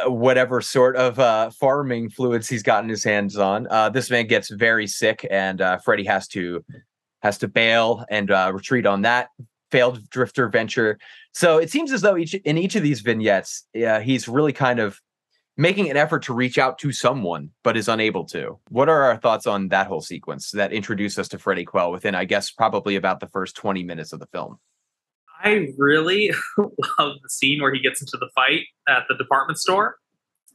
whatever 0.07 0.61
sort 0.61 0.95
of 0.95 1.55
farming 1.57 2.09
fluids 2.11 2.49
he's 2.49 2.62
gotten 2.62 2.89
his 2.89 3.03
hands 3.03 3.37
on. 3.37 3.66
this 3.93 4.11
man 4.11 4.26
gets 4.26 4.49
very 4.51 4.87
sick, 4.87 5.26
and 5.31 5.62
Freddie 5.85 6.05
has 6.05 6.28
to 6.28 6.64
has 7.22 7.39
to 7.39 7.49
bail 7.49 8.05
and 8.11 8.31
uh, 8.31 8.51
retreat 8.55 8.87
on 8.87 9.03
that 9.03 9.28
failed 9.70 10.09
drifter 10.11 10.49
venture. 10.49 10.99
So 11.33 11.59
it 11.59 11.70
seems 11.70 11.93
as 11.93 12.01
though 12.01 12.16
each 12.16 12.35
in 12.35 12.59
each 12.59 12.76
of 12.76 12.83
these 12.83 13.01
vignettes, 13.01 13.66
uh, 13.87 14.01
he's 14.01 14.28
really 14.28 14.53
kind 14.53 14.81
of 14.81 15.01
making 15.57 15.91
an 15.91 15.97
effort 15.97 16.22
to 16.24 16.35
reach 16.35 16.59
out 16.59 16.78
to 16.78 16.93
someone, 16.93 17.51
but 17.62 17.76
is 17.76 17.89
unable 17.89 18.24
to. 18.24 18.59
What 18.68 18.89
are 18.89 19.03
our 19.03 19.16
thoughts 19.16 19.47
on 19.47 19.68
that 19.68 19.87
whole 19.87 20.01
sequence 20.01 20.51
that 20.53 20.72
introduced 20.72 21.18
us 21.18 21.28
to 21.28 21.39
Freddie 21.39 21.64
Quell 21.64 21.93
within, 21.93 22.14
I 22.14 22.24
guess, 22.24 22.51
probably 22.51 22.97
about 22.97 23.20
the 23.20 23.28
first 23.28 23.57
20 23.57 23.85
minutes 23.85 24.12
of 24.12 24.20
the 24.20 24.26
film? 24.26 24.59
I 25.43 25.68
really 25.78 26.32
love 26.59 27.16
the 27.22 27.28
scene 27.28 27.61
where 27.61 27.72
he 27.72 27.80
gets 27.80 28.01
into 28.01 28.16
the 28.16 28.28
fight 28.34 28.66
at 28.88 29.05
the 29.09 29.16
department 29.16 29.59
store. 29.59 29.97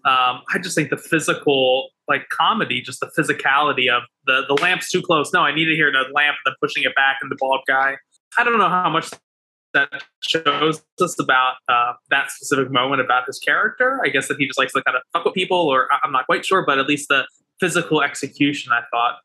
Um, 0.05 0.41
I 0.53 0.59
just 0.61 0.75
think 0.75 0.91
the 0.91 0.97
physical, 0.97 1.89
like 2.07 2.29
comedy, 2.29 2.81
just 2.81 2.99
the 2.99 3.09
physicality 3.17 3.91
of 3.91 4.03
the 4.27 4.43
the 4.47 4.53
lamp's 4.61 4.91
too 4.91 5.01
close. 5.01 5.33
No, 5.33 5.41
I 5.41 5.53
need 5.53 5.65
to 5.65 5.75
hear 5.75 5.91
the 5.91 6.03
lamp, 6.13 6.37
and 6.45 6.51
then 6.51 6.53
pushing 6.61 6.83
it 6.83 6.95
back, 6.95 7.17
and 7.21 7.31
the 7.31 7.37
bald 7.39 7.61
guy. 7.67 7.95
I 8.37 8.43
don't 8.43 8.59
know 8.59 8.69
how 8.69 8.89
much 8.89 9.09
that 9.73 10.03
shows 10.21 10.83
us 11.01 11.19
about 11.19 11.55
uh, 11.67 11.93
that 12.09 12.31
specific 12.31 12.71
moment 12.71 13.01
about 13.01 13.25
his 13.25 13.39
character. 13.39 13.99
I 14.03 14.09
guess 14.09 14.27
that 14.27 14.37
he 14.37 14.45
just 14.45 14.59
likes 14.59 14.73
to 14.73 14.83
kind 14.83 14.95
of 14.95 15.03
fuck 15.11 15.25
with 15.25 15.33
people, 15.33 15.57
or 15.57 15.87
I'm 16.03 16.11
not 16.11 16.27
quite 16.27 16.45
sure, 16.45 16.63
but 16.65 16.77
at 16.77 16.87
least 16.87 17.09
the 17.09 17.25
physical 17.59 18.01
execution, 18.01 18.71
I 18.73 18.81
thought, 18.91 19.19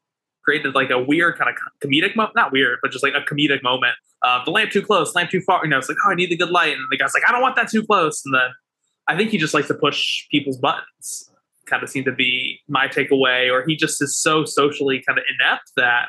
created 0.44 0.74
like 0.74 0.90
a 0.90 0.98
weird 0.98 1.38
kind 1.38 1.50
of 1.50 1.56
comedic 1.82 2.16
moment. 2.16 2.36
Not 2.36 2.52
weird, 2.52 2.78
but 2.82 2.90
just 2.90 3.04
like 3.04 3.14
a 3.14 3.20
comedic 3.20 3.62
moment. 3.62 3.94
Uh, 4.22 4.44
the 4.44 4.50
lamp 4.50 4.70
too 4.70 4.82
close, 4.82 5.14
lamp 5.14 5.30
too 5.30 5.40
far. 5.40 5.64
You 5.64 5.70
know, 5.70 5.78
it's 5.78 5.88
like, 5.88 5.98
oh, 6.06 6.10
I 6.10 6.14
need 6.14 6.30
the 6.30 6.36
good 6.36 6.50
light, 6.50 6.74
and 6.74 6.86
the 6.90 6.96
guy's 6.96 7.14
like, 7.14 7.22
I 7.28 7.32
don't 7.32 7.42
want 7.42 7.56
that 7.56 7.70
too 7.70 7.84
close, 7.84 8.22
and 8.24 8.34
then 8.34 8.50
I 9.08 9.16
think 9.16 9.30
he 9.30 9.38
just 9.38 9.54
likes 9.54 9.68
to 9.68 9.74
push 9.74 10.28
people's 10.30 10.58
buttons. 10.58 11.30
Kind 11.66 11.82
of 11.82 11.88
seemed 11.88 12.06
to 12.06 12.12
be 12.12 12.60
my 12.68 12.88
takeaway, 12.88 13.50
or 13.50 13.64
he 13.66 13.76
just 13.76 14.02
is 14.02 14.16
so 14.16 14.44
socially 14.44 15.02
kind 15.06 15.18
of 15.18 15.24
inept 15.38 15.72
that 15.76 16.08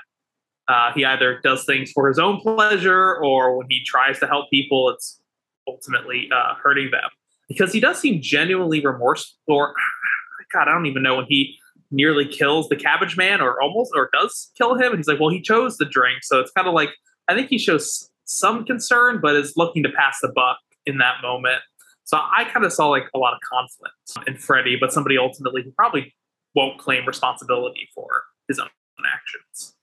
uh, 0.67 0.91
he 0.93 1.05
either 1.05 1.39
does 1.43 1.65
things 1.65 1.91
for 1.91 2.07
his 2.07 2.19
own 2.19 2.39
pleasure, 2.39 3.15
or 3.17 3.57
when 3.57 3.67
he 3.69 3.83
tries 3.85 4.19
to 4.19 4.27
help 4.27 4.49
people, 4.49 4.89
it's 4.89 5.21
ultimately 5.67 6.29
uh, 6.33 6.55
hurting 6.61 6.91
them. 6.91 7.09
Because 7.47 7.73
he 7.73 7.79
does 7.79 7.99
seem 7.99 8.21
genuinely 8.21 8.79
remorseful. 8.85 9.37
Or 9.47 9.73
God, 10.53 10.67
I 10.67 10.73
don't 10.73 10.85
even 10.85 11.03
know 11.03 11.15
when 11.15 11.25
he 11.27 11.57
nearly 11.91 12.25
kills 12.25 12.69
the 12.69 12.75
cabbage 12.75 13.17
man, 13.17 13.41
or 13.41 13.61
almost, 13.61 13.91
or 13.95 14.09
does 14.13 14.51
kill 14.57 14.75
him. 14.75 14.91
And 14.91 14.97
he's 14.97 15.07
like, 15.07 15.19
"Well, 15.19 15.29
he 15.29 15.41
chose 15.41 15.77
the 15.77 15.85
drink," 15.85 16.23
so 16.23 16.39
it's 16.39 16.51
kind 16.51 16.67
of 16.67 16.73
like 16.73 16.89
I 17.27 17.35
think 17.35 17.49
he 17.49 17.57
shows 17.57 18.09
some 18.25 18.65
concern, 18.65 19.19
but 19.21 19.35
is 19.35 19.53
looking 19.57 19.83
to 19.83 19.89
pass 19.89 20.19
the 20.21 20.29
buck 20.29 20.57
in 20.85 20.97
that 20.97 21.21
moment. 21.21 21.61
So 22.03 22.17
I 22.17 22.45
kind 22.45 22.65
of 22.65 22.73
saw 22.73 22.87
like 22.87 23.05
a 23.13 23.17
lot 23.17 23.33
of 23.33 23.39
conflict 23.41 24.27
in 24.27 24.35
Freddie, 24.35 24.77
but 24.79 24.91
somebody 24.91 25.17
ultimately 25.17 25.63
who 25.63 25.71
probably 25.71 26.13
won't 26.55 26.77
claim 26.77 27.05
responsibility 27.05 27.87
for 27.95 28.23
his 28.47 28.59
own 28.59 28.67
actions. 29.05 29.75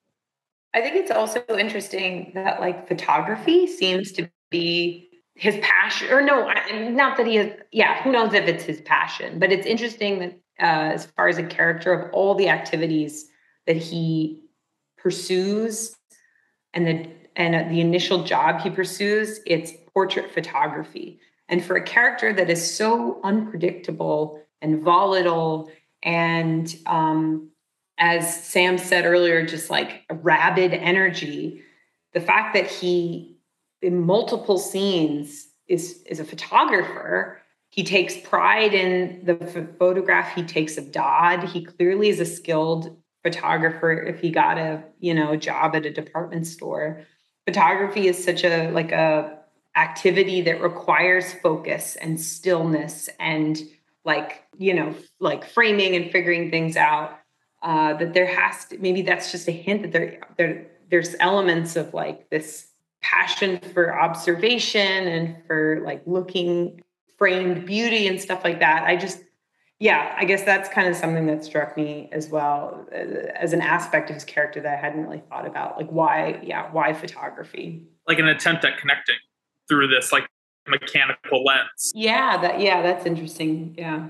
I 0.75 0.81
think 0.81 0.97
it's 0.97 1.11
also 1.11 1.43
interesting 1.59 2.33
that 2.35 2.61
like 2.61 2.87
photography 2.87 3.67
seems 3.67 4.13
to 4.13 4.31
be 4.51 5.09
his 5.35 5.57
passion, 5.63 6.11
or 6.11 6.21
no, 6.21 6.53
not 6.91 7.17
that 7.17 7.27
he 7.27 7.39
is. 7.39 7.53
Yeah, 7.73 8.03
who 8.03 8.13
knows 8.13 8.35
if 8.35 8.47
it's 8.47 8.65
his 8.65 8.81
passion? 8.83 9.39
But 9.39 9.53
it's 9.53 9.67
interesting 9.67 10.19
that 10.19 10.39
uh, 10.61 10.93
as 10.95 11.07
far 11.07 11.29
as 11.29 11.39
a 11.39 11.43
character 11.43 11.93
of 11.93 12.13
all 12.13 12.35
the 12.35 12.49
activities 12.49 13.27
that 13.67 13.77
he 13.77 14.43
pursues, 14.97 15.97
and 16.75 16.87
the 16.87 17.09
and 17.37 17.71
the 17.71 17.81
initial 17.81 18.25
job 18.25 18.61
he 18.61 18.71
pursues, 18.71 19.41
it's 19.47 19.73
portrait 19.95 20.33
photography. 20.33 21.21
And 21.49 21.65
for 21.65 21.77
a 21.77 21.83
character 21.83 22.33
that 22.33 22.51
is 22.51 22.75
so 22.75 23.21
unpredictable 23.23 24.43
and 24.61 24.83
volatile, 24.83 25.71
and 26.03 26.75
um, 26.87 27.51
as 27.97 28.45
Sam 28.45 28.77
said 28.77 29.07
earlier, 29.07 29.47
just 29.47 29.71
like 29.71 30.05
a 30.11 30.15
rabid 30.15 30.73
energy, 30.75 31.63
the 32.13 32.21
fact 32.21 32.55
that 32.55 32.67
he, 32.67 33.39
in 33.83 34.01
multiple 34.01 34.59
scenes, 34.59 35.49
is, 35.69 36.03
is 36.07 36.21
a 36.21 36.25
photographer. 36.25 37.38
He 37.71 37.85
takes 37.85 38.17
pride 38.17 38.75
in 38.75 39.25
the 39.25 39.69
photograph 39.79 40.35
he 40.35 40.43
takes 40.43 40.79
of 40.79 40.91
Dodd. 40.91 41.45
He 41.45 41.65
clearly 41.65 42.09
is 42.09 42.19
a 42.19 42.25
skilled 42.25 42.97
photographer 43.23 43.93
if 43.93 44.21
he 44.21 44.31
got 44.31 44.59
a 44.59 44.83
you 45.01 45.13
know 45.13 45.37
job 45.37 45.75
at 45.75 45.85
a 45.85 45.91
department 45.91 46.47
store 46.47 47.05
photography 47.49 48.07
is 48.07 48.23
such 48.23 48.45
a 48.45 48.71
like 48.73 48.93
a 48.93 49.39
activity 49.75 50.43
that 50.43 50.61
requires 50.61 51.33
focus 51.33 51.97
and 51.97 52.21
stillness 52.21 53.09
and 53.19 53.63
like 54.05 54.45
you 54.59 54.75
know 54.75 54.95
like 55.19 55.49
framing 55.49 55.97
and 55.97 56.11
figuring 56.11 56.51
things 56.51 56.77
out 56.77 57.19
uh, 57.63 57.95
that 57.95 58.13
there 58.13 58.27
has 58.27 58.67
to 58.67 58.79
maybe 58.79 59.01
that's 59.03 59.33
just 59.33 59.49
a 59.49 59.53
hint 59.53 59.81
that 59.81 59.93
there 59.93 60.21
there 60.37 60.67
there's 60.91 61.15
elements 61.21 61.75
of 61.75 61.95
like 61.95 62.29
this 62.29 62.69
passion 63.01 63.59
for 63.73 63.99
observation 63.99 65.09
and 65.09 65.37
for 65.47 65.81
like 65.85 66.03
looking 66.05 66.83
framed 67.19 67.67
beauty 67.67 68.07
and 68.07 68.21
stuff 68.21 68.43
like 68.45 68.61
that 68.61 68.85
i 68.85 68.97
just 68.97 69.21
yeah 69.79 70.15
i 70.17 70.25
guess 70.25 70.43
that's 70.45 70.69
kind 70.69 70.89
of 70.89 70.97
something 70.97 71.27
that 71.27 71.45
struck 71.45 71.77
me 71.77 72.09
as 72.13 72.29
well 72.29 72.87
uh, 72.93 72.97
as 73.37 73.53
an 73.53 73.61
aspect 73.61 74.09
of 74.09 74.15
his 74.15 74.25
character 74.25 74.61
that 74.61 74.79
i 74.79 74.81
hadn't 74.81 75.03
really 75.03 75.23
thought 75.29 75.47
about 75.47 75.77
like 75.77 75.89
why 75.91 76.41
yeah 76.43 76.71
why 76.73 76.93
photography 76.93 77.87
like 78.07 78.19
an 78.19 78.29
attempt 78.29 78.65
at 78.65 78.79
connecting 78.79 79.17
through 79.69 79.89
this 79.89 80.13
like 80.13 80.29
mechanical 80.69 81.45
lens. 81.45 81.93
Yeah, 81.95 82.41
that 82.41 82.61
yeah, 82.61 82.83
that's 82.83 83.07
interesting. 83.07 83.75
Yeah. 83.77 84.09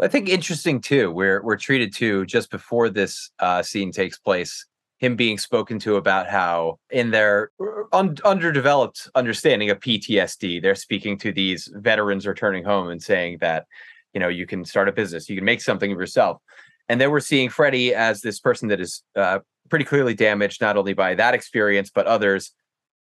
I 0.00 0.08
think 0.08 0.28
interesting 0.28 0.80
too. 0.80 1.10
We're 1.10 1.42
we're 1.42 1.56
treated 1.56 1.94
to 1.96 2.26
just 2.26 2.50
before 2.50 2.88
this 2.88 3.30
uh, 3.38 3.62
scene 3.62 3.92
takes 3.92 4.18
place, 4.18 4.66
him 5.02 5.16
being 5.16 5.36
spoken 5.36 5.80
to 5.80 5.96
about 5.96 6.28
how 6.28 6.78
in 6.90 7.10
their 7.10 7.50
un- 7.92 8.16
underdeveloped 8.24 9.10
understanding 9.16 9.68
of 9.68 9.80
PTSD, 9.80 10.62
they're 10.62 10.76
speaking 10.76 11.18
to 11.18 11.32
these 11.32 11.68
veterans 11.74 12.24
returning 12.24 12.64
home 12.64 12.88
and 12.88 13.02
saying 13.02 13.38
that 13.40 13.66
you 14.14 14.20
know 14.20 14.28
you 14.28 14.46
can 14.46 14.64
start 14.64 14.88
a 14.88 14.92
business, 14.92 15.28
you 15.28 15.34
can 15.34 15.44
make 15.44 15.60
something 15.60 15.90
of 15.90 15.98
yourself, 15.98 16.40
and 16.88 17.00
then 17.00 17.10
we're 17.10 17.18
seeing 17.18 17.50
Freddie 17.50 17.92
as 17.92 18.20
this 18.20 18.38
person 18.38 18.68
that 18.68 18.80
is 18.80 19.02
uh, 19.16 19.40
pretty 19.68 19.84
clearly 19.84 20.14
damaged 20.14 20.60
not 20.60 20.76
only 20.76 20.94
by 20.94 21.16
that 21.16 21.34
experience 21.34 21.90
but 21.92 22.06
others, 22.06 22.52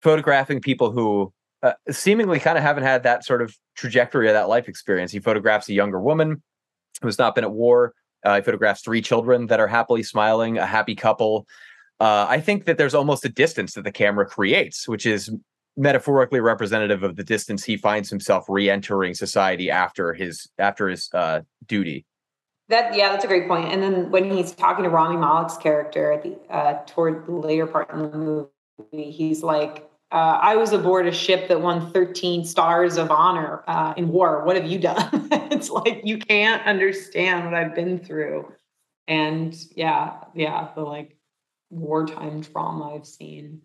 photographing 0.02 0.62
people 0.62 0.92
who 0.92 1.34
uh, 1.62 1.74
seemingly 1.90 2.40
kind 2.40 2.58
of 2.58 2.64
haven't 2.64 2.84
had 2.84 3.04
that 3.04 3.26
sort 3.26 3.42
of 3.42 3.54
trajectory 3.76 4.30
of 4.30 4.34
that 4.34 4.48
life 4.48 4.70
experience. 4.70 5.12
He 5.12 5.20
photographs 5.20 5.68
a 5.68 5.74
younger 5.74 6.00
woman 6.00 6.42
who 7.02 7.08
has 7.10 7.20
not 7.20 7.36
been 7.36 7.44
at 7.44 7.52
war. 7.52 7.94
Uh, 8.24 8.38
he 8.38 8.42
photographs 8.42 8.82
three 8.82 9.02
children 9.02 9.48
that 9.48 9.60
are 9.60 9.68
happily 9.68 10.04
smiling, 10.04 10.58
a 10.58 10.66
happy 10.66 10.96
couple. 10.96 11.46
Uh, 12.02 12.26
I 12.28 12.42
think 12.42 12.66
that 12.66 12.80
there's 12.80 12.96
almost 12.96 13.24
a 13.26 13.30
distance 13.30 13.76
that 13.76 13.84
the 13.84 13.92
camera 13.92 14.26
creates, 14.26 14.88
which 14.88 15.06
is 15.06 15.30
metaphorically 15.78 16.40
representative 16.40 17.04
of 17.04 17.16
the 17.16 17.24
distance 17.24 17.64
he 17.64 17.78
finds 17.78 18.10
himself 18.10 18.46
re-entering 18.50 19.14
society 19.14 19.70
after 19.70 20.12
his 20.12 20.50
after 20.58 20.90
his 20.90 21.12
uh, 21.14 21.42
duty. 21.68 22.08
That 22.70 22.96
yeah, 22.96 23.10
that's 23.10 23.24
a 23.24 23.28
great 23.28 23.48
point. 23.48 23.72
And 23.72 23.84
then 23.84 24.10
when 24.10 24.32
he's 24.32 24.52
talking 24.52 24.84
to 24.84 24.90
Rami 24.90 25.16
Malek's 25.16 25.58
character 25.58 26.12
at 26.14 26.24
the 26.24 26.40
uh, 26.50 26.84
toward 26.88 27.28
the 27.28 27.34
later 27.34 27.68
part 27.68 27.94
in 27.94 28.02
the 28.02 28.50
movie, 28.80 29.12
he's 29.12 29.44
like, 29.44 29.88
uh, 30.12 30.40
"I 30.42 30.56
was 30.56 30.74
aboard 30.74 31.06
a 31.06 31.12
ship 31.12 31.50
that 31.50 31.62
won 31.62 31.92
13 31.92 32.46
stars 32.46 32.98
of 32.98 33.12
honor 33.12 33.64
uh, 33.68 33.94
in 33.96 34.08
war. 34.08 34.44
What 34.44 34.56
have 34.56 34.66
you 34.66 34.80
done?" 34.80 35.30
it's 35.52 35.70
like 35.70 36.02
you 36.04 36.18
can't 36.18 36.66
understand 36.66 37.46
what 37.46 37.54
I've 37.54 37.76
been 37.76 38.00
through, 38.00 38.52
and 39.08 39.56
yeah, 39.76 40.16
yeah, 40.34 40.70
the 40.74 40.82
like 40.82 41.16
wartime 41.72 42.42
trauma 42.42 42.96
I've 42.96 43.06
seen. 43.06 43.62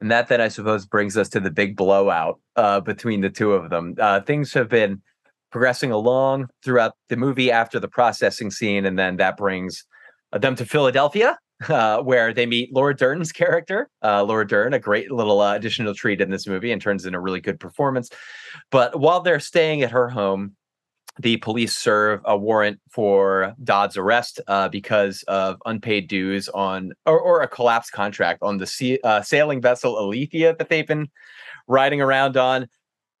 And 0.00 0.10
that 0.10 0.28
then 0.28 0.40
I 0.40 0.48
suppose 0.48 0.86
brings 0.86 1.16
us 1.16 1.28
to 1.30 1.40
the 1.40 1.50
big 1.50 1.76
blowout 1.76 2.38
uh, 2.56 2.80
between 2.80 3.20
the 3.20 3.30
two 3.30 3.52
of 3.52 3.70
them. 3.70 3.94
Uh, 3.98 4.20
things 4.20 4.52
have 4.52 4.68
been 4.68 5.00
progressing 5.50 5.92
along 5.92 6.48
throughout 6.64 6.92
the 7.08 7.16
movie 7.16 7.50
after 7.50 7.78
the 7.78 7.88
processing 7.88 8.50
scene, 8.50 8.84
and 8.84 8.98
then 8.98 9.16
that 9.16 9.36
brings 9.36 9.84
uh, 10.32 10.38
them 10.38 10.56
to 10.56 10.66
Philadelphia, 10.66 11.38
uh, 11.68 12.02
where 12.02 12.34
they 12.34 12.44
meet 12.44 12.74
Laura 12.74 12.94
Dern's 12.94 13.32
character. 13.32 13.88
Uh, 14.02 14.22
Laura 14.24 14.46
Dern, 14.46 14.74
a 14.74 14.78
great 14.78 15.10
little 15.10 15.40
uh, 15.40 15.54
additional 15.54 15.94
treat 15.94 16.20
in 16.20 16.30
this 16.30 16.46
movie, 16.46 16.72
and 16.72 16.82
turns 16.82 17.06
in 17.06 17.14
a 17.14 17.20
really 17.20 17.40
good 17.40 17.60
performance. 17.60 18.10
But 18.70 18.98
while 18.98 19.20
they're 19.20 19.40
staying 19.40 19.82
at 19.82 19.92
her 19.92 20.08
home, 20.08 20.56
the 21.20 21.36
police 21.38 21.76
serve 21.76 22.20
a 22.24 22.36
warrant 22.36 22.80
for 22.90 23.54
Dodd's 23.62 23.96
arrest 23.96 24.40
uh, 24.48 24.68
because 24.68 25.22
of 25.28 25.62
unpaid 25.64 26.08
dues 26.08 26.48
on 26.48 26.92
or, 27.06 27.20
or 27.20 27.42
a 27.42 27.48
collapsed 27.48 27.92
contract 27.92 28.42
on 28.42 28.58
the 28.58 28.66
sea, 28.66 28.98
uh, 29.04 29.22
sailing 29.22 29.60
vessel 29.60 29.96
Alethea 29.96 30.56
that 30.56 30.68
they've 30.68 30.86
been 30.86 31.08
riding 31.68 32.00
around 32.00 32.36
on. 32.36 32.68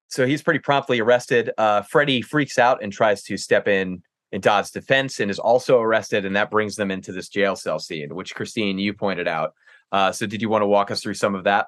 So 0.08 0.26
he's 0.26 0.42
pretty 0.42 0.60
promptly 0.60 1.00
arrested. 1.00 1.50
Uh, 1.56 1.82
Freddie 1.82 2.22
freaks 2.22 2.58
out 2.58 2.82
and 2.82 2.92
tries 2.92 3.22
to 3.24 3.36
step 3.36 3.68
in 3.68 4.02
in 4.32 4.40
Dodd's 4.40 4.72
defense 4.72 5.20
and 5.20 5.30
is 5.30 5.38
also 5.38 5.80
arrested, 5.80 6.24
and 6.24 6.34
that 6.34 6.50
brings 6.50 6.74
them 6.74 6.90
into 6.90 7.12
this 7.12 7.28
jail 7.28 7.54
cell 7.54 7.78
scene, 7.78 8.12
which 8.16 8.34
Christine 8.34 8.78
you 8.78 8.92
pointed 8.92 9.28
out. 9.28 9.54
Uh, 9.92 10.10
so 10.10 10.26
did 10.26 10.42
you 10.42 10.48
want 10.48 10.62
to 10.62 10.66
walk 10.66 10.90
us 10.90 11.00
through 11.00 11.14
some 11.14 11.36
of 11.36 11.44
that? 11.44 11.66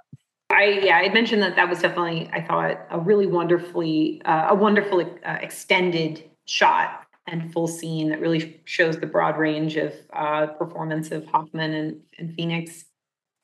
I 0.50 0.80
yeah, 0.82 0.98
I 0.98 1.12
mentioned 1.12 1.42
that 1.42 1.56
that 1.56 1.68
was 1.68 1.80
definitely 1.80 2.30
I 2.32 2.40
thought 2.40 2.86
a 2.90 2.98
really 3.00 3.26
wonderfully 3.26 4.22
uh, 4.24 4.48
a 4.50 4.54
wonderful 4.54 5.00
uh, 5.00 5.38
extended 5.40 6.28
shot 6.44 7.06
and 7.26 7.52
full 7.52 7.66
scene 7.66 8.08
that 8.10 8.20
really 8.20 8.60
shows 8.64 8.98
the 8.98 9.06
broad 9.06 9.36
range 9.36 9.76
of 9.76 9.92
uh, 10.12 10.46
performance 10.46 11.10
of 11.10 11.26
Hoffman 11.26 11.74
and, 11.74 12.00
and 12.18 12.34
Phoenix. 12.34 12.84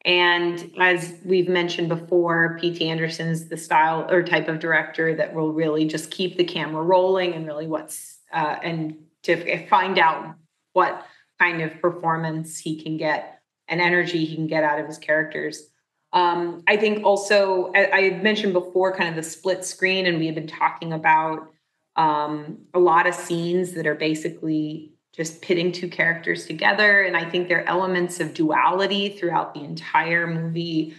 And 0.04 0.72
as 0.80 1.14
we've 1.24 1.48
mentioned 1.48 1.88
before, 1.88 2.58
P.T. 2.60 2.88
Anderson 2.88 3.28
is 3.28 3.48
the 3.48 3.56
style 3.56 4.06
or 4.10 4.22
type 4.22 4.48
of 4.48 4.58
director 4.58 5.14
that 5.14 5.32
will 5.34 5.52
really 5.52 5.84
just 5.84 6.10
keep 6.10 6.36
the 6.36 6.44
camera 6.44 6.82
rolling 6.82 7.34
and 7.34 7.46
really 7.46 7.66
what's 7.66 8.18
uh, 8.32 8.56
and 8.62 8.96
to 9.24 9.66
find 9.68 9.98
out 9.98 10.34
what 10.72 11.06
kind 11.38 11.62
of 11.62 11.80
performance 11.80 12.58
he 12.58 12.80
can 12.82 12.96
get 12.96 13.40
and 13.68 13.80
energy 13.80 14.24
he 14.24 14.34
can 14.34 14.46
get 14.46 14.64
out 14.64 14.80
of 14.80 14.86
his 14.86 14.98
characters. 14.98 15.68
Um, 16.12 16.62
I 16.66 16.76
think 16.76 17.04
also, 17.04 17.72
I, 17.74 17.90
I 17.90 18.10
mentioned 18.22 18.52
before 18.52 18.94
kind 18.94 19.08
of 19.08 19.16
the 19.16 19.22
split 19.22 19.64
screen, 19.64 20.06
and 20.06 20.18
we 20.18 20.26
have 20.26 20.34
been 20.34 20.46
talking 20.46 20.92
about 20.92 21.50
um, 21.96 22.58
a 22.74 22.78
lot 22.78 23.06
of 23.06 23.14
scenes 23.14 23.72
that 23.72 23.86
are 23.86 23.94
basically 23.94 24.92
just 25.14 25.42
pitting 25.42 25.72
two 25.72 25.88
characters 25.88 26.46
together. 26.46 27.02
And 27.02 27.16
I 27.16 27.28
think 27.28 27.48
there 27.48 27.60
are 27.60 27.68
elements 27.68 28.20
of 28.20 28.34
duality 28.34 29.10
throughout 29.10 29.54
the 29.54 29.60
entire 29.60 30.26
movie. 30.26 30.94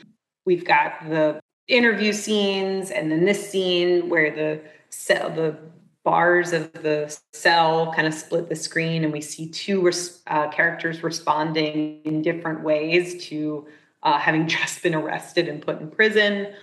We've 0.46 0.66
got 0.66 1.10
the 1.10 1.40
interview 1.68 2.14
scenes, 2.14 2.92
and 2.92 3.12
then 3.12 3.26
this 3.26 3.50
scene 3.50 4.10
where 4.10 4.32
the 4.32 4.62
cell, 4.90 5.30
the 5.30 5.58
bars 6.04 6.54
of 6.54 6.72
the 6.74 7.18
cell 7.32 7.94
kind 7.94 8.08
of 8.08 8.14
split 8.14 8.50
the 8.50 8.56
screen, 8.56 9.04
and 9.04 9.14
we 9.14 9.22
see 9.22 9.50
two 9.50 9.90
uh, 10.28 10.50
characters 10.50 11.02
responding 11.02 12.02
in 12.04 12.22
different 12.22 12.62
ways 12.62 13.26
to 13.28 13.66
uh, 14.04 14.20
having 14.20 14.48
just 14.60 14.84
been 14.84 14.94
arrested 14.94 15.48
and 15.48 15.62
put 15.62 15.82
in 15.82 15.90
prison. 15.90 16.54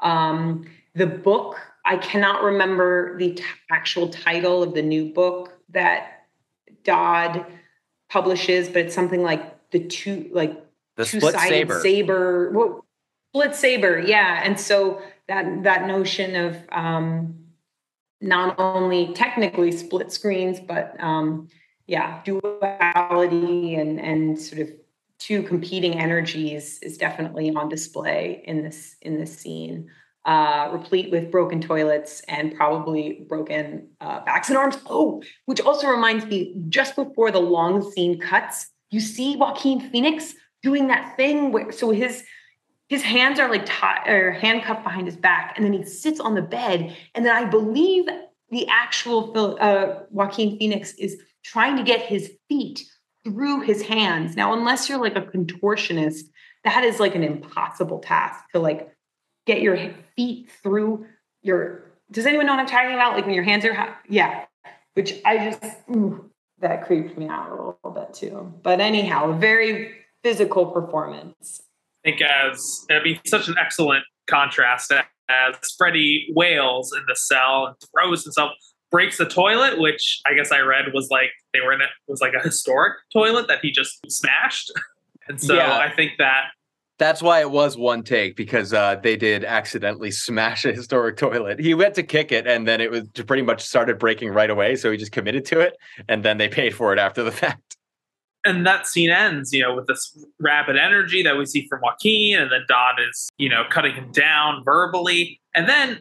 Um, 0.00 0.66
the 0.94 1.06
book, 1.06 1.58
I 1.84 1.96
cannot 1.96 2.42
remember 2.42 3.16
the 3.18 3.34
t- 3.34 3.44
actual 3.70 4.08
title 4.08 4.62
of 4.62 4.74
the 4.74 4.82
new 4.82 5.12
book 5.12 5.52
that 5.70 6.26
Dodd 6.84 7.46
publishes, 8.10 8.68
but 8.68 8.78
it's 8.78 8.94
something 8.94 9.22
like 9.22 9.70
the 9.70 9.80
two, 9.80 10.28
like 10.32 10.64
the 10.96 11.04
split 11.04 11.34
saber. 11.38 11.80
saber. 11.80 12.50
Well, 12.52 12.84
split 13.32 13.54
saber, 13.54 14.00
yeah. 14.00 14.40
And 14.44 14.58
so 14.58 15.02
that 15.28 15.62
that 15.64 15.86
notion 15.86 16.34
of 16.34 16.56
um, 16.72 17.38
not 18.20 18.58
only 18.58 19.12
technically 19.14 19.72
split 19.72 20.12
screens, 20.12 20.58
but 20.60 20.96
um, 21.02 21.48
yeah, 21.86 22.22
duality 22.24 23.76
and 23.76 24.00
and 24.00 24.38
sort 24.38 24.62
of 24.62 24.70
two 25.18 25.42
competing 25.42 25.98
energies 25.98 26.78
is 26.80 26.96
definitely 26.96 27.50
on 27.54 27.68
display 27.68 28.42
in 28.46 28.62
this 28.62 28.96
in 29.02 29.18
this 29.18 29.36
scene 29.38 29.88
uh, 30.24 30.68
replete 30.72 31.10
with 31.10 31.30
broken 31.30 31.60
toilets 31.60 32.20
and 32.28 32.54
probably 32.54 33.24
broken 33.28 33.88
uh, 34.00 34.20
backs 34.24 34.48
and 34.48 34.58
arms. 34.58 34.76
Oh 34.86 35.22
which 35.46 35.60
also 35.60 35.88
reminds 35.88 36.26
me 36.26 36.54
just 36.68 36.96
before 36.96 37.30
the 37.30 37.40
long 37.40 37.90
scene 37.92 38.18
cuts 38.18 38.70
you 38.90 39.00
see 39.00 39.36
joaquin 39.36 39.90
phoenix 39.90 40.34
doing 40.62 40.88
that 40.88 41.16
thing 41.16 41.52
where 41.52 41.72
so 41.72 41.90
his 41.90 42.24
his 42.88 43.02
hands 43.02 43.38
are 43.38 43.50
like 43.50 43.66
tied 43.66 44.08
or 44.08 44.32
handcuffed 44.32 44.82
behind 44.82 45.06
his 45.06 45.16
back 45.16 45.54
and 45.56 45.64
then 45.64 45.72
he 45.72 45.84
sits 45.84 46.20
on 46.20 46.34
the 46.34 46.42
bed 46.42 46.96
and 47.14 47.24
then 47.24 47.34
i 47.34 47.44
believe 47.44 48.06
the 48.50 48.66
actual 48.68 49.32
uh, 49.60 50.00
joaquin 50.10 50.58
phoenix 50.58 50.92
is 50.94 51.20
trying 51.44 51.76
to 51.76 51.82
get 51.82 52.00
his 52.00 52.32
feet 52.48 52.82
through 53.28 53.60
his 53.60 53.82
hands. 53.82 54.36
Now, 54.36 54.54
unless 54.54 54.88
you're 54.88 54.98
like 54.98 55.16
a 55.16 55.22
contortionist, 55.22 56.22
that 56.64 56.84
is 56.84 56.98
like 56.98 57.14
an 57.14 57.22
impossible 57.22 57.98
task 58.00 58.44
to 58.52 58.58
like 58.58 58.90
get 59.46 59.60
your 59.60 59.76
feet 60.16 60.50
through 60.62 61.06
your. 61.42 61.84
Does 62.10 62.26
anyone 62.26 62.46
know 62.46 62.54
what 62.54 62.60
I'm 62.60 62.66
talking 62.66 62.94
about? 62.94 63.14
Like 63.14 63.26
when 63.26 63.34
your 63.34 63.44
hands 63.44 63.64
are, 63.64 63.96
yeah. 64.08 64.44
Which 64.94 65.14
I 65.24 65.50
just 65.50 65.62
ooh, 65.94 66.30
that 66.60 66.86
creeped 66.86 67.16
me 67.16 67.28
out 67.28 67.50
a 67.50 67.54
little 67.54 67.90
bit 67.94 68.14
too. 68.14 68.52
But 68.62 68.80
anyhow, 68.80 69.30
a 69.30 69.34
very 69.34 69.94
physical 70.24 70.66
performance. 70.66 71.60
I 72.04 72.10
think 72.10 72.22
as 72.22 72.86
it'd 72.88 73.04
be 73.04 73.20
such 73.26 73.48
an 73.48 73.56
excellent 73.60 74.04
contrast 74.26 74.92
as 74.92 75.54
Freddie 75.76 76.28
wails 76.34 76.92
in 76.96 77.04
the 77.06 77.14
cell 77.14 77.66
and 77.66 77.76
throws 77.92 78.24
himself 78.24 78.52
breaks 78.90 79.18
the 79.18 79.26
toilet, 79.26 79.78
which 79.78 80.20
I 80.26 80.34
guess 80.34 80.52
I 80.52 80.60
read 80.60 80.86
was 80.92 81.08
like 81.10 81.30
they 81.52 81.60
were 81.60 81.72
in 81.72 81.80
it 81.80 81.88
was 82.06 82.20
like 82.20 82.34
a 82.34 82.40
historic 82.40 82.94
toilet 83.12 83.48
that 83.48 83.58
he 83.62 83.70
just 83.70 83.98
smashed. 84.08 84.72
And 85.30 85.38
so 85.38 85.56
yeah. 85.56 85.76
I 85.76 85.94
think 85.94 86.12
that 86.16 86.44
that's 86.98 87.22
why 87.22 87.40
it 87.40 87.50
was 87.50 87.76
one 87.76 88.02
take 88.02 88.36
because 88.36 88.74
uh, 88.74 88.96
they 88.96 89.16
did 89.16 89.44
accidentally 89.44 90.10
smash 90.10 90.64
a 90.64 90.72
historic 90.72 91.16
toilet. 91.16 91.60
He 91.60 91.74
went 91.74 91.94
to 91.94 92.02
kick 92.02 92.32
it, 92.32 92.46
and 92.46 92.66
then 92.66 92.80
it 92.80 92.90
was 92.90 93.04
pretty 93.26 93.42
much 93.42 93.62
started 93.62 93.98
breaking 93.98 94.30
right 94.30 94.50
away. 94.50 94.76
So 94.76 94.90
he 94.90 94.98
just 94.98 95.12
committed 95.12 95.44
to 95.46 95.60
it, 95.60 95.76
and 96.08 96.24
then 96.24 96.38
they 96.38 96.48
paid 96.60 96.74
for 96.74 96.92
it 96.92 96.98
after 96.98 97.22
the 97.22 97.32
fact. 97.32 97.76
And 98.44 98.66
that 98.66 98.86
scene 98.86 99.10
ends, 99.10 99.52
you 99.52 99.62
know, 99.62 99.74
with 99.74 99.86
this 99.86 100.16
rapid 100.40 100.76
energy 100.76 101.22
that 101.22 101.36
we 101.36 101.44
see 101.44 101.66
from 101.68 101.80
Joaquin, 101.82 102.40
and 102.40 102.50
then 102.50 102.64
Dodd 102.68 102.96
is, 103.08 103.28
you 103.36 103.48
know, 103.48 103.64
cutting 103.70 103.94
him 103.94 104.10
down 104.12 104.62
verbally, 104.64 105.40
and 105.54 105.68
then 105.68 106.00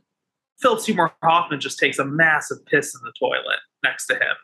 Philip 0.59 0.79
Seymour 0.79 1.13
Hoffman 1.23 1.59
just 1.59 1.79
takes 1.79 1.99
a 1.99 2.05
massive 2.05 2.65
piss 2.65 2.95
in 2.95 3.01
the 3.03 3.13
toilet 3.19 3.59
next 3.83 4.07
to 4.07 4.15
him, 4.15 4.35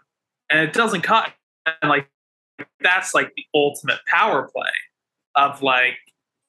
and 0.49 0.59
it 0.59 0.73
doesn't 0.73 1.01
cut. 1.01 1.31
And 1.81 1.89
like 1.89 2.09
that's 2.81 3.13
like 3.13 3.33
the 3.35 3.45
ultimate 3.55 3.99
power 4.07 4.49
play 4.53 4.69
of 5.35 5.61
like 5.61 5.97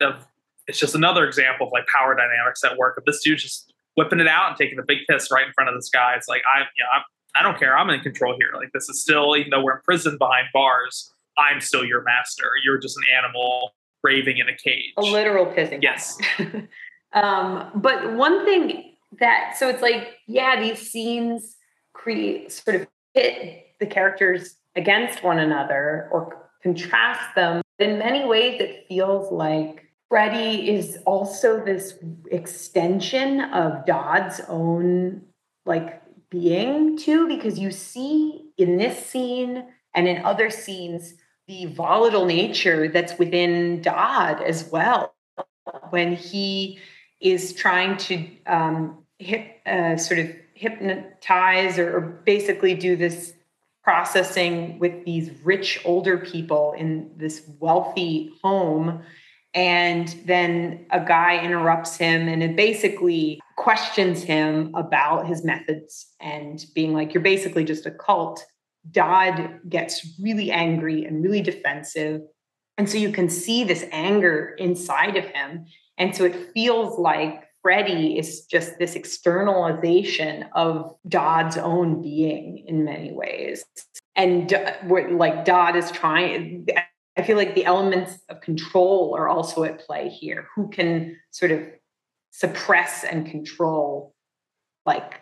of 0.00 0.26
it's 0.66 0.78
just 0.78 0.94
another 0.94 1.26
example 1.26 1.66
of 1.66 1.72
like 1.72 1.86
power 1.86 2.14
dynamics 2.14 2.62
at 2.64 2.76
work. 2.76 2.96
Of 2.98 3.04
this 3.04 3.22
dude 3.22 3.38
just 3.38 3.72
whipping 3.96 4.20
it 4.20 4.28
out 4.28 4.48
and 4.48 4.56
taking 4.56 4.78
a 4.78 4.82
big 4.82 4.98
piss 5.08 5.30
right 5.30 5.46
in 5.46 5.52
front 5.52 5.68
of 5.68 5.76
this 5.76 5.88
guy. 5.88 6.14
It's 6.16 6.28
like 6.28 6.42
I, 6.52 6.60
you 6.60 6.82
know, 6.82 6.88
I'm, 6.94 7.02
I 7.36 7.42
don't 7.42 7.58
care. 7.58 7.76
I'm 7.76 7.90
in 7.90 8.00
control 8.00 8.34
here. 8.38 8.50
Like 8.54 8.70
this 8.72 8.88
is 8.88 9.00
still, 9.00 9.36
even 9.36 9.50
though 9.50 9.62
we're 9.62 9.76
in 9.76 9.82
prison 9.82 10.16
behind 10.18 10.48
bars, 10.52 11.12
I'm 11.36 11.60
still 11.60 11.84
your 11.84 12.02
master. 12.02 12.50
You're 12.64 12.78
just 12.78 12.96
an 12.96 13.04
animal 13.16 13.74
raving 14.02 14.38
in 14.38 14.48
a 14.48 14.56
cage. 14.56 14.92
A 14.96 15.02
literal 15.02 15.46
pissing. 15.46 15.82
Yes. 15.82 16.18
um, 17.12 17.70
but 17.74 18.14
one 18.14 18.44
thing 18.44 18.93
that 19.20 19.54
so 19.56 19.68
it's 19.68 19.82
like 19.82 20.18
yeah 20.26 20.60
these 20.60 20.90
scenes 20.90 21.56
create 21.92 22.50
sort 22.50 22.76
of 22.76 22.86
pit 23.14 23.66
the 23.80 23.86
characters 23.86 24.56
against 24.76 25.22
one 25.22 25.38
another 25.38 26.08
or 26.12 26.48
contrast 26.62 27.34
them 27.34 27.62
in 27.78 27.98
many 27.98 28.24
ways 28.24 28.60
it 28.60 28.84
feels 28.88 29.30
like 29.30 29.84
freddie 30.08 30.70
is 30.70 30.98
also 31.06 31.64
this 31.64 31.98
extension 32.30 33.40
of 33.40 33.84
dodd's 33.86 34.40
own 34.48 35.22
like 35.66 36.02
being 36.34 36.98
too, 36.98 37.28
because 37.28 37.58
you 37.58 37.70
see 37.70 38.50
in 38.58 38.76
this 38.76 39.06
scene 39.06 39.64
and 39.94 40.08
in 40.08 40.24
other 40.24 40.50
scenes 40.50 41.14
the 41.46 41.66
volatile 41.66 42.24
nature 42.24 42.88
that's 42.88 43.18
within 43.18 43.82
Dodd 43.82 44.42
as 44.42 44.68
well. 44.70 45.14
When 45.90 46.14
he 46.14 46.80
is 47.20 47.52
trying 47.52 47.96
to 47.98 48.26
um, 48.46 49.03
hip, 49.18 49.60
uh, 49.66 49.96
sort 49.96 50.20
of 50.20 50.30
hypnotize 50.54 51.78
or, 51.78 51.96
or 51.96 52.00
basically 52.00 52.74
do 52.74 52.96
this 52.96 53.32
processing 53.82 54.78
with 54.78 55.04
these 55.04 55.30
rich 55.44 55.80
older 55.84 56.18
people 56.18 56.74
in 56.76 57.10
this 57.16 57.42
wealthy 57.60 58.32
home. 58.42 59.02
And 59.52 60.08
then 60.24 60.86
a 60.90 61.04
guy 61.04 61.44
interrupts 61.44 61.96
him 61.96 62.26
and 62.26 62.42
it 62.42 62.56
basically 62.56 63.40
questions 63.56 64.22
him 64.22 64.74
about 64.74 65.28
his 65.28 65.44
methods 65.44 66.06
and 66.20 66.64
being 66.74 66.92
like 66.92 67.14
you're 67.14 67.22
basically 67.22 67.64
just 67.64 67.86
a 67.86 67.90
cult. 67.90 68.44
Dodd 68.90 69.60
gets 69.68 70.18
really 70.20 70.50
angry 70.50 71.04
and 71.04 71.22
really 71.22 71.40
defensive. 71.40 72.22
And 72.76 72.90
so 72.90 72.98
you 72.98 73.12
can 73.12 73.28
see 73.28 73.64
this 73.64 73.84
anger 73.92 74.54
inside 74.58 75.16
of 75.16 75.24
him. 75.26 75.66
And 75.98 76.16
so 76.16 76.24
it 76.24 76.52
feels 76.52 76.98
like 76.98 77.43
freddie 77.64 78.16
is 78.16 78.44
just 78.44 78.78
this 78.78 78.94
externalization 78.94 80.44
of 80.52 80.94
dodd's 81.08 81.56
own 81.56 82.00
being 82.00 82.64
in 82.68 82.84
many 82.84 83.10
ways 83.10 83.64
and 84.14 84.52
like 85.10 85.44
dodd 85.44 85.74
is 85.74 85.90
trying 85.90 86.66
I 87.16 87.22
feel 87.22 87.36
like 87.36 87.54
the 87.54 87.64
elements 87.64 88.18
of 88.28 88.40
control 88.40 89.14
are 89.16 89.28
also 89.28 89.62
at 89.64 89.78
play 89.78 90.08
here. 90.08 90.48
Who 90.56 90.68
can 90.68 91.16
sort 91.30 91.52
of 91.52 91.62
suppress 92.32 93.04
and 93.04 93.26
control 93.26 94.14
like 94.84 95.20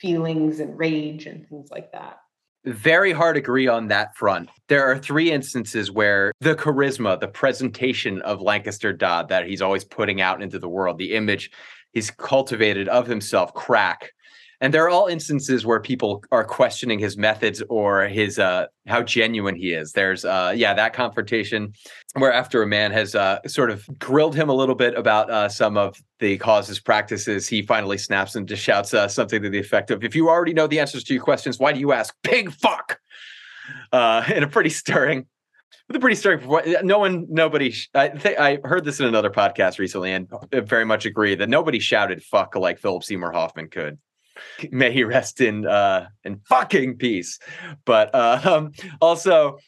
feelings 0.00 0.58
and 0.60 0.78
rage 0.78 1.26
and 1.26 1.46
things 1.46 1.70
like 1.70 1.92
that? 1.92 2.18
Very 2.64 3.12
hard 3.12 3.36
agree 3.36 3.68
on 3.68 3.88
that 3.88 4.16
front. 4.16 4.50
There 4.68 4.84
are 4.84 4.98
three 4.98 5.30
instances 5.30 5.90
where 5.90 6.32
the 6.40 6.54
charisma, 6.54 7.18
the 7.18 7.28
presentation 7.28 8.20
of 8.22 8.42
Lancaster 8.42 8.92
Dodd 8.92 9.28
that 9.28 9.46
he's 9.46 9.62
always 9.62 9.84
putting 9.84 10.20
out 10.20 10.42
into 10.42 10.58
the 10.58 10.68
world, 10.68 10.98
the 10.98 11.14
image 11.14 11.50
he's 11.92 12.10
cultivated 12.10 12.88
of 12.88 13.06
himself, 13.06 13.54
crack, 13.54 14.12
and 14.60 14.74
there 14.74 14.84
are 14.84 14.88
all 14.88 15.06
instances 15.06 15.64
where 15.64 15.80
people 15.80 16.24
are 16.32 16.44
questioning 16.44 16.98
his 16.98 17.16
methods 17.16 17.62
or 17.68 18.08
his 18.08 18.38
uh 18.38 18.66
how 18.86 19.02
genuine 19.02 19.54
he 19.54 19.72
is. 19.72 19.92
There's 19.92 20.24
uh 20.24 20.52
yeah 20.56 20.74
that 20.74 20.92
confrontation 20.92 21.72
where 22.14 22.32
after 22.32 22.62
a 22.62 22.66
man 22.66 22.90
has 22.92 23.14
uh 23.14 23.40
sort 23.46 23.70
of 23.70 23.86
grilled 23.98 24.34
him 24.34 24.48
a 24.48 24.54
little 24.54 24.74
bit 24.74 24.94
about 24.96 25.30
uh 25.30 25.48
some 25.48 25.76
of 25.76 26.00
the 26.18 26.38
causes 26.38 26.80
practices 26.80 27.46
he 27.46 27.62
finally 27.62 27.98
snaps 27.98 28.34
and 28.34 28.48
just 28.48 28.62
shouts 28.62 28.92
uh, 28.92 29.06
something 29.06 29.42
to 29.42 29.50
the 29.50 29.58
effect 29.58 29.90
of 29.90 30.02
if 30.02 30.16
you 30.16 30.28
already 30.28 30.52
know 30.52 30.66
the 30.66 30.80
answers 30.80 31.04
to 31.04 31.14
your 31.14 31.22
questions 31.22 31.58
why 31.58 31.72
do 31.72 31.80
you 31.80 31.92
ask? 31.92 32.14
Pig 32.22 32.50
fuck! 32.50 32.98
Uh 33.92 34.24
in 34.34 34.42
a 34.42 34.48
pretty 34.48 34.70
stirring 34.70 35.26
with 35.86 35.96
a 35.96 36.00
pretty 36.00 36.16
stirring 36.16 36.42
no 36.82 36.98
one 36.98 37.26
nobody 37.28 37.72
i 37.94 38.08
think 38.08 38.38
i 38.38 38.58
heard 38.64 38.84
this 38.84 38.98
in 38.98 39.06
another 39.06 39.30
podcast 39.30 39.78
recently 39.78 40.12
and 40.12 40.28
very 40.52 40.84
much 40.84 41.06
agree 41.06 41.34
that 41.34 41.48
nobody 41.48 41.78
shouted 41.78 42.22
fuck 42.22 42.56
like 42.56 42.78
philip 42.78 43.04
seymour 43.04 43.30
hoffman 43.30 43.68
could 43.68 43.98
may 44.70 44.92
he 44.92 45.04
rest 45.04 45.40
in 45.40 45.66
uh 45.66 46.08
in 46.24 46.40
fucking 46.48 46.96
peace. 46.96 47.38
But 47.84 48.14
uh, 48.14 48.40
um 48.44 48.72
also 49.00 49.58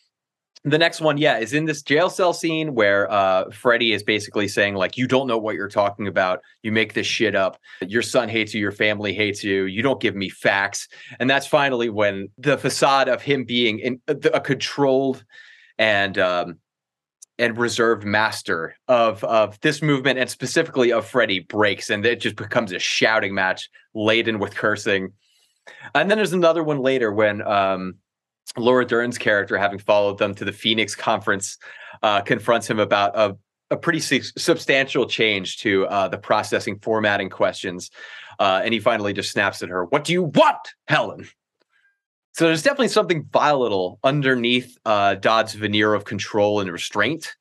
the 0.63 0.77
next 0.77 1.01
one 1.01 1.17
yeah 1.17 1.39
is 1.39 1.55
in 1.55 1.65
this 1.65 1.81
jail 1.81 2.11
cell 2.11 2.35
scene 2.35 2.75
where 2.75 3.11
uh 3.11 3.51
freddie 3.51 3.93
is 3.93 4.03
basically 4.03 4.47
saying 4.47 4.75
like 4.75 4.99
you 4.99 5.07
don't 5.07 5.27
know 5.27 5.39
what 5.39 5.55
you're 5.55 5.69
talking 5.69 6.07
about. 6.07 6.41
You 6.63 6.73
make 6.73 6.95
this 6.95 7.07
shit 7.07 7.35
up. 7.35 7.59
Your 7.81 8.03
son 8.03 8.29
hates 8.29 8.53
you. 8.53 8.61
Your 8.61 8.73
family 8.73 9.15
hates 9.15 9.43
you. 9.43 9.65
You 9.65 9.83
don't 9.83 10.01
give 10.01 10.15
me 10.15 10.29
facts. 10.29 10.89
And 11.19 11.31
that's 11.31 11.47
finally 11.47 11.89
when 11.89 12.29
the 12.37 12.59
facade 12.59 13.09
of 13.09 13.23
him 13.23 13.45
being 13.45 13.79
in 13.79 14.01
a 14.07 14.41
controlled 14.41 15.25
and 15.79 16.19
um 16.19 16.59
and 17.41 17.59
reserved 17.59 18.05
master 18.05 18.77
of 18.87 19.25
of 19.25 19.59
this 19.61 19.83
movement 19.83 20.19
and 20.19 20.31
specifically 20.31 20.93
of 20.93 21.07
Freddie 21.07 21.41
breaks 21.41 21.91
and 21.91 22.05
it 22.07 22.21
just 22.21 22.37
becomes 22.37 22.71
a 22.71 22.79
shouting 22.79 23.35
match 23.35 23.69
laden 23.95 24.39
with 24.39 24.55
cursing. 24.55 25.13
And 25.95 26.11
then 26.11 26.19
there's 26.19 26.33
another 26.33 26.63
one 26.63 26.79
later 26.79 27.13
when 27.13 27.43
um, 27.47 27.97
Laura 28.57 28.85
Dern's 28.85 29.19
character, 29.19 29.57
having 29.57 29.79
followed 29.79 30.19
them 30.19 30.35
to 30.35 30.45
the 30.45 30.53
Phoenix 30.53 30.95
conference, 30.95 31.59
uh, 32.03 32.21
confronts 32.21 32.69
him 32.69 32.79
about 32.79 33.17
a, 33.17 33.37
a 33.71 33.77
pretty 33.77 34.01
su- 34.01 34.23
substantial 34.37 35.07
change 35.07 35.59
to 35.59 35.87
uh, 35.87 36.09
the 36.09 36.19
processing 36.19 36.79
formatting 36.81 37.31
questions. 37.31 37.91
Uh, 38.39 38.61
and 38.65 38.73
he 38.73 38.81
finally 38.81 39.13
just 39.13 39.31
snaps 39.31 39.63
at 39.63 39.69
her, 39.69 39.85
What 39.85 40.05
do 40.05 40.13
you 40.13 40.25
want, 40.25 40.75
Helen? 40.89 41.29
So 42.41 42.47
there's 42.47 42.63
definitely 42.63 42.89
something 42.89 43.29
volatile 43.31 43.99
underneath 44.03 44.79
uh, 44.87 45.17
Dodd's 45.17 45.53
veneer 45.53 45.93
of 45.93 46.07
control 46.07 46.61
and 46.61 46.73
restraint 46.73 47.37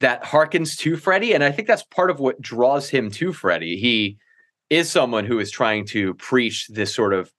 that 0.00 0.24
harkens 0.24 0.76
to 0.78 0.96
Freddie, 0.96 1.32
and 1.32 1.44
I 1.44 1.52
think 1.52 1.68
that's 1.68 1.84
part 1.84 2.10
of 2.10 2.18
what 2.18 2.42
draws 2.42 2.88
him 2.88 3.08
to 3.12 3.32
Freddie. 3.32 3.76
He 3.76 4.18
is 4.68 4.90
someone 4.90 5.26
who 5.26 5.38
is 5.38 5.52
trying 5.52 5.86
to 5.90 6.14
preach 6.14 6.66
this 6.66 6.92
sort 6.92 7.14
of 7.14 7.30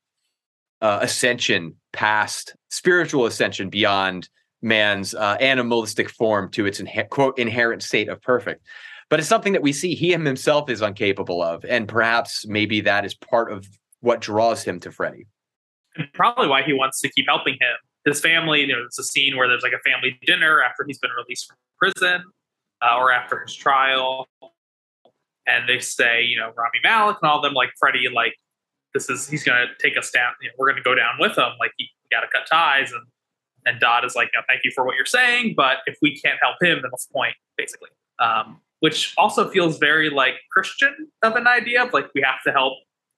uh, 0.82 0.99
ascension 1.01 1.76
past 1.91 2.56
spiritual 2.70 3.26
ascension 3.26 3.70
beyond 3.70 4.30
man's 4.62 5.14
uh, 5.14 5.36
animalistic 5.41 6.10
form 6.10 6.49
to 6.51 6.66
its 6.66 6.82
quote 7.10 7.38
inherent 7.38 7.84
state 7.84 8.08
of 8.08 8.22
perfect. 8.22 8.66
But 9.10 9.20
it's 9.20 9.28
something 9.28 9.51
that 9.51 9.62
we 9.62 9.74
see 9.74 9.93
he 9.93 10.14
himself 10.14 10.70
is 10.70 10.82
incapable 10.82 11.43
of, 11.43 11.66
and 11.66 11.86
perhaps 11.86 12.47
maybe 12.47 12.80
that 12.80 13.04
is 13.04 13.14
part 13.14 13.51
of 13.51 13.68
what 13.99 14.22
draws 14.22 14.64
him 14.64 14.80
to 14.80 14.89
Freddie 14.89 15.28
and 15.96 16.08
probably 16.14 16.48
why 16.48 16.64
he 16.64 16.74
wants 16.74 17.00
to 17.02 17.10
keep 17.10 17.26
helping 17.28 17.54
him. 17.54 17.76
His 18.06 18.20
family, 18.20 18.62
you 18.62 18.68
know, 18.68 18.84
it's 18.86 19.00
a 19.00 19.04
scene 19.04 19.38
where 19.38 19.48
there's 19.48 19.64
like 19.64 19.74
a 19.74 19.89
family 19.89 20.20
dinner 20.26 20.62
after 20.62 20.84
he's 20.86 21.00
been 21.00 21.12
released 21.12 21.48
from 21.48 21.58
prison 21.78 22.24
uh, 22.82 22.98
or 22.98 23.12
after 23.12 23.39
his 23.39 23.54
trial. 23.56 24.28
And 25.48 25.68
they 25.68 25.80
say, 25.80 26.24
you 26.24 26.38
know, 26.38 26.52
Rami 26.56 26.80
Malek 26.84 27.18
and 27.22 27.30
all 27.30 27.38
of 27.38 27.44
them, 27.44 27.54
like 27.54 27.70
Freddie, 27.78 28.08
like, 28.14 28.36
this 28.94 29.10
is, 29.10 29.28
he's 29.28 29.44
going 29.44 29.58
to 29.58 29.74
take 29.82 29.98
us 29.98 30.12
down. 30.12 30.34
You 30.41 30.50
know, 30.50 30.54
we're 30.58 30.68
going 30.68 30.78
to 30.78 30.84
go 30.84 30.96
down 30.96 31.16
with 31.20 31.38
him. 31.38 31.52
Like, 31.60 31.72
you 31.78 31.88
got 32.12 32.22
to 32.22 32.28
cut 32.28 32.46
ties. 32.50 32.91
And, 32.91 33.02
and 33.66 33.80
Dodd 33.80 34.06
is 34.06 34.16
like, 34.16 34.30
no, 34.34 34.41
thank 34.48 34.62
you 34.64 34.72
for 34.76 34.86
what 34.86 34.96
you're 34.96 35.06
saying. 35.06 35.54
But 35.56 35.78
if 35.86 35.98
we 36.02 36.18
can't 36.20 36.38
help 36.41 36.58
him, 36.62 36.80
then 36.82 36.91
what's 36.91 37.08
the 37.08 37.14
point, 37.14 37.36
basically? 37.58 37.89
Um, 38.20 38.60
which 38.82 39.14
also 39.18 39.50
feels 39.50 39.78
very 39.80 40.10
like 40.10 40.36
Christian 40.52 41.10
of 41.24 41.36
an 41.36 41.48
idea 41.48 41.84
of 41.84 41.94
like, 41.94 42.10
we 42.14 42.22
have 42.22 42.44
to 42.46 42.52
help 42.52 42.74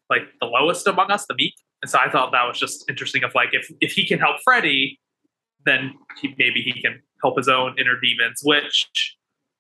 like 0.10 0.24
the 0.40 0.46
lowest 0.46 0.88
among 0.88 1.12
us, 1.12 1.26
the 1.26 1.36
meek. 1.36 1.56
And 1.86 1.90
so 1.92 2.00
I 2.00 2.10
thought 2.10 2.32
that 2.32 2.48
was 2.48 2.60
just 2.60 2.84
interesting. 2.90 3.24
Of 3.24 3.36
like, 3.36 3.50
if 3.52 3.72
if 3.80 3.92
he 3.92 4.08
can 4.08 4.18
help 4.18 4.38
Freddie, 4.44 5.00
then 5.68 5.94
he, 6.20 6.34
maybe 6.36 6.64
he 6.64 6.82
can 6.82 7.00
help 7.22 7.38
his 7.38 7.48
own 7.48 7.76
inner 7.78 8.00
demons. 8.02 8.42
Which 8.44 9.16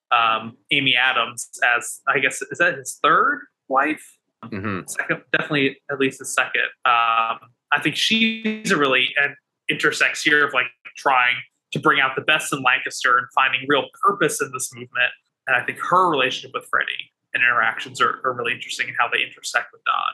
um, 0.09 0.57
Amy 0.71 0.95
Adams, 0.95 1.47
as 1.63 2.01
I 2.07 2.17
guess, 2.17 2.41
is 2.41 2.57
that 2.57 2.79
his 2.79 2.97
third 3.03 3.41
wife? 3.67 4.17
Mm-hmm. 4.43 4.87
Second, 4.87 5.21
definitely 5.31 5.77
at 5.91 5.99
least 5.99 6.17
his 6.17 6.33
second. 6.33 6.65
Um, 6.83 7.37
I 7.71 7.79
think 7.83 7.95
she's 7.95 8.71
a 8.71 8.77
really 8.77 9.09
an 9.23 9.35
intersects 9.69 10.23
here 10.23 10.47
of 10.47 10.51
like 10.51 10.65
trying 10.97 11.35
to 11.73 11.79
bring 11.79 11.99
out 11.99 12.15
the 12.15 12.23
best 12.23 12.51
in 12.51 12.63
Lancaster 12.63 13.19
and 13.19 13.27
finding 13.35 13.67
real 13.67 13.85
purpose 14.03 14.41
in 14.41 14.49
this 14.51 14.73
movement. 14.73 15.13
And 15.45 15.55
I 15.55 15.63
think 15.63 15.77
her 15.77 16.09
relationship 16.09 16.55
with 16.55 16.67
Freddie 16.71 17.11
and 17.35 17.43
interactions 17.43 18.01
are, 18.01 18.19
are 18.25 18.33
really 18.33 18.53
interesting 18.53 18.87
in 18.87 18.95
how 18.97 19.09
they 19.13 19.21
intersect 19.21 19.67
with 19.71 19.83
Dodd. 19.83 20.13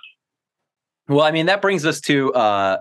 Well, 1.12 1.26
I 1.26 1.32
mean, 1.32 1.48
that 1.48 1.62
brings 1.62 1.86
us 1.86 2.00
to 2.02 2.34
uh, 2.34 2.78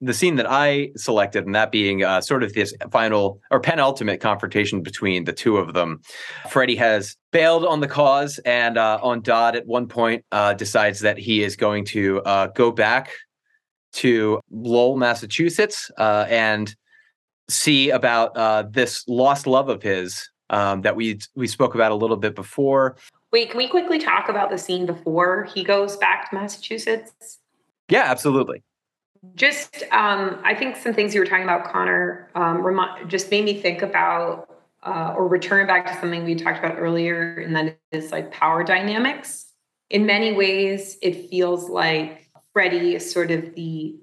the 0.00 0.12
scene 0.12 0.34
that 0.36 0.46
I 0.50 0.90
selected, 0.96 1.46
and 1.46 1.54
that 1.54 1.70
being 1.70 2.02
uh, 2.02 2.20
sort 2.20 2.42
of 2.42 2.52
this 2.52 2.74
final 2.90 3.40
or 3.52 3.60
penultimate 3.60 4.20
confrontation 4.20 4.82
between 4.82 5.22
the 5.22 5.32
two 5.32 5.56
of 5.56 5.72
them. 5.72 6.00
Freddie 6.48 6.74
has 6.74 7.16
bailed 7.30 7.64
on 7.64 7.78
the 7.78 7.86
cause, 7.86 8.40
and 8.44 8.76
uh, 8.76 8.98
on 9.00 9.22
Dodd 9.22 9.54
at 9.54 9.68
one 9.68 9.86
point 9.86 10.24
uh, 10.32 10.52
decides 10.54 10.98
that 10.98 11.16
he 11.16 11.44
is 11.44 11.54
going 11.54 11.84
to 11.84 12.20
uh, 12.22 12.48
go 12.48 12.72
back 12.72 13.12
to 13.92 14.40
Lowell, 14.50 14.96
Massachusetts, 14.96 15.92
uh, 15.96 16.26
and 16.28 16.74
see 17.48 17.90
about 17.90 18.36
uh, 18.36 18.64
this 18.68 19.04
lost 19.06 19.46
love 19.46 19.68
of 19.68 19.80
his 19.80 20.28
um, 20.50 20.80
that 20.82 20.96
we 20.96 21.20
we 21.36 21.46
spoke 21.46 21.76
about 21.76 21.92
a 21.92 21.94
little 21.94 22.16
bit 22.16 22.34
before. 22.34 22.96
Wait, 23.30 23.50
can 23.50 23.58
we 23.58 23.68
quickly 23.68 24.00
talk 24.00 24.28
about 24.28 24.50
the 24.50 24.58
scene 24.58 24.86
before 24.86 25.44
he 25.54 25.62
goes 25.62 25.96
back 25.98 26.30
to 26.30 26.34
Massachusetts? 26.34 27.38
Yeah, 27.90 28.04
absolutely. 28.04 28.62
Just, 29.34 29.82
um, 29.90 30.40
I 30.44 30.54
think 30.54 30.76
some 30.76 30.94
things 30.94 31.14
you 31.14 31.20
were 31.20 31.26
talking 31.26 31.44
about, 31.44 31.70
Connor, 31.70 32.30
um, 32.34 32.62
remi- 32.62 33.06
just 33.06 33.30
made 33.30 33.44
me 33.44 33.60
think 33.60 33.82
about 33.82 34.48
uh, 34.82 35.12
or 35.14 35.28
return 35.28 35.66
back 35.66 35.86
to 35.86 36.00
something 36.00 36.24
we 36.24 36.34
talked 36.34 36.58
about 36.58 36.78
earlier, 36.78 37.34
and 37.34 37.54
that 37.54 37.78
is 37.92 38.12
like 38.12 38.30
power 38.30 38.64
dynamics. 38.64 39.46
In 39.90 40.06
many 40.06 40.32
ways, 40.32 40.96
it 41.02 41.28
feels 41.28 41.68
like 41.68 42.30
Freddie 42.54 42.94
is 42.94 43.10
sort 43.10 43.30
of 43.30 43.54
the 43.54 43.96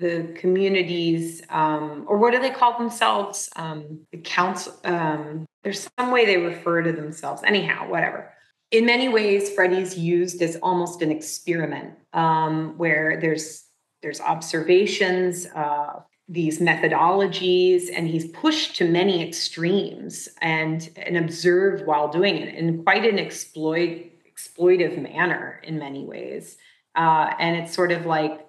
the 0.00 0.32
communities, 0.36 1.42
um, 1.50 2.04
or 2.08 2.18
what 2.18 2.32
do 2.32 2.40
they 2.40 2.50
call 2.50 2.78
themselves? 2.78 3.48
Um, 3.56 4.00
the 4.10 4.18
council. 4.18 4.74
Um, 4.84 5.46
there's 5.62 5.88
some 5.98 6.10
way 6.10 6.24
they 6.24 6.38
refer 6.38 6.82
to 6.82 6.92
themselves. 6.92 7.42
Anyhow, 7.44 7.88
whatever 7.88 8.32
in 8.70 8.84
many 8.84 9.08
ways, 9.08 9.50
Freddie's 9.50 9.96
used 9.96 10.42
as 10.42 10.56
almost 10.56 11.02
an 11.02 11.10
experiment 11.10 11.94
um, 12.12 12.76
where 12.76 13.18
there's 13.20 13.64
there's 14.00 14.20
observations, 14.20 15.46
uh, 15.46 16.00
these 16.28 16.60
methodologies, 16.60 17.88
and 17.92 18.06
he's 18.06 18.28
pushed 18.28 18.76
to 18.76 18.88
many 18.88 19.26
extremes 19.26 20.28
and 20.40 20.90
and 20.96 21.16
observed 21.16 21.86
while 21.86 22.08
doing 22.08 22.36
it 22.36 22.54
in 22.54 22.82
quite 22.84 23.04
an 23.04 23.18
exploit 23.18 24.12
exploitive 24.30 25.00
manner 25.00 25.60
in 25.64 25.78
many 25.78 26.04
ways. 26.04 26.58
Uh, 26.94 27.32
and 27.38 27.56
it's 27.56 27.74
sort 27.74 27.92
of 27.92 28.06
like 28.06 28.48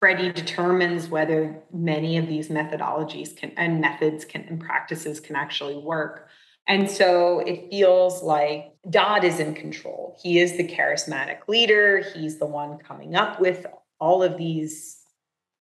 Freddie 0.00 0.32
determines 0.32 1.08
whether 1.08 1.60
many 1.72 2.18
of 2.18 2.28
these 2.28 2.48
methodologies 2.48 3.36
can 3.36 3.52
and 3.56 3.80
methods 3.80 4.24
can 4.24 4.42
and 4.42 4.60
practices 4.60 5.20
can 5.20 5.36
actually 5.36 5.76
work. 5.76 6.28
And 6.68 6.88
so 6.90 7.40
it 7.40 7.70
feels 7.70 8.22
like 8.22 8.74
Dodd 8.90 9.24
is 9.24 9.40
in 9.40 9.54
control. 9.54 10.18
He 10.22 10.38
is 10.38 10.56
the 10.56 10.68
charismatic 10.68 11.48
leader. 11.48 12.04
He's 12.14 12.38
the 12.38 12.46
one 12.46 12.78
coming 12.78 13.16
up 13.16 13.40
with 13.40 13.66
all 13.98 14.22
of 14.22 14.36
these 14.36 15.00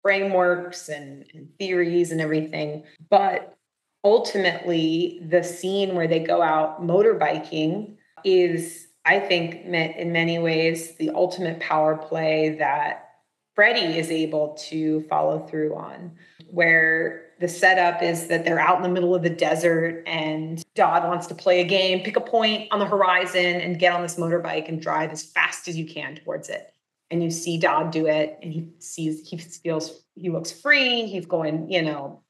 frameworks 0.02 0.88
and, 0.88 1.24
and 1.32 1.48
theories 1.58 2.10
and 2.10 2.20
everything. 2.20 2.84
But 3.08 3.56
ultimately, 4.04 5.20
the 5.28 5.42
scene 5.42 5.94
where 5.94 6.08
they 6.08 6.20
go 6.20 6.42
out 6.42 6.82
motorbiking 6.82 7.96
is, 8.24 8.88
I 9.04 9.20
think, 9.20 9.64
in 9.64 10.12
many 10.12 10.38
ways, 10.40 10.96
the 10.96 11.10
ultimate 11.10 11.60
power 11.60 11.96
play 11.96 12.56
that 12.58 13.10
Freddie 13.54 13.98
is 13.98 14.10
able 14.10 14.54
to 14.68 15.02
follow 15.08 15.46
through 15.46 15.74
on, 15.74 16.12
where 16.50 17.25
the 17.38 17.48
setup 17.48 18.02
is 18.02 18.28
that 18.28 18.44
they're 18.44 18.58
out 18.58 18.76
in 18.78 18.82
the 18.82 18.88
middle 18.88 19.14
of 19.14 19.22
the 19.22 19.30
desert 19.30 20.02
and 20.06 20.64
Dodd 20.74 21.04
wants 21.04 21.26
to 21.26 21.34
play 21.34 21.60
a 21.60 21.64
game, 21.64 22.00
pick 22.02 22.16
a 22.16 22.20
point 22.20 22.68
on 22.70 22.78
the 22.78 22.86
horizon 22.86 23.60
and 23.60 23.78
get 23.78 23.92
on 23.92 24.02
this 24.02 24.16
motorbike 24.16 24.68
and 24.68 24.80
drive 24.80 25.10
as 25.10 25.22
fast 25.22 25.68
as 25.68 25.76
you 25.76 25.86
can 25.86 26.16
towards 26.16 26.48
it. 26.48 26.72
And 27.10 27.22
you 27.22 27.30
see 27.30 27.58
Dodd 27.58 27.90
do 27.90 28.06
it 28.06 28.38
and 28.42 28.52
he 28.52 28.68
sees, 28.78 29.28
he 29.28 29.36
feels, 29.36 30.02
he 30.14 30.30
looks 30.30 30.50
free. 30.50 31.06
He's 31.06 31.26
going, 31.26 31.70
you 31.70 31.82
know, 31.82 32.22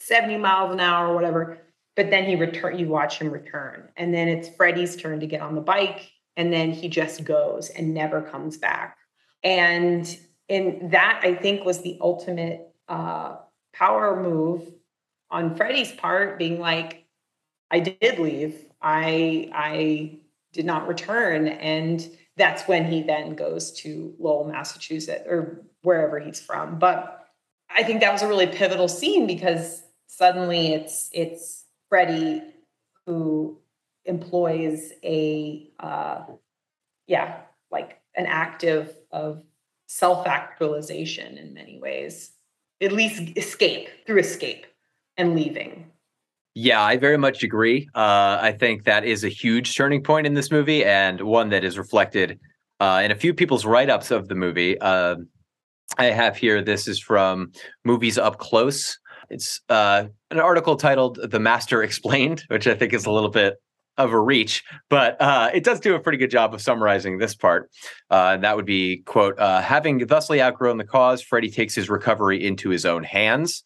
70 0.00 0.38
miles 0.38 0.72
an 0.72 0.80
hour 0.80 1.08
or 1.08 1.14
whatever. 1.14 1.58
But 1.94 2.10
then 2.10 2.24
he 2.24 2.34
return, 2.34 2.78
you 2.78 2.88
watch 2.88 3.18
him 3.18 3.30
return. 3.30 3.88
And 3.96 4.12
then 4.12 4.28
it's 4.28 4.48
Freddie's 4.48 4.96
turn 4.96 5.20
to 5.20 5.26
get 5.26 5.42
on 5.42 5.54
the 5.54 5.60
bike. 5.60 6.10
And 6.36 6.52
then 6.52 6.72
he 6.72 6.88
just 6.88 7.24
goes 7.24 7.68
and 7.70 7.94
never 7.94 8.22
comes 8.22 8.56
back. 8.56 8.96
And 9.44 10.18
and 10.48 10.90
that 10.90 11.20
I 11.22 11.34
think 11.34 11.64
was 11.64 11.82
the 11.82 11.96
ultimate 12.00 12.74
uh, 12.88 13.36
power 13.72 14.20
move 14.22 14.62
on 15.30 15.54
Freddie's 15.54 15.92
part, 15.92 16.38
being 16.38 16.58
like, 16.58 17.04
I 17.70 17.80
did 17.80 18.18
leave. 18.18 18.64
I 18.82 19.50
I 19.52 20.18
did 20.52 20.66
not 20.66 20.88
return, 20.88 21.46
and 21.46 22.08
that's 22.36 22.66
when 22.66 22.90
he 22.90 23.02
then 23.02 23.34
goes 23.34 23.72
to 23.82 24.14
Lowell, 24.18 24.44
Massachusetts, 24.44 25.24
or 25.28 25.62
wherever 25.82 26.18
he's 26.18 26.40
from. 26.40 26.78
But 26.78 27.28
I 27.68 27.82
think 27.84 28.00
that 28.00 28.12
was 28.12 28.22
a 28.22 28.28
really 28.28 28.46
pivotal 28.46 28.88
scene 28.88 29.26
because 29.26 29.82
suddenly 30.06 30.72
it's 30.72 31.08
it's 31.12 31.64
Freddie 31.88 32.42
who 33.06 33.58
employs 34.04 34.92
a 35.04 35.70
uh, 35.78 36.24
yeah 37.06 37.42
like 37.70 38.00
an 38.16 38.26
active 38.26 38.94
of 39.12 39.44
self 39.86 40.26
actualization 40.26 41.38
in 41.38 41.54
many 41.54 41.78
ways, 41.78 42.32
at 42.80 42.92
least 42.92 43.36
escape 43.36 43.88
through 44.06 44.20
escape 44.20 44.66
and 45.16 45.34
leaving. 45.34 45.86
Yeah, 46.54 46.82
I 46.82 46.96
very 46.96 47.16
much 47.16 47.42
agree. 47.42 47.88
Uh, 47.94 48.38
I 48.40 48.52
think 48.52 48.84
that 48.84 49.04
is 49.04 49.22
a 49.22 49.28
huge 49.28 49.76
turning 49.76 50.02
point 50.02 50.26
in 50.26 50.34
this 50.34 50.50
movie 50.50 50.84
and 50.84 51.20
one 51.20 51.50
that 51.50 51.62
is 51.62 51.78
reflected 51.78 52.40
uh, 52.80 53.02
in 53.04 53.10
a 53.10 53.14
few 53.14 53.32
people's 53.32 53.64
write 53.64 53.88
ups 53.90 54.10
of 54.10 54.28
the 54.28 54.34
movie. 54.34 54.78
Uh, 54.80 55.16
I 55.98 56.06
have 56.06 56.36
here, 56.36 56.62
this 56.62 56.88
is 56.88 57.00
from 57.00 57.52
Movies 57.84 58.18
Up 58.18 58.38
Close. 58.38 58.98
It's 59.28 59.60
uh, 59.68 60.04
an 60.30 60.40
article 60.40 60.76
titled 60.76 61.20
The 61.30 61.38
Master 61.38 61.82
Explained, 61.82 62.44
which 62.48 62.66
I 62.66 62.74
think 62.74 62.92
is 62.92 63.06
a 63.06 63.12
little 63.12 63.30
bit 63.30 63.54
of 64.04 64.12
a 64.12 64.20
reach, 64.20 64.64
but 64.88 65.20
uh, 65.20 65.50
it 65.52 65.64
does 65.64 65.80
do 65.80 65.94
a 65.94 66.00
pretty 66.00 66.18
good 66.18 66.30
job 66.30 66.54
of 66.54 66.60
summarizing 66.60 67.18
this 67.18 67.34
part. 67.34 67.70
Uh, 68.10 68.36
that 68.38 68.56
would 68.56 68.66
be, 68.66 68.98
quote, 69.06 69.38
uh, 69.38 69.60
having 69.60 70.06
thusly 70.06 70.40
outgrown 70.40 70.78
the 70.78 70.84
cause, 70.84 71.22
Freddie 71.22 71.50
takes 71.50 71.74
his 71.74 71.88
recovery 71.88 72.44
into 72.44 72.70
his 72.70 72.86
own 72.86 73.04
hands. 73.04 73.62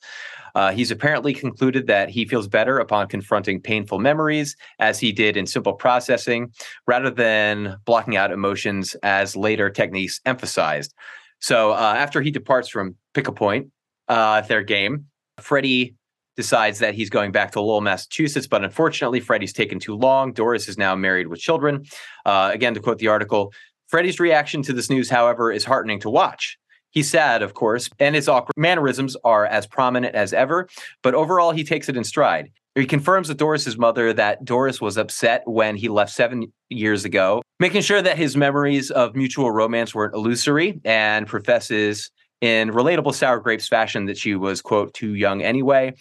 Uh, 0.54 0.70
he's 0.72 0.90
apparently 0.90 1.34
concluded 1.34 1.86
that 1.88 2.08
he 2.08 2.24
feels 2.24 2.46
better 2.46 2.78
upon 2.78 3.08
confronting 3.08 3.60
painful 3.60 3.98
memories, 3.98 4.56
as 4.78 5.00
he 5.00 5.10
did 5.10 5.36
in 5.36 5.46
simple 5.46 5.72
processing, 5.72 6.52
rather 6.86 7.10
than 7.10 7.76
blocking 7.84 8.16
out 8.16 8.30
emotions, 8.30 8.94
as 9.02 9.36
later 9.36 9.68
techniques 9.68 10.20
emphasized. 10.26 10.94
So 11.40 11.72
uh, 11.72 11.94
after 11.96 12.22
he 12.22 12.30
departs 12.30 12.68
from 12.68 12.96
Pick 13.14 13.28
a 13.28 13.32
Point, 13.32 13.68
uh, 14.08 14.42
their 14.42 14.62
game, 14.62 15.06
Freddie 15.40 15.96
decides 16.36 16.78
that 16.80 16.94
he's 16.94 17.10
going 17.10 17.32
back 17.32 17.52
to 17.52 17.60
Lowell, 17.60 17.80
Massachusetts, 17.80 18.46
but 18.46 18.64
unfortunately, 18.64 19.20
Freddie's 19.20 19.52
taken 19.52 19.78
too 19.78 19.94
long. 19.94 20.32
Doris 20.32 20.68
is 20.68 20.78
now 20.78 20.94
married 20.94 21.28
with 21.28 21.40
children. 21.40 21.84
Uh, 22.24 22.50
again, 22.52 22.74
to 22.74 22.80
quote 22.80 22.98
the 22.98 23.08
article, 23.08 23.52
Freddie's 23.88 24.18
reaction 24.18 24.62
to 24.62 24.72
this 24.72 24.90
news, 24.90 25.08
however, 25.10 25.52
is 25.52 25.64
heartening 25.64 26.00
to 26.00 26.10
watch. 26.10 26.58
He's 26.90 27.10
sad, 27.10 27.42
of 27.42 27.54
course, 27.54 27.90
and 27.98 28.14
his 28.14 28.28
awkward 28.28 28.56
mannerisms 28.56 29.16
are 29.24 29.46
as 29.46 29.66
prominent 29.66 30.14
as 30.14 30.32
ever, 30.32 30.68
but 31.02 31.14
overall, 31.14 31.50
he 31.50 31.64
takes 31.64 31.88
it 31.88 31.96
in 31.96 32.04
stride. 32.04 32.50
He 32.76 32.86
confirms 32.86 33.28
with 33.28 33.38
Doris's 33.38 33.78
mother 33.78 34.12
that 34.12 34.44
Doris 34.44 34.80
was 34.80 34.96
upset 34.96 35.42
when 35.46 35.76
he 35.76 35.88
left 35.88 36.12
seven 36.12 36.52
years 36.70 37.04
ago, 37.04 37.42
making 37.60 37.82
sure 37.82 38.02
that 38.02 38.18
his 38.18 38.36
memories 38.36 38.90
of 38.90 39.14
mutual 39.14 39.52
romance 39.52 39.94
weren't 39.94 40.14
illusory, 40.14 40.80
and 40.84 41.26
professes 41.26 42.10
in 42.40 42.70
relatable 42.70 43.14
sour 43.14 43.38
grapes 43.40 43.68
fashion 43.68 44.06
that 44.06 44.18
she 44.18 44.34
was, 44.34 44.60
quote, 44.60 44.94
too 44.94 45.14
young 45.14 45.42
anyway. 45.42 45.94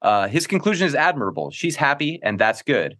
Uh, 0.00 0.26
his 0.28 0.46
conclusion 0.46 0.86
is 0.86 0.94
admirable. 0.94 1.50
She's 1.50 1.76
happy, 1.76 2.18
and 2.22 2.38
that's 2.38 2.62
good. 2.62 2.96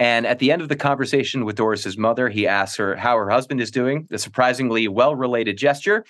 And 0.00 0.26
at 0.26 0.38
the 0.38 0.50
end 0.50 0.62
of 0.62 0.70
the 0.70 0.76
conversation 0.76 1.44
with 1.44 1.56
Doris's 1.56 1.98
mother, 1.98 2.30
he 2.30 2.46
asks 2.46 2.78
her 2.78 2.96
how 2.96 3.16
her 3.18 3.28
husband 3.28 3.60
is 3.60 3.70
doing, 3.70 4.08
a 4.10 4.18
surprisingly 4.18 4.88
well 4.88 5.14
related 5.14 5.58
gesture. 5.58 6.06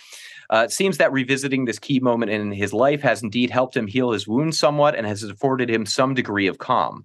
Uh, 0.49 0.63
it 0.65 0.73
seems 0.73 0.99
that 0.99 1.13
revisiting 1.13 1.65
this 1.65 1.79
key 1.79 1.99
moment 1.99 2.31
in 2.31 2.53
his 2.53 2.73
life 2.73 3.03
has 3.03 3.23
indeed 3.23 3.51
helped 3.51 3.77
him 3.77 3.89
heal 3.89 4.13
his 4.13 4.29
wounds 4.29 4.59
somewhat 4.59 4.95
and 4.95 5.07
has 5.07 5.23
afforded 5.25 5.69
him 5.69 5.85
some 5.87 6.15
degree 6.15 6.47
of 6.47 6.59
calm, 6.59 7.05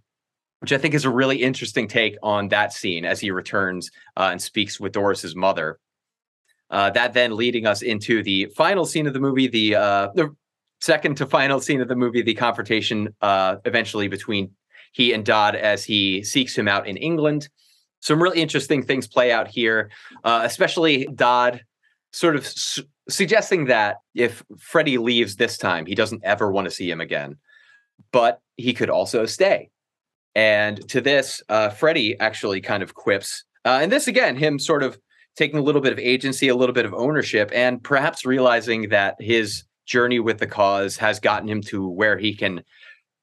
which 0.59 0.71
I 0.71 0.77
think 0.77 0.93
is 0.93 1.05
a 1.05 1.09
really 1.09 1.41
interesting 1.41 1.87
take 1.87 2.17
on 2.21 2.49
that 2.49 2.71
scene 2.71 3.03
as 3.03 3.19
he 3.19 3.31
returns 3.31 3.89
uh, 4.15 4.29
and 4.31 4.41
speaks 4.41 4.79
with 4.79 4.93
Doris's 4.93 5.35
mother. 5.35 5.79
Uh, 6.69 6.89
that 6.89 7.13
then 7.13 7.35
leading 7.35 7.67
us 7.67 7.81
into 7.81 8.23
the 8.23 8.45
final 8.55 8.85
scene 8.85 9.07
of 9.07 9.13
the 9.13 9.19
movie, 9.19 9.47
the 9.47 9.75
uh, 9.75 10.09
the 10.15 10.35
second 10.81 11.15
to 11.17 11.25
final 11.25 11.59
scene 11.59 11.81
of 11.81 11.87
the 11.87 11.95
movie, 11.95 12.21
the 12.21 12.33
confrontation 12.33 13.13
uh, 13.21 13.57
eventually 13.65 14.07
between 14.07 14.51
he 14.91 15.13
and 15.13 15.25
Dodd 15.25 15.55
as 15.55 15.83
he 15.83 16.23
seeks 16.23 16.57
him 16.57 16.67
out 16.67 16.87
in 16.87 16.97
England. 16.97 17.49
Some 17.99 18.21
really 18.21 18.41
interesting 18.41 18.83
things 18.83 19.07
play 19.07 19.31
out 19.31 19.47
here, 19.47 19.91
uh, 20.23 20.41
especially 20.43 21.07
Dodd 21.13 21.63
sort 22.11 22.35
of 22.35 22.47
su- 22.47 22.83
suggesting 23.09 23.65
that 23.65 23.97
if 24.13 24.43
Freddie 24.57 24.97
leaves 24.97 25.35
this 25.35 25.57
time, 25.57 25.85
he 25.85 25.95
doesn't 25.95 26.23
ever 26.23 26.51
want 26.51 26.65
to 26.65 26.71
see 26.71 26.89
him 26.89 27.01
again, 27.01 27.35
but 28.11 28.41
he 28.57 28.73
could 28.73 28.89
also 28.89 29.25
stay. 29.25 29.69
And 30.33 30.87
to 30.89 31.01
this, 31.01 31.43
uh, 31.49 31.69
Freddie 31.69 32.19
actually 32.19 32.61
kind 32.61 32.83
of 32.83 32.93
quips, 32.93 33.43
and 33.63 33.91
this 33.91 34.07
again, 34.07 34.35
him 34.35 34.59
sort 34.59 34.83
of 34.83 34.97
taking 35.35 35.59
a 35.59 35.61
little 35.61 35.81
bit 35.81 35.93
of 35.93 35.99
agency, 35.99 36.47
a 36.47 36.55
little 36.55 36.73
bit 36.73 36.85
of 36.85 36.93
ownership, 36.93 37.51
and 37.53 37.83
perhaps 37.83 38.25
realizing 38.25 38.89
that 38.89 39.15
his 39.19 39.63
journey 39.85 40.19
with 40.19 40.39
the 40.39 40.47
cause 40.47 40.97
has 40.97 41.19
gotten 41.19 41.47
him 41.47 41.61
to 41.61 41.87
where 41.87 42.17
he 42.17 42.35
can 42.35 42.63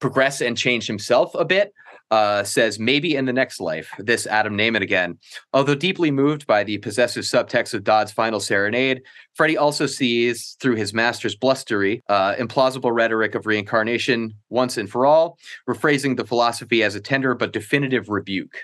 progress 0.00 0.40
and 0.40 0.56
change 0.56 0.86
himself 0.86 1.34
a 1.34 1.44
bit. 1.44 1.72
Uh, 2.10 2.44
says 2.44 2.78
maybe 2.78 3.16
in 3.16 3.24
the 3.24 3.32
next 3.32 3.58
life, 3.58 3.90
this 3.98 4.26
Adam 4.26 4.54
Nayman 4.54 4.82
again. 4.82 5.16
Although 5.54 5.74
deeply 5.74 6.10
moved 6.10 6.46
by 6.46 6.62
the 6.62 6.76
possessive 6.76 7.24
subtext 7.24 7.72
of 7.72 7.84
Dodd's 7.84 8.12
final 8.12 8.38
serenade, 8.38 9.00
Freddie 9.32 9.56
also 9.56 9.86
sees 9.86 10.58
through 10.60 10.76
his 10.76 10.92
master's 10.92 11.34
blustery, 11.34 12.02
uh, 12.10 12.34
implausible 12.34 12.94
rhetoric 12.94 13.34
of 13.34 13.46
reincarnation 13.46 14.34
once 14.50 14.76
and 14.76 14.90
for 14.90 15.06
all, 15.06 15.38
rephrasing 15.66 16.18
the 16.18 16.26
philosophy 16.26 16.82
as 16.82 16.94
a 16.94 17.00
tender 17.00 17.34
but 17.34 17.54
definitive 17.54 18.10
rebuke 18.10 18.58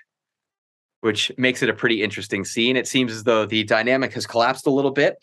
which 1.00 1.30
makes 1.38 1.62
it 1.62 1.68
a 1.68 1.74
pretty 1.74 2.02
interesting 2.02 2.44
scene. 2.44 2.76
It 2.76 2.88
seems 2.88 3.12
as 3.12 3.24
though 3.24 3.46
the 3.46 3.64
dynamic 3.64 4.14
has 4.14 4.26
collapsed 4.26 4.66
a 4.66 4.70
little 4.70 4.90
bit 4.90 5.16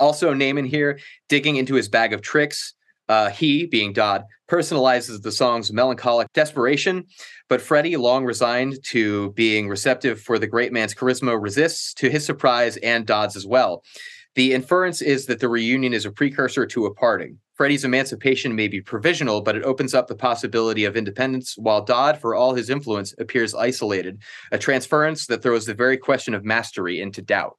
also, 0.00 0.32
Nayman 0.32 0.66
here 0.66 0.98
digging 1.28 1.56
into 1.56 1.74
his 1.74 1.88
bag 1.88 2.12
of 2.12 2.22
tricks. 2.22 2.74
Uh, 3.08 3.28
he, 3.28 3.66
being 3.66 3.92
Dodd, 3.92 4.24
personalizes 4.48 5.22
the 5.22 5.32
song's 5.32 5.72
melancholic 5.72 6.32
desperation, 6.32 7.04
but 7.48 7.60
Freddie, 7.60 7.96
long 7.96 8.24
resigned 8.24 8.78
to 8.84 9.32
being 9.32 9.68
receptive 9.68 10.20
for 10.20 10.38
the 10.38 10.46
great 10.46 10.72
man's 10.72 10.94
charisma, 10.94 11.40
resists 11.40 11.92
to 11.94 12.08
his 12.08 12.24
surprise 12.24 12.76
and 12.78 13.06
Dodd's 13.06 13.36
as 13.36 13.46
well. 13.46 13.82
The 14.36 14.54
inference 14.54 15.02
is 15.02 15.26
that 15.26 15.40
the 15.40 15.48
reunion 15.48 15.92
is 15.92 16.06
a 16.06 16.12
precursor 16.12 16.66
to 16.66 16.86
a 16.86 16.94
parting. 16.94 17.38
Freddie's 17.60 17.84
emancipation 17.84 18.54
may 18.54 18.68
be 18.68 18.80
provisional, 18.80 19.42
but 19.42 19.54
it 19.54 19.64
opens 19.64 19.92
up 19.92 20.08
the 20.08 20.14
possibility 20.14 20.86
of 20.86 20.96
independence, 20.96 21.58
while 21.58 21.84
Dodd, 21.84 22.18
for 22.18 22.34
all 22.34 22.54
his 22.54 22.70
influence, 22.70 23.14
appears 23.18 23.54
isolated, 23.54 24.22
a 24.50 24.56
transference 24.56 25.26
that 25.26 25.42
throws 25.42 25.66
the 25.66 25.74
very 25.74 25.98
question 25.98 26.32
of 26.32 26.42
mastery 26.42 27.02
into 27.02 27.20
doubt. 27.20 27.58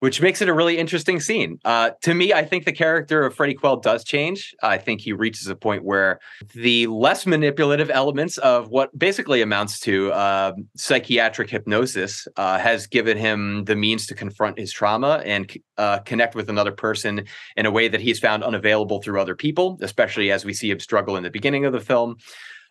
Which 0.00 0.20
makes 0.20 0.40
it 0.42 0.48
a 0.48 0.54
really 0.54 0.78
interesting 0.78 1.20
scene. 1.20 1.58
Uh, 1.64 1.90
to 2.02 2.14
me, 2.14 2.32
I 2.32 2.44
think 2.44 2.64
the 2.64 2.72
character 2.72 3.24
of 3.24 3.34
Freddie 3.34 3.54
Quell 3.54 3.76
does 3.76 4.02
change. 4.02 4.54
I 4.62 4.78
think 4.78 5.02
he 5.02 5.12
reaches 5.12 5.46
a 5.46 5.54
point 5.54 5.84
where 5.84 6.20
the 6.54 6.86
less 6.86 7.26
manipulative 7.26 7.90
elements 7.90 8.38
of 8.38 8.68
what 8.70 8.98
basically 8.98 9.42
amounts 9.42 9.78
to 9.80 10.10
uh, 10.12 10.52
psychiatric 10.76 11.50
hypnosis 11.50 12.26
uh, 12.36 12.58
has 12.58 12.86
given 12.86 13.18
him 13.18 13.64
the 13.64 13.76
means 13.76 14.06
to 14.06 14.14
confront 14.14 14.58
his 14.58 14.72
trauma 14.72 15.22
and 15.24 15.52
uh, 15.76 15.98
connect 16.00 16.34
with 16.34 16.48
another 16.48 16.72
person 16.72 17.26
in 17.56 17.66
a 17.66 17.70
way 17.70 17.86
that 17.86 18.00
he's 18.00 18.18
found 18.18 18.42
unavailable 18.42 19.02
through 19.02 19.20
other 19.20 19.36
people, 19.36 19.78
especially 19.82 20.32
as 20.32 20.44
we 20.44 20.54
see 20.54 20.70
him 20.70 20.80
struggle 20.80 21.16
in 21.16 21.22
the 21.22 21.30
beginning 21.30 21.66
of 21.66 21.72
the 21.72 21.80
film. 21.80 22.16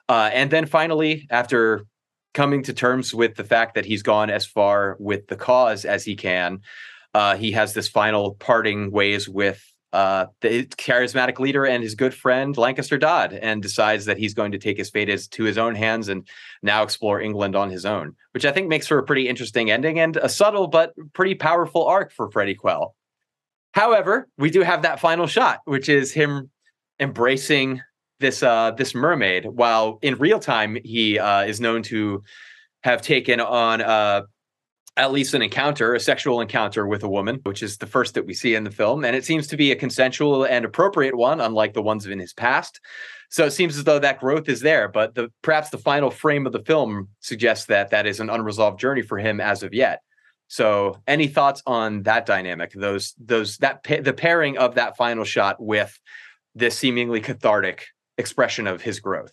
Uh, 0.07 0.31
and 0.33 0.49
then 0.49 0.65
finally, 0.65 1.27
after 1.29 1.85
coming 2.33 2.63
to 2.63 2.73
terms 2.73 3.13
with 3.13 3.35
the 3.35 3.43
fact 3.43 3.75
that 3.75 3.85
he's 3.85 4.01
gone 4.01 4.31
as 4.31 4.45
far 4.45 4.97
with 4.99 5.27
the 5.27 5.35
cause 5.35 5.85
as 5.85 6.03
he 6.03 6.15
can, 6.15 6.59
uh, 7.13 7.35
he 7.35 7.51
has 7.51 7.73
this 7.73 7.87
final 7.87 8.35
parting 8.35 8.91
ways 8.91 9.27
with 9.27 9.63
uh, 9.91 10.27
the 10.41 10.65
charismatic 10.65 11.39
leader 11.39 11.65
and 11.65 11.81
his 11.81 11.95
good 11.95 12.13
friend 12.13 12.55
Lancaster 12.57 12.97
Dodd, 12.97 13.33
and 13.33 13.61
decides 13.61 14.05
that 14.05 14.19
he's 14.19 14.35
going 14.35 14.51
to 14.51 14.59
take 14.59 14.77
his 14.77 14.89
fate 14.89 15.09
to 15.31 15.43
his 15.43 15.57
own 15.57 15.73
hands 15.73 16.09
and 16.09 16.27
now 16.61 16.83
explore 16.83 17.19
England 17.19 17.55
on 17.55 17.71
his 17.71 17.85
own, 17.85 18.15
which 18.33 18.45
I 18.45 18.51
think 18.51 18.67
makes 18.67 18.85
for 18.85 18.99
a 18.99 19.03
pretty 19.03 19.27
interesting 19.27 19.71
ending 19.71 19.99
and 19.99 20.17
a 20.17 20.29
subtle 20.29 20.67
but 20.67 20.93
pretty 21.13 21.33
powerful 21.33 21.85
arc 21.87 22.11
for 22.11 22.29
Freddie 22.29 22.55
Quell. 22.55 22.95
However, 23.73 24.27
we 24.37 24.51
do 24.51 24.61
have 24.61 24.83
that 24.83 24.99
final 24.99 25.25
shot, 25.25 25.61
which 25.65 25.89
is 25.89 26.11
him 26.11 26.51
embracing 26.99 27.81
this 28.19 28.43
uh, 28.43 28.71
this 28.71 28.93
mermaid, 28.93 29.45
while 29.45 29.97
in 30.01 30.15
real 30.15 30.39
time 30.39 30.77
he 30.83 31.17
uh, 31.17 31.43
is 31.43 31.59
known 31.59 31.81
to 31.83 32.21
have 32.83 33.01
taken 33.01 33.39
on 33.39 33.81
uh, 33.81 34.21
at 34.99 35.13
least 35.13 35.33
an 35.33 35.41
encounter, 35.41 35.95
a 35.95 35.99
sexual 35.99 36.41
encounter 36.41 36.85
with 36.85 37.03
a 37.03 37.09
woman, 37.09 37.39
which 37.43 37.63
is 37.63 37.77
the 37.77 37.87
first 37.87 38.15
that 38.15 38.25
we 38.25 38.33
see 38.33 38.53
in 38.53 38.65
the 38.65 38.71
film. 38.71 39.05
And 39.05 39.15
it 39.15 39.23
seems 39.23 39.47
to 39.47 39.55
be 39.55 39.71
a 39.71 39.75
consensual 39.75 40.43
and 40.43 40.65
appropriate 40.65 41.15
one, 41.15 41.39
unlike 41.39 41.73
the 41.73 41.81
ones 41.81 42.05
in 42.05 42.19
his 42.19 42.33
past. 42.33 42.81
So 43.29 43.45
it 43.45 43.51
seems 43.51 43.77
as 43.77 43.85
though 43.85 43.99
that 43.99 44.19
growth 44.19 44.49
is 44.49 44.59
there, 44.59 44.89
but 44.89 45.15
the 45.15 45.31
perhaps 45.41 45.69
the 45.69 45.77
final 45.77 46.11
frame 46.11 46.45
of 46.45 46.51
the 46.51 46.63
film 46.63 47.07
suggests 47.21 47.67
that 47.67 47.91
that 47.91 48.07
is 48.07 48.19
an 48.19 48.29
unresolved 48.29 48.77
journey 48.77 49.01
for 49.01 49.17
him 49.17 49.39
as 49.39 49.63
of 49.63 49.73
yet. 49.73 50.01
So, 50.51 50.97
any 51.07 51.27
thoughts 51.27 51.61
on 51.67 52.03
that 52.03 52.25
dynamic? 52.25 52.73
Those, 52.73 53.13
those, 53.19 53.57
that 53.57 53.83
the 53.83 54.13
pairing 54.13 54.57
of 54.57 54.75
that 54.75 54.97
final 54.97 55.23
shot 55.23 55.61
with 55.61 55.97
this 56.55 56.75
seemingly 56.75 57.21
cathartic 57.21 57.85
expression 58.17 58.65
of 58.65 58.81
his 58.81 58.99
growth. 58.99 59.31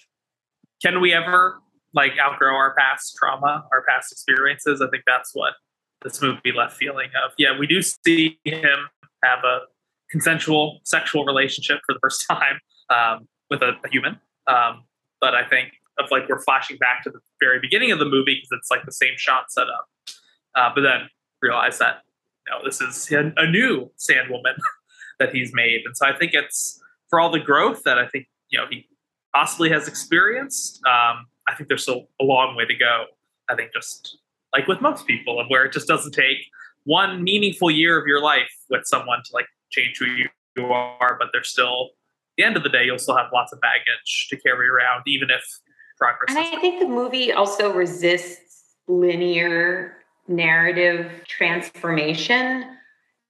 Can 0.84 1.00
we 1.00 1.14
ever 1.14 1.58
like 1.96 2.12
outgrow 2.20 2.54
our 2.54 2.74
past 2.74 3.16
trauma, 3.18 3.64
our 3.72 3.82
past 3.88 4.12
experiences. 4.12 4.80
I 4.80 4.88
think 4.88 5.02
that's 5.06 5.30
what 5.34 5.54
this 6.02 6.22
movie 6.22 6.52
left 6.54 6.76
feeling 6.76 7.08
of. 7.24 7.32
Yeah, 7.38 7.58
we 7.58 7.66
do 7.66 7.82
see 7.82 8.38
him 8.44 8.88
have 9.24 9.40
a 9.44 9.60
consensual 10.10 10.80
sexual 10.84 11.24
relationship 11.24 11.80
for 11.84 11.94
the 11.94 12.00
first 12.00 12.24
time 12.30 12.60
um, 12.90 13.26
with 13.50 13.62
a, 13.62 13.72
a 13.84 13.88
human. 13.90 14.20
Um, 14.46 14.84
but 15.20 15.34
I 15.34 15.44
think 15.44 15.72
of 15.98 16.10
like 16.10 16.28
we're 16.28 16.42
flashing 16.42 16.76
back 16.76 17.02
to 17.02 17.10
the 17.10 17.18
very 17.40 17.58
beginning 17.58 17.90
of 17.90 17.98
the 17.98 18.04
movie 18.04 18.36
because 18.36 18.50
it's 18.52 18.70
like 18.70 18.84
the 18.84 18.92
same 18.92 19.14
shot 19.16 19.50
set 19.50 19.66
up. 19.68 19.88
Uh, 20.54 20.70
but 20.74 20.82
then 20.82 21.08
realize 21.42 21.78
that 21.78 22.02
know, 22.50 22.58
this 22.64 22.80
is 22.80 23.10
a, 23.12 23.46
new 23.46 23.90
Sandwoman 23.98 24.56
that 25.18 25.34
he's 25.34 25.52
made, 25.52 25.82
and 25.84 25.96
so 25.96 26.06
I 26.06 26.16
think 26.16 26.32
it's 26.34 26.80
for 27.08 27.20
all 27.20 27.30
the 27.30 27.40
growth 27.40 27.82
that 27.84 27.98
I 27.98 28.06
think 28.06 28.26
you 28.50 28.58
know 28.58 28.66
he 28.70 28.86
possibly 29.34 29.70
has 29.70 29.88
experienced. 29.88 30.80
Um, 30.86 31.26
I 31.48 31.54
think 31.54 31.68
there's 31.68 31.82
still 31.82 32.08
a 32.20 32.24
long 32.24 32.56
way 32.56 32.66
to 32.66 32.74
go. 32.74 33.04
I 33.48 33.54
think 33.54 33.72
just 33.72 34.18
like 34.52 34.66
with 34.66 34.80
most 34.80 35.06
people, 35.06 35.40
of 35.40 35.46
where 35.48 35.64
it 35.64 35.72
just 35.72 35.86
doesn't 35.86 36.12
take 36.12 36.38
one 36.84 37.22
meaningful 37.22 37.70
year 37.70 38.00
of 38.00 38.06
your 38.06 38.20
life 38.20 38.50
with 38.70 38.86
someone 38.86 39.18
to 39.24 39.30
like 39.32 39.46
change 39.70 39.98
who 39.98 40.06
you 40.06 40.66
are, 40.66 41.16
but 41.18 41.28
there's 41.32 41.48
still 41.48 41.90
the 42.36 42.44
end 42.44 42.56
of 42.56 42.62
the 42.62 42.68
day, 42.68 42.84
you'll 42.84 42.98
still 42.98 43.16
have 43.16 43.26
lots 43.32 43.52
of 43.52 43.60
baggage 43.60 44.28
to 44.30 44.36
carry 44.36 44.68
around, 44.68 45.02
even 45.06 45.30
if 45.30 45.42
progress. 45.96 46.26
And 46.28 46.38
I 46.38 46.60
think 46.60 46.80
the 46.80 46.88
movie 46.88 47.32
also 47.32 47.72
resists 47.72 48.76
linear 48.88 49.96
narrative 50.28 51.10
transformation. 51.26 52.76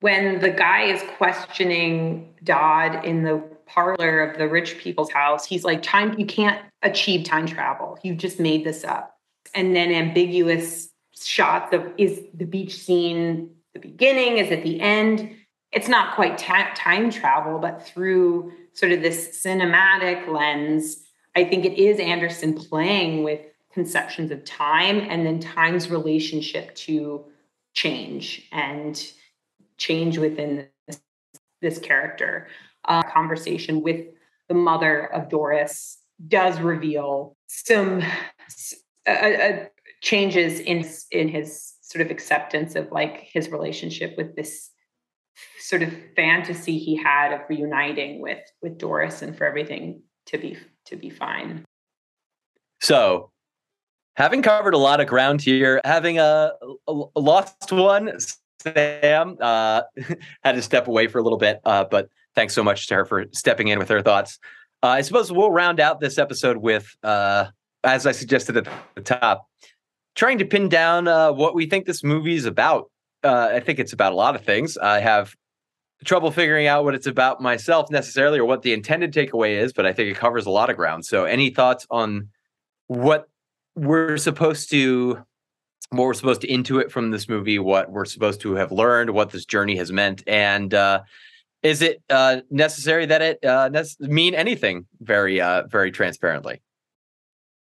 When 0.00 0.40
the 0.40 0.50
guy 0.50 0.82
is 0.82 1.02
questioning 1.16 2.34
Dodd 2.44 3.04
in 3.04 3.22
the 3.22 3.42
parlor 3.66 4.20
of 4.20 4.38
the 4.38 4.48
rich 4.48 4.78
people's 4.78 5.10
house. 5.10 5.44
He's 5.44 5.64
like, 5.64 5.82
time, 5.82 6.18
you 6.18 6.26
can't 6.26 6.64
achieve 6.82 7.24
time 7.24 7.46
travel. 7.46 7.98
You've 8.02 8.18
just 8.18 8.38
made 8.40 8.64
this 8.64 8.84
up. 8.84 9.18
And 9.54 9.74
then 9.74 9.90
ambiguous 9.92 10.88
shots 11.14 11.72
of 11.74 11.92
is 11.96 12.20
the 12.34 12.44
beach 12.44 12.78
scene 12.78 13.50
the 13.76 13.88
beginning? 13.88 14.38
Is 14.38 14.50
it 14.50 14.62
the 14.62 14.80
end? 14.80 15.34
It's 15.72 15.88
not 15.88 16.14
quite 16.14 16.38
ta- 16.38 16.72
time 16.74 17.10
travel, 17.10 17.58
but 17.58 17.86
through 17.86 18.52
sort 18.72 18.92
of 18.92 19.02
this 19.02 19.42
cinematic 19.44 20.28
lens, 20.28 21.04
I 21.34 21.44
think 21.44 21.64
it 21.64 21.78
is 21.78 21.98
Anderson 21.98 22.54
playing 22.54 23.22
with 23.22 23.40
conceptions 23.72 24.30
of 24.30 24.44
time 24.44 25.06
and 25.10 25.26
then 25.26 25.38
time's 25.38 25.90
relationship 25.90 26.74
to 26.74 27.26
change 27.74 28.48
and 28.52 29.12
change 29.76 30.16
within 30.16 30.68
this, 30.86 31.00
this 31.60 31.78
character 31.78 32.48
uh, 32.88 33.02
conversation 33.02 33.82
with 33.82 34.06
the 34.48 34.54
mother 34.54 35.12
of 35.12 35.28
Doris 35.28 35.98
does 36.28 36.60
reveal 36.60 37.36
some 37.46 38.02
uh, 39.06 39.10
uh, 39.10 39.64
changes 40.00 40.60
in 40.60 40.88
in 41.10 41.28
his 41.28 41.74
sort 41.82 42.04
of 42.04 42.10
acceptance 42.10 42.74
of 42.74 42.90
like 42.90 43.28
his 43.32 43.50
relationship 43.50 44.14
with 44.16 44.34
this 44.36 44.70
sort 45.58 45.82
of 45.82 45.92
fantasy 46.14 46.78
he 46.78 46.96
had 46.96 47.32
of 47.32 47.40
reuniting 47.48 48.20
with 48.20 48.40
with 48.62 48.78
Doris 48.78 49.22
and 49.22 49.36
for 49.36 49.44
everything 49.44 50.02
to 50.26 50.38
be 50.38 50.56
to 50.86 50.96
be 50.96 51.10
fine. 51.10 51.64
So, 52.80 53.30
having 54.16 54.42
covered 54.42 54.74
a 54.74 54.78
lot 54.78 55.00
of 55.00 55.06
ground 55.06 55.40
here, 55.40 55.80
having 55.84 56.18
a, 56.18 56.52
a, 56.88 57.02
a 57.16 57.20
lost 57.20 57.72
one, 57.72 58.12
Sam 58.62 59.36
uh, 59.40 59.82
had 60.42 60.52
to 60.52 60.62
step 60.62 60.88
away 60.88 61.06
for 61.08 61.18
a 61.18 61.22
little 61.22 61.38
bit, 61.38 61.60
uh, 61.64 61.84
but 61.84 62.08
thanks 62.36 62.54
so 62.54 62.62
much 62.62 62.86
to 62.88 62.94
her 62.94 63.04
for 63.04 63.24
stepping 63.32 63.68
in 63.68 63.78
with 63.78 63.88
her 63.88 64.02
thoughts. 64.02 64.38
Uh, 64.82 64.88
I 64.88 65.00
suppose 65.00 65.32
we'll 65.32 65.50
round 65.50 65.80
out 65.80 66.00
this 66.00 66.18
episode 66.18 66.58
with, 66.58 66.94
uh, 67.02 67.46
as 67.82 68.06
I 68.06 68.12
suggested 68.12 68.56
at 68.56 68.68
the 68.94 69.00
top, 69.00 69.48
trying 70.14 70.38
to 70.38 70.44
pin 70.44 70.68
down 70.68 71.08
uh, 71.08 71.32
what 71.32 71.54
we 71.54 71.66
think 71.66 71.86
this 71.86 72.04
movie 72.04 72.36
is 72.36 72.44
about. 72.44 72.90
Uh, 73.24 73.48
I 73.54 73.60
think 73.60 73.78
it's 73.78 73.92
about 73.92 74.12
a 74.12 74.14
lot 74.16 74.36
of 74.36 74.44
things. 74.44 74.76
I 74.78 75.00
have 75.00 75.34
trouble 76.04 76.30
figuring 76.30 76.66
out 76.66 76.84
what 76.84 76.94
it's 76.94 77.06
about 77.06 77.40
myself 77.40 77.90
necessarily 77.90 78.38
or 78.38 78.44
what 78.44 78.62
the 78.62 78.74
intended 78.74 79.12
takeaway 79.12 79.56
is, 79.56 79.72
but 79.72 79.86
I 79.86 79.92
think 79.92 80.10
it 80.10 80.16
covers 80.16 80.46
a 80.46 80.50
lot 80.50 80.68
of 80.68 80.76
ground. 80.76 81.06
So, 81.06 81.24
any 81.24 81.50
thoughts 81.50 81.86
on 81.90 82.28
what 82.86 83.28
we're 83.74 84.18
supposed 84.18 84.70
to 84.70 85.24
what 85.90 86.04
we're 86.04 86.14
supposed 86.14 86.40
to 86.42 86.48
intuit 86.48 86.90
from 86.90 87.10
this 87.12 87.28
movie, 87.28 87.58
what 87.58 87.90
we're 87.90 88.04
supposed 88.04 88.40
to 88.40 88.54
have 88.56 88.72
learned, 88.72 89.10
what 89.10 89.30
this 89.30 89.44
journey 89.44 89.76
has 89.76 89.92
meant, 89.92 90.22
and 90.26 90.74
uh, 90.74 91.00
is 91.62 91.82
it 91.82 92.02
uh, 92.10 92.40
necessary 92.50 93.06
that 93.06 93.22
it 93.22 93.44
uh, 93.44 93.70
mean 94.00 94.34
anything 94.34 94.86
very 95.00 95.40
uh, 95.40 95.66
very 95.66 95.90
transparently? 95.90 96.62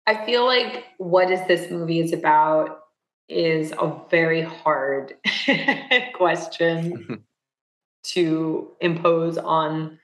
I 0.07 0.25
feel 0.25 0.45
like 0.45 0.85
what 0.97 1.29
is 1.31 1.45
this 1.47 1.69
movie 1.69 1.99
is 1.99 2.11
about 2.13 2.79
is 3.29 3.71
a 3.71 3.95
very 4.09 4.41
hard 4.41 5.13
question 6.13 7.23
to 8.03 8.71
impose 8.81 9.37
on 9.37 9.99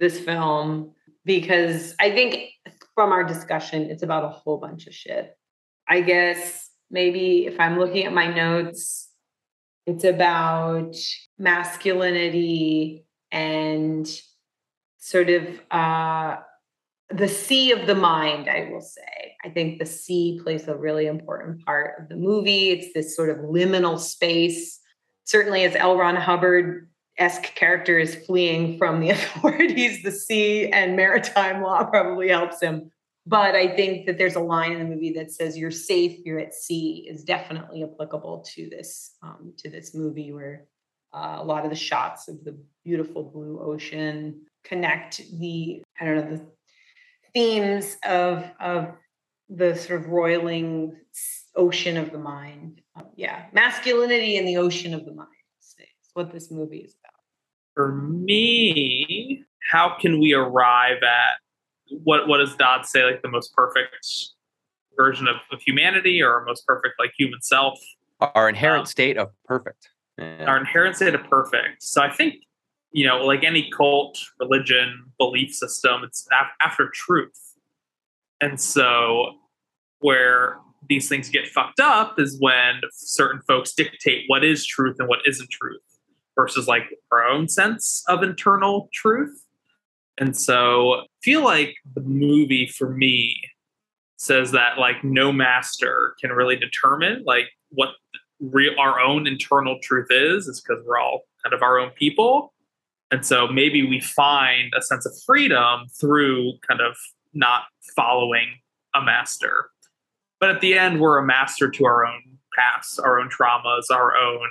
this 0.00 0.18
film 0.18 0.92
because 1.24 1.94
I 2.00 2.10
think 2.10 2.50
from 2.94 3.12
our 3.12 3.24
discussion, 3.24 3.90
it's 3.90 4.02
about 4.02 4.24
a 4.24 4.28
whole 4.28 4.58
bunch 4.58 4.86
of 4.86 4.94
shit. 4.94 5.36
I 5.88 6.00
guess 6.00 6.70
maybe 6.90 7.46
if 7.46 7.58
I'm 7.60 7.78
looking 7.78 8.04
at 8.04 8.12
my 8.12 8.26
notes, 8.26 9.10
it's 9.86 10.04
about 10.04 10.96
masculinity 11.38 13.04
and 13.32 14.08
sort 14.98 15.30
of 15.30 15.60
uh, 15.70 16.36
the 17.10 17.28
sea 17.28 17.72
of 17.72 17.86
the 17.86 17.94
mind, 17.94 18.48
I 18.48 18.68
will 18.70 18.80
say. 18.80 19.34
I 19.44 19.48
think 19.48 19.78
the 19.78 19.86
sea 19.86 20.40
plays 20.42 20.68
a 20.68 20.76
really 20.76 21.06
important 21.06 21.64
part 21.64 21.94
of 22.00 22.08
the 22.08 22.16
movie. 22.16 22.70
It's 22.70 22.94
this 22.94 23.16
sort 23.16 23.30
of 23.30 23.38
liminal 23.38 23.98
space. 23.98 24.78
Certainly, 25.24 25.64
as 25.64 25.74
L. 25.74 25.96
Ron 25.96 26.16
Hubbard 26.16 26.88
esque 27.18 27.54
character 27.54 27.98
is 27.98 28.14
fleeing 28.14 28.78
from 28.78 29.00
the 29.00 29.10
authorities, 29.16 30.02
the 30.02 30.12
sea 30.12 30.68
and 30.68 30.96
maritime 30.96 31.62
law 31.62 31.84
probably 31.84 32.28
helps 32.28 32.60
him. 32.60 32.90
But 33.26 33.54
I 33.54 33.76
think 33.76 34.06
that 34.06 34.18
there's 34.18 34.34
a 34.34 34.40
line 34.40 34.72
in 34.72 34.78
the 34.80 34.84
movie 34.84 35.12
that 35.12 35.30
says 35.30 35.56
"You're 35.56 35.70
safe, 35.70 36.18
you're 36.24 36.40
at 36.40 36.54
sea" 36.54 37.06
is 37.08 37.22
definitely 37.22 37.84
applicable 37.84 38.44
to 38.54 38.68
this 38.68 39.16
um, 39.22 39.54
to 39.58 39.70
this 39.70 39.94
movie, 39.94 40.32
where 40.32 40.66
uh, 41.12 41.38
a 41.40 41.44
lot 41.44 41.64
of 41.64 41.70
the 41.70 41.76
shots 41.76 42.28
of 42.28 42.42
the 42.44 42.58
beautiful 42.84 43.22
blue 43.22 43.60
ocean 43.60 44.42
connect 44.64 45.22
the 45.38 45.82
I 46.00 46.04
don't 46.04 46.16
know 46.16 46.36
the 46.36 46.46
themes 47.34 47.96
of 48.04 48.44
of 48.60 48.92
the 49.48 49.74
sort 49.74 50.00
of 50.00 50.08
roiling 50.08 50.96
ocean 51.56 51.96
of 51.96 52.12
the 52.12 52.18
mind. 52.18 52.80
Um, 52.96 53.06
yeah, 53.16 53.46
masculinity 53.52 54.36
in 54.36 54.46
the 54.46 54.56
ocean 54.56 54.94
of 54.94 55.04
the 55.04 55.12
mind. 55.12 55.28
what 56.14 56.32
this 56.32 56.50
movie 56.50 56.78
is 56.78 56.94
about. 57.02 57.14
For 57.74 57.92
me, 57.92 59.44
how 59.70 59.96
can 59.98 60.20
we 60.20 60.32
arrive 60.34 61.02
at 61.02 61.98
what 62.04 62.28
what 62.28 62.38
does 62.38 62.54
Dodd 62.56 62.86
say 62.86 63.04
like 63.04 63.22
the 63.22 63.28
most 63.28 63.54
perfect 63.54 64.06
version 64.96 65.26
of, 65.26 65.36
of 65.50 65.60
humanity 65.62 66.22
or 66.22 66.44
most 66.46 66.66
perfect 66.66 66.94
like 66.98 67.12
human 67.16 67.40
self? 67.42 67.78
Our 68.20 68.48
inherent 68.48 68.82
Um, 68.82 68.86
state 68.86 69.16
of 69.18 69.30
perfect. 69.44 69.88
Yeah. 70.18 70.44
Our 70.44 70.58
inherent 70.58 70.96
state 70.96 71.14
of 71.14 71.24
perfect. 71.24 71.82
So 71.82 72.02
I 72.02 72.12
think 72.12 72.34
you 72.92 73.06
know, 73.06 73.24
like 73.24 73.42
any 73.42 73.70
cult, 73.70 74.18
religion, 74.38 75.04
belief 75.18 75.54
system, 75.54 76.02
it's 76.04 76.26
af- 76.30 76.52
after 76.60 76.90
truth. 76.92 77.56
And 78.40 78.60
so 78.60 79.32
where 80.00 80.58
these 80.88 81.08
things 81.08 81.28
get 81.28 81.48
fucked 81.48 81.80
up 81.80 82.18
is 82.18 82.36
when 82.40 82.80
certain 82.92 83.40
folks 83.48 83.72
dictate 83.72 84.24
what 84.26 84.44
is 84.44 84.66
truth 84.66 84.96
and 84.98 85.08
what 85.08 85.20
isn't 85.26 85.50
truth 85.50 85.80
versus 86.36 86.66
like 86.66 86.84
our 87.10 87.24
own 87.24 87.48
sense 87.48 88.04
of 88.08 88.22
internal 88.22 88.88
truth. 88.92 89.44
And 90.18 90.36
so 90.36 90.94
I 90.94 91.04
feel 91.22 91.42
like 91.42 91.74
the 91.94 92.02
movie 92.02 92.66
for 92.66 92.90
me 92.90 93.40
says 94.16 94.50
that 94.52 94.78
like 94.78 95.02
no 95.02 95.32
master 95.32 96.14
can 96.20 96.30
really 96.30 96.56
determine 96.56 97.22
like 97.24 97.46
what 97.70 97.90
real 98.50 98.74
our 98.78 99.00
own 99.00 99.26
internal 99.26 99.78
truth 99.82 100.08
is 100.10 100.48
is 100.48 100.60
because 100.60 100.84
we're 100.84 100.98
all 100.98 101.22
kind 101.42 101.54
of 101.54 101.62
our 101.62 101.78
own 101.78 101.90
people 101.90 102.52
and 103.12 103.26
so 103.26 103.46
maybe 103.46 103.86
we 103.86 104.00
find 104.00 104.72
a 104.76 104.80
sense 104.80 105.04
of 105.04 105.12
freedom 105.26 105.86
through 106.00 106.54
kind 106.66 106.80
of 106.80 106.96
not 107.34 107.64
following 107.94 108.58
a 108.94 109.02
master. 109.02 109.68
But 110.40 110.50
at 110.50 110.62
the 110.62 110.76
end, 110.78 110.98
we're 110.98 111.18
a 111.18 111.24
master 111.24 111.70
to 111.70 111.84
our 111.84 112.06
own 112.06 112.22
past, 112.56 112.98
our 112.98 113.20
own 113.20 113.28
traumas, 113.28 113.84
our 113.90 114.16
own 114.16 114.48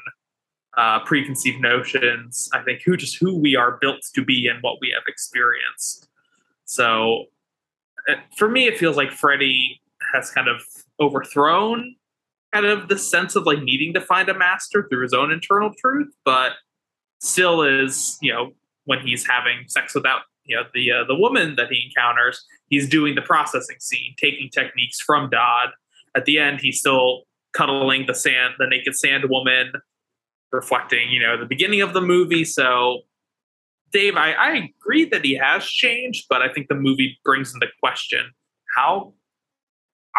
uh, 0.77 0.99
preconceived 1.05 1.59
notions. 1.59 2.49
I 2.53 2.61
think 2.61 2.81
who 2.85 2.95
just 2.95 3.17
who 3.17 3.35
we 3.35 3.55
are 3.55 3.79
built 3.81 4.01
to 4.13 4.23
be 4.23 4.47
and 4.47 4.61
what 4.61 4.77
we 4.79 4.91
have 4.91 5.03
experienced. 5.07 6.07
So 6.65 7.25
for 8.37 8.47
me, 8.47 8.67
it 8.67 8.77
feels 8.77 8.95
like 8.95 9.11
Freddie 9.11 9.81
has 10.13 10.29
kind 10.29 10.47
of 10.47 10.61
overthrown 10.99 11.95
kind 12.53 12.65
of 12.65 12.87
the 12.87 12.97
sense 12.97 13.35
of 13.35 13.45
like 13.45 13.61
needing 13.61 13.93
to 13.93 14.01
find 14.01 14.29
a 14.29 14.37
master 14.37 14.87
through 14.89 15.03
his 15.03 15.13
own 15.13 15.31
internal 15.31 15.71
truth, 15.79 16.13
but 16.25 16.53
still 17.19 17.61
is 17.61 18.17
you 18.21 18.33
know 18.33 18.51
when 18.85 18.99
he's 18.99 19.27
having 19.27 19.65
sex 19.67 19.93
without 19.93 20.21
you 20.45 20.55
know 20.55 20.63
the 20.73 20.91
uh, 20.91 21.03
the 21.05 21.15
woman 21.15 21.55
that 21.55 21.67
he 21.71 21.85
encounters 21.87 22.43
he's 22.67 22.89
doing 22.89 23.15
the 23.15 23.21
processing 23.21 23.77
scene 23.79 24.15
taking 24.17 24.49
techniques 24.49 24.99
from 24.99 25.29
dodd. 25.29 25.69
At 26.15 26.25
the 26.25 26.39
end 26.39 26.59
he's 26.61 26.79
still 26.79 27.23
cuddling 27.53 28.05
the 28.07 28.15
sand 28.15 28.55
the 28.59 28.67
naked 28.67 28.95
sand 28.95 29.25
woman 29.29 29.73
reflecting 30.51 31.09
you 31.09 31.21
know 31.21 31.37
the 31.37 31.45
beginning 31.45 31.81
of 31.81 31.93
the 31.93 32.01
movie. 32.01 32.43
So 32.43 33.01
dave 33.91 34.15
I, 34.15 34.31
I 34.31 34.71
agree 34.81 35.05
that 35.05 35.23
he 35.23 35.35
has 35.35 35.65
changed 35.65 36.25
but 36.29 36.41
i 36.41 36.51
think 36.51 36.67
the 36.67 36.75
movie 36.75 37.19
brings 37.23 37.53
into 37.53 37.67
question 37.79 38.31
how 38.75 39.13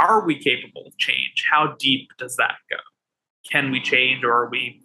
are 0.01 0.25
we 0.25 0.39
capable 0.39 0.87
of 0.87 0.97
change 0.99 1.45
how 1.51 1.75
deep 1.79 2.09
does 2.19 2.37
that 2.37 2.57
go 2.71 2.77
can 3.51 3.71
we 3.71 3.81
change 3.81 4.25
or 4.25 4.33
are 4.33 4.49
we 4.51 4.83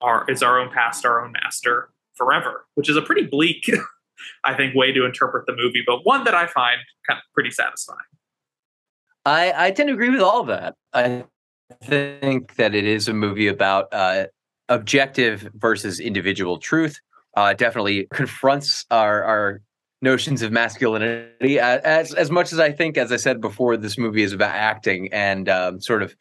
are 0.00 0.24
is 0.28 0.42
our 0.42 0.60
own 0.60 0.70
past 0.70 1.06
our 1.06 1.24
own 1.24 1.32
master 1.32 1.90
forever, 2.14 2.66
which 2.74 2.88
is 2.88 2.96
a 2.96 3.02
pretty 3.02 3.26
bleak, 3.26 3.70
I 4.44 4.54
think, 4.54 4.74
way 4.74 4.92
to 4.92 5.04
interpret 5.04 5.46
the 5.46 5.54
movie, 5.56 5.82
but 5.86 6.04
one 6.04 6.24
that 6.24 6.34
I 6.34 6.46
find 6.46 6.80
kind 7.08 7.18
of 7.18 7.24
pretty 7.34 7.50
satisfying. 7.50 7.98
I, 9.26 9.52
I 9.56 9.70
tend 9.70 9.88
to 9.88 9.94
agree 9.94 10.10
with 10.10 10.20
all 10.20 10.40
of 10.40 10.46
that. 10.48 10.74
I 10.92 11.24
think 11.82 12.56
that 12.56 12.74
it 12.74 12.84
is 12.84 13.08
a 13.08 13.14
movie 13.14 13.48
about 13.48 13.88
uh, 13.92 14.26
objective 14.68 15.48
versus 15.54 15.98
individual 15.98 16.58
truth. 16.58 16.98
Uh, 17.36 17.52
definitely 17.54 18.06
confronts 18.12 18.84
our 18.90 19.24
our 19.24 19.60
notions 20.02 20.42
of 20.42 20.52
masculinity 20.52 21.58
uh, 21.58 21.80
as 21.84 22.14
as 22.14 22.30
much 22.30 22.52
as 22.52 22.60
I 22.60 22.72
think, 22.72 22.96
as 22.98 23.12
I 23.12 23.16
said 23.16 23.40
before, 23.40 23.76
this 23.76 23.98
movie 23.98 24.22
is 24.22 24.32
about 24.32 24.54
acting 24.54 25.12
and 25.12 25.48
um, 25.48 25.80
sort 25.80 26.02
of 26.02 26.14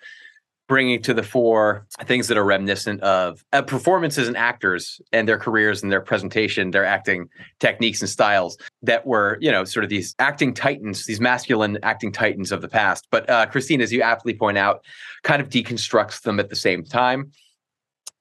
bringing 0.67 1.01
to 1.01 1.13
the 1.13 1.23
fore 1.23 1.85
things 2.05 2.27
that 2.27 2.37
are 2.37 2.43
reminiscent 2.43 3.01
of 3.01 3.43
uh, 3.51 3.61
performances 3.61 4.27
and 4.27 4.37
actors 4.37 5.01
and 5.11 5.27
their 5.27 5.37
careers 5.37 5.83
and 5.83 5.91
their 5.91 6.01
presentation, 6.01 6.71
their 6.71 6.85
acting 6.85 7.27
techniques 7.59 8.01
and 8.01 8.09
styles 8.09 8.57
that 8.81 9.05
were, 9.05 9.37
you 9.41 9.51
know, 9.51 9.65
sort 9.65 9.83
of 9.83 9.89
these 9.89 10.15
acting 10.19 10.53
titans, 10.53 11.05
these 11.05 11.19
masculine 11.19 11.77
acting 11.83 12.11
titans 12.11 12.51
of 12.51 12.61
the 12.61 12.69
past. 12.69 13.07
But 13.11 13.29
uh, 13.29 13.45
Christine, 13.47 13.81
as 13.81 13.91
you 13.91 14.01
aptly 14.01 14.33
point 14.33 14.57
out, 14.57 14.83
kind 15.23 15.41
of 15.41 15.49
deconstructs 15.49 16.21
them 16.21 16.39
at 16.39 16.49
the 16.49 16.55
same 16.55 16.83
time. 16.83 17.31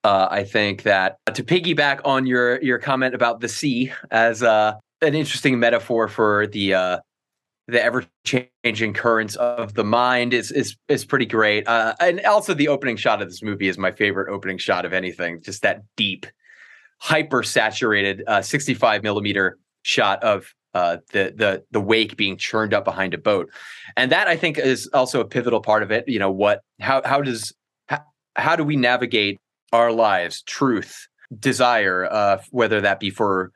Uh, 0.04 0.26
I 0.30 0.42
think 0.42 0.82
that 0.82 1.18
to 1.32 1.44
piggyback 1.44 2.00
on 2.04 2.26
your 2.26 2.60
your 2.60 2.80
comment 2.80 3.14
about 3.14 3.40
the 3.40 3.48
sea 3.48 3.92
as 4.10 4.42
uh, 4.42 4.74
an 5.02 5.14
interesting 5.14 5.58
metaphor 5.58 6.08
for 6.08 6.46
the 6.46 6.74
uh, 6.74 6.98
the 7.68 7.82
ever 7.82 8.04
changing 8.24 8.94
currents 8.94 9.36
of 9.36 9.74
the 9.74 9.84
mind 9.84 10.32
is 10.32 10.50
is 10.50 10.76
is 10.88 11.04
pretty 11.04 11.26
great. 11.26 11.66
Uh, 11.68 11.94
and 12.00 12.20
also 12.24 12.54
the 12.54 12.68
opening 12.68 12.96
shot 12.96 13.20
of 13.20 13.28
this 13.28 13.42
movie 13.42 13.68
is 13.68 13.78
my 13.78 13.90
favorite 13.90 14.32
opening 14.32 14.58
shot 14.58 14.84
of 14.84 14.92
anything. 14.92 15.42
Just 15.42 15.62
that 15.62 15.82
deep, 15.96 16.26
hyper 16.98 17.42
saturated 17.42 18.22
uh, 18.26 18.42
65 18.42 19.02
millimeter 19.02 19.58
shot 19.82 20.22
of 20.22 20.54
uh, 20.74 20.98
the 21.12 21.32
the 21.36 21.64
the 21.70 21.80
wake 21.80 22.16
being 22.16 22.36
churned 22.36 22.72
up 22.72 22.84
behind 22.84 23.14
a 23.14 23.18
boat, 23.18 23.50
and 23.96 24.10
that 24.12 24.28
I 24.28 24.36
think 24.36 24.58
is 24.58 24.88
also 24.92 25.20
a 25.20 25.24
pivotal 25.24 25.60
part 25.60 25.82
of 25.82 25.90
it. 25.90 26.08
You 26.08 26.18
know 26.18 26.30
what? 26.30 26.62
How 26.80 27.02
how 27.04 27.20
does 27.20 27.52
how, 27.86 28.00
how 28.36 28.56
do 28.56 28.64
we 28.64 28.76
navigate 28.76 29.40
our 29.72 29.92
lives, 29.92 30.42
truth, 30.42 31.06
desire, 31.38 32.06
uh, 32.10 32.42
whether 32.50 32.80
that 32.80 33.00
be 33.00 33.10
for 33.10 33.52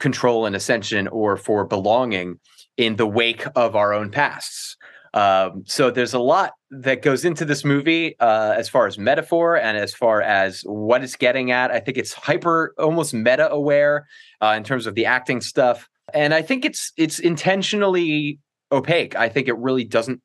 control 0.00 0.46
and 0.46 0.56
ascension 0.56 1.06
or 1.08 1.36
for 1.36 1.64
belonging 1.64 2.40
in 2.76 2.96
the 2.96 3.06
wake 3.06 3.44
of 3.54 3.76
our 3.76 3.94
own 3.94 4.10
pasts. 4.10 4.76
Um, 5.12 5.64
so 5.66 5.90
there's 5.90 6.14
a 6.14 6.20
lot 6.20 6.52
that 6.70 7.02
goes 7.02 7.24
into 7.24 7.44
this 7.44 7.64
movie 7.64 8.18
uh, 8.20 8.54
as 8.56 8.68
far 8.68 8.86
as 8.86 8.96
metaphor 8.96 9.56
and 9.56 9.76
as 9.76 9.92
far 9.92 10.22
as 10.22 10.62
what 10.62 11.02
it's 11.02 11.16
getting 11.16 11.50
at. 11.50 11.70
I 11.70 11.80
think 11.80 11.98
it's 11.98 12.12
hyper, 12.12 12.74
almost 12.78 13.12
meta 13.12 13.50
aware 13.50 14.06
uh, 14.40 14.54
in 14.56 14.62
terms 14.62 14.86
of 14.86 14.94
the 14.94 15.06
acting 15.06 15.40
stuff, 15.40 15.88
and 16.14 16.32
I 16.32 16.42
think 16.42 16.64
it's 16.64 16.92
it's 16.96 17.18
intentionally 17.18 18.38
opaque. 18.70 19.16
I 19.16 19.28
think 19.28 19.48
it 19.48 19.56
really 19.56 19.84
doesn't. 19.84 20.20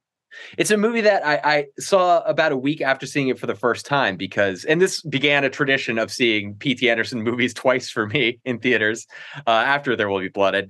It's 0.57 0.71
a 0.71 0.77
movie 0.77 1.01
that 1.01 1.25
I, 1.25 1.39
I 1.43 1.65
saw 1.79 2.21
about 2.21 2.51
a 2.51 2.57
week 2.57 2.81
after 2.81 3.05
seeing 3.05 3.27
it 3.27 3.39
for 3.39 3.47
the 3.47 3.55
first 3.55 3.85
time 3.85 4.17
because, 4.17 4.65
and 4.65 4.81
this 4.81 5.01
began 5.01 5.43
a 5.43 5.49
tradition 5.49 5.97
of 5.97 6.11
seeing 6.11 6.55
P.T. 6.55 6.89
Anderson 6.89 7.21
movies 7.21 7.53
twice 7.65 7.89
for 7.89 8.07
me 8.07 8.39
in 8.45 8.59
theaters 8.59 9.07
uh, 9.47 9.49
after 9.49 9.95
There 9.95 10.09
Will 10.09 10.19
Be 10.19 10.29
Blood. 10.29 10.55
I 10.55 10.67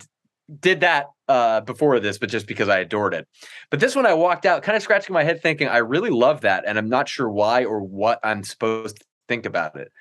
did 0.60 0.82
that 0.82 1.08
uh, 1.28 1.62
before 1.62 2.00
this, 2.00 2.18
but 2.18 2.30
just 2.30 2.48
because 2.48 2.70
I 2.70 2.80
adored 2.80 3.14
it. 3.14 3.28
But 3.72 3.80
this 3.80 3.96
one, 3.96 4.06
I 4.06 4.14
walked 4.14 4.46
out 4.46 4.64
kind 4.64 4.76
of 4.76 4.84
scratching 4.84 5.14
my 5.14 5.24
head, 5.24 5.42
thinking, 5.42 5.68
I 5.68 5.78
really 5.78 6.12
love 6.12 6.42
that. 6.42 6.64
And 6.68 6.78
I'm 6.78 6.90
not 6.90 7.10
sure 7.10 7.30
why 7.30 7.66
or 7.66 7.82
what 7.82 8.20
I'm 8.24 8.44
supposed 8.44 8.98
to 8.98 9.06
think 9.28 9.46
about 9.46 9.76
it. 9.76 9.92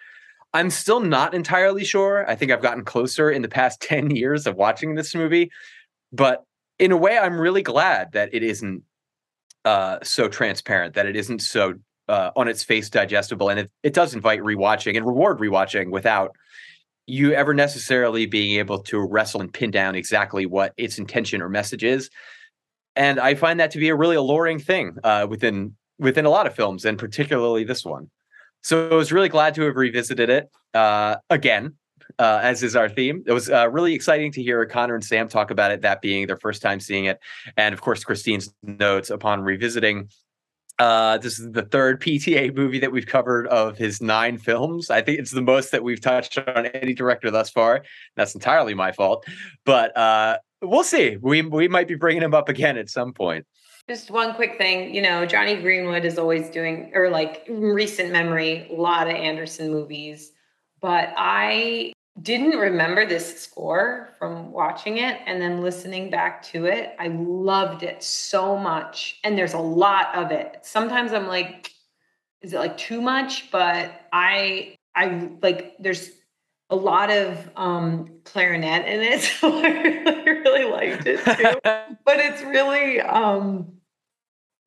I'm 0.52 0.70
still 0.70 1.00
not 1.00 1.34
entirely 1.34 1.84
sure. 1.84 2.28
I 2.30 2.36
think 2.36 2.52
I've 2.52 2.62
gotten 2.62 2.84
closer 2.84 3.30
in 3.30 3.42
the 3.42 3.48
past 3.48 3.80
10 3.82 4.10
years 4.10 4.46
of 4.46 4.56
watching 4.56 4.94
this 4.94 5.14
movie. 5.14 5.50
But 6.12 6.44
in 6.78 6.92
a 6.92 6.96
way, 6.96 7.18
I'm 7.18 7.40
really 7.40 7.62
glad 7.62 8.12
that 8.12 8.32
it 8.32 8.42
isn't 8.42 8.82
uh, 9.64 9.98
so 10.02 10.28
transparent, 10.28 10.94
that 10.94 11.06
it 11.06 11.16
isn't 11.16 11.40
so 11.40 11.74
uh, 12.08 12.30
on 12.36 12.48
its 12.48 12.62
face 12.62 12.90
digestible. 12.90 13.48
And 13.48 13.60
it, 13.60 13.70
it 13.82 13.94
does 13.94 14.14
invite 14.14 14.40
rewatching 14.40 14.96
and 14.96 15.06
reward 15.06 15.38
rewatching 15.38 15.90
without 15.90 16.36
you 17.06 17.32
ever 17.32 17.52
necessarily 17.54 18.26
being 18.26 18.58
able 18.58 18.78
to 18.78 18.98
wrestle 18.98 19.40
and 19.40 19.52
pin 19.52 19.70
down 19.70 19.94
exactly 19.94 20.46
what 20.46 20.72
its 20.76 20.98
intention 20.98 21.42
or 21.42 21.48
message 21.48 21.84
is. 21.84 22.10
And 22.96 23.18
I 23.18 23.34
find 23.34 23.60
that 23.60 23.72
to 23.72 23.78
be 23.78 23.88
a 23.88 23.94
really 23.94 24.16
alluring 24.16 24.58
thing 24.58 24.96
uh, 25.02 25.26
within 25.28 25.76
within 25.98 26.26
a 26.26 26.30
lot 26.30 26.46
of 26.46 26.54
films, 26.54 26.84
and 26.84 26.98
particularly 26.98 27.64
this 27.64 27.84
one. 27.84 28.10
So 28.62 28.88
I 28.88 28.94
was 28.94 29.12
really 29.12 29.28
glad 29.28 29.54
to 29.56 29.62
have 29.62 29.76
revisited 29.76 30.30
it 30.30 30.50
uh, 30.72 31.16
again, 31.28 31.74
uh, 32.18 32.40
as 32.42 32.62
is 32.62 32.76
our 32.76 32.88
theme. 32.88 33.22
It 33.26 33.32
was 33.32 33.50
uh, 33.50 33.68
really 33.70 33.94
exciting 33.94 34.32
to 34.32 34.42
hear 34.42 34.64
Connor 34.66 34.94
and 34.94 35.04
Sam 35.04 35.28
talk 35.28 35.50
about 35.50 35.70
it, 35.70 35.82
that 35.82 36.00
being 36.00 36.26
their 36.26 36.36
first 36.36 36.62
time 36.62 36.80
seeing 36.80 37.06
it, 37.06 37.18
and 37.56 37.72
of 37.72 37.80
course 37.80 38.04
Christine's 38.04 38.52
notes 38.62 39.10
upon 39.10 39.42
revisiting 39.42 40.08
uh, 40.78 41.18
this 41.18 41.38
is 41.38 41.50
the 41.52 41.62
third 41.62 42.00
PTA 42.00 42.54
movie 42.54 42.80
that 42.80 42.90
we've 42.90 43.06
covered 43.06 43.46
of 43.48 43.78
his 43.78 44.00
nine 44.00 44.38
films. 44.38 44.90
I 44.90 45.02
think 45.02 45.20
it's 45.20 45.30
the 45.30 45.42
most 45.42 45.70
that 45.70 45.84
we've 45.84 46.00
touched 46.00 46.36
on 46.38 46.66
any 46.66 46.94
director 46.94 47.30
thus 47.30 47.50
far. 47.50 47.84
That's 48.16 48.34
entirely 48.34 48.74
my 48.74 48.90
fault, 48.90 49.24
but 49.64 49.96
uh, 49.96 50.38
we'll 50.62 50.84
see. 50.84 51.16
We 51.20 51.42
we 51.42 51.68
might 51.68 51.86
be 51.86 51.94
bringing 51.94 52.22
him 52.22 52.34
up 52.34 52.48
again 52.48 52.76
at 52.76 52.90
some 52.90 53.12
point. 53.12 53.46
Just 53.88 54.10
one 54.10 54.34
quick 54.34 54.56
thing, 54.56 54.94
you 54.94 55.02
know, 55.02 55.26
Jonny 55.26 55.60
Greenwood 55.60 56.06
is 56.06 56.18
always 56.18 56.48
doing, 56.48 56.90
or 56.94 57.10
like 57.10 57.44
recent 57.48 58.10
memory, 58.10 58.66
a 58.70 58.74
lot 58.74 59.08
of 59.08 59.14
Anderson 59.14 59.70
movies. 59.70 60.32
But 60.84 61.14
I 61.16 61.94
didn't 62.20 62.58
remember 62.58 63.06
this 63.06 63.40
score 63.40 64.10
from 64.18 64.52
watching 64.52 64.98
it 64.98 65.18
and 65.24 65.40
then 65.40 65.62
listening 65.62 66.10
back 66.10 66.42
to 66.48 66.66
it. 66.66 66.94
I 66.98 67.06
loved 67.08 67.82
it 67.82 68.02
so 68.02 68.58
much. 68.58 69.18
And 69.24 69.38
there's 69.38 69.54
a 69.54 69.58
lot 69.58 70.14
of 70.14 70.30
it. 70.30 70.58
Sometimes 70.60 71.14
I'm 71.14 71.26
like, 71.26 71.72
is 72.42 72.52
it 72.52 72.58
like 72.58 72.76
too 72.76 73.00
much? 73.00 73.50
But 73.50 73.98
I, 74.12 74.76
I 74.94 75.30
like, 75.40 75.74
there's 75.78 76.10
a 76.68 76.76
lot 76.76 77.08
of 77.08 77.48
um, 77.56 78.20
clarinet 78.24 78.86
in 78.86 79.00
it. 79.00 79.22
So 79.40 79.58
I 79.58 79.68
really, 79.68 80.30
really 80.32 80.64
liked 80.70 81.06
it 81.06 81.24
too. 81.24 81.60
but 82.04 82.18
it's 82.18 82.42
really, 82.42 83.00
um, 83.00 83.72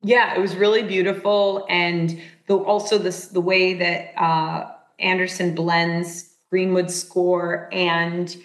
yeah, 0.02 0.34
it 0.34 0.40
was 0.40 0.56
really 0.56 0.82
beautiful. 0.82 1.64
And 1.68 2.20
the, 2.48 2.56
also 2.56 2.98
this, 2.98 3.28
the 3.28 3.40
way 3.40 3.74
that 3.74 4.20
uh, 4.20 4.72
Anderson 4.98 5.54
blends 5.54 6.34
Greenwood 6.50 6.90
score 6.90 7.68
and 7.72 8.36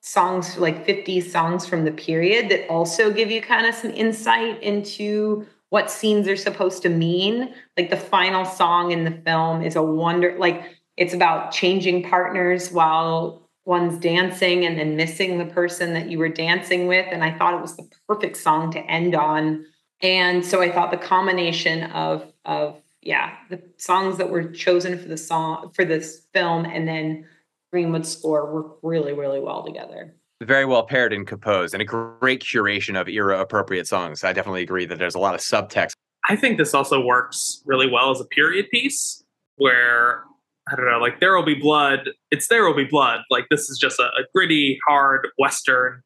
songs 0.00 0.58
like 0.58 0.84
50 0.84 1.20
songs 1.20 1.66
from 1.66 1.84
the 1.84 1.92
period 1.92 2.50
that 2.50 2.68
also 2.68 3.12
give 3.12 3.30
you 3.30 3.40
kind 3.40 3.66
of 3.66 3.74
some 3.74 3.92
insight 3.92 4.60
into 4.62 5.46
what 5.68 5.90
scenes 5.90 6.28
are 6.28 6.36
supposed 6.36 6.82
to 6.82 6.88
mean. 6.88 7.54
Like 7.78 7.88
the 7.88 7.96
final 7.96 8.44
song 8.44 8.90
in 8.90 9.04
the 9.04 9.10
film 9.10 9.62
is 9.62 9.76
a 9.76 9.82
wonder, 9.82 10.36
like 10.38 10.64
it's 10.96 11.14
about 11.14 11.52
changing 11.52 12.02
partners 12.02 12.70
while 12.72 13.48
one's 13.64 13.98
dancing 13.98 14.66
and 14.66 14.78
then 14.78 14.96
missing 14.96 15.38
the 15.38 15.46
person 15.46 15.94
that 15.94 16.10
you 16.10 16.18
were 16.18 16.28
dancing 16.28 16.88
with. 16.88 17.06
And 17.10 17.22
I 17.22 17.36
thought 17.38 17.54
it 17.54 17.60
was 17.60 17.76
the 17.76 17.88
perfect 18.08 18.36
song 18.36 18.72
to 18.72 18.80
end 18.80 19.14
on. 19.14 19.64
And 20.00 20.44
so 20.44 20.60
I 20.60 20.70
thought 20.70 20.90
the 20.90 20.96
combination 20.96 21.84
of 21.84 22.26
of 22.44 22.81
yeah, 23.02 23.34
the 23.50 23.60
songs 23.76 24.16
that 24.18 24.30
were 24.30 24.44
chosen 24.44 24.98
for 24.98 25.08
the 25.08 25.16
song 25.16 25.70
for 25.74 25.84
this 25.84 26.26
film 26.32 26.64
and 26.64 26.86
then 26.86 27.26
Greenwood 27.72 28.06
score 28.06 28.52
work 28.52 28.78
really, 28.82 29.12
really 29.12 29.40
well 29.40 29.64
together. 29.64 30.14
Very 30.42 30.64
well 30.64 30.84
paired 30.84 31.12
and 31.12 31.26
composed, 31.26 31.74
and 31.74 31.80
a 31.80 31.84
great 31.84 32.42
curation 32.42 33.00
of 33.00 33.08
era 33.08 33.40
appropriate 33.40 33.86
songs. 33.86 34.24
I 34.24 34.32
definitely 34.32 34.62
agree 34.62 34.86
that 34.86 34.98
there's 34.98 35.14
a 35.14 35.20
lot 35.20 35.34
of 35.34 35.40
subtext. 35.40 35.92
I 36.28 36.36
think 36.36 36.58
this 36.58 36.74
also 36.74 37.00
works 37.00 37.62
really 37.64 37.88
well 37.88 38.10
as 38.10 38.20
a 38.20 38.24
period 38.24 38.68
piece 38.70 39.24
where 39.56 40.24
I 40.70 40.76
don't 40.76 40.86
know, 40.86 40.98
like 40.98 41.20
There 41.20 41.36
Will 41.36 41.44
Be 41.44 41.54
Blood. 41.54 42.10
It's 42.30 42.48
There 42.48 42.64
Will 42.64 42.76
Be 42.76 42.84
Blood. 42.84 43.20
Like 43.30 43.46
this 43.50 43.68
is 43.68 43.78
just 43.78 43.98
a, 43.98 44.04
a, 44.04 44.24
gritty, 44.34 44.78
hard 44.86 45.28
Western. 45.38 46.02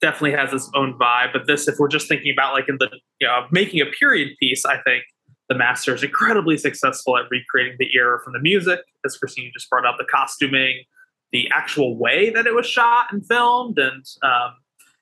Definitely 0.00 0.32
has 0.32 0.52
its 0.54 0.70
own 0.74 0.98
vibe. 0.98 1.32
But 1.32 1.46
this, 1.46 1.68
if 1.68 1.78
we're 1.78 1.88
just 1.88 2.08
thinking 2.08 2.32
about 2.32 2.54
like 2.54 2.68
in 2.68 2.76
the, 2.78 2.88
you 3.20 3.26
know, 3.26 3.46
making 3.50 3.80
a 3.82 3.86
period 3.86 4.36
piece, 4.40 4.64
I 4.64 4.78
think 4.82 5.04
the 5.50 5.56
master 5.56 5.92
is 5.92 6.04
incredibly 6.04 6.56
successful 6.56 7.18
at 7.18 7.24
recreating 7.28 7.76
the 7.78 7.90
era 7.94 8.20
from 8.22 8.32
the 8.32 8.38
music, 8.38 8.78
as 9.04 9.18
Christine 9.18 9.50
just 9.52 9.68
brought 9.68 9.84
up, 9.84 9.96
the 9.98 10.04
costuming, 10.04 10.84
the 11.32 11.50
actual 11.52 11.98
way 11.98 12.30
that 12.30 12.46
it 12.46 12.54
was 12.54 12.66
shot 12.66 13.06
and 13.12 13.26
filmed 13.26 13.76
and 13.76 14.04
um, 14.22 14.54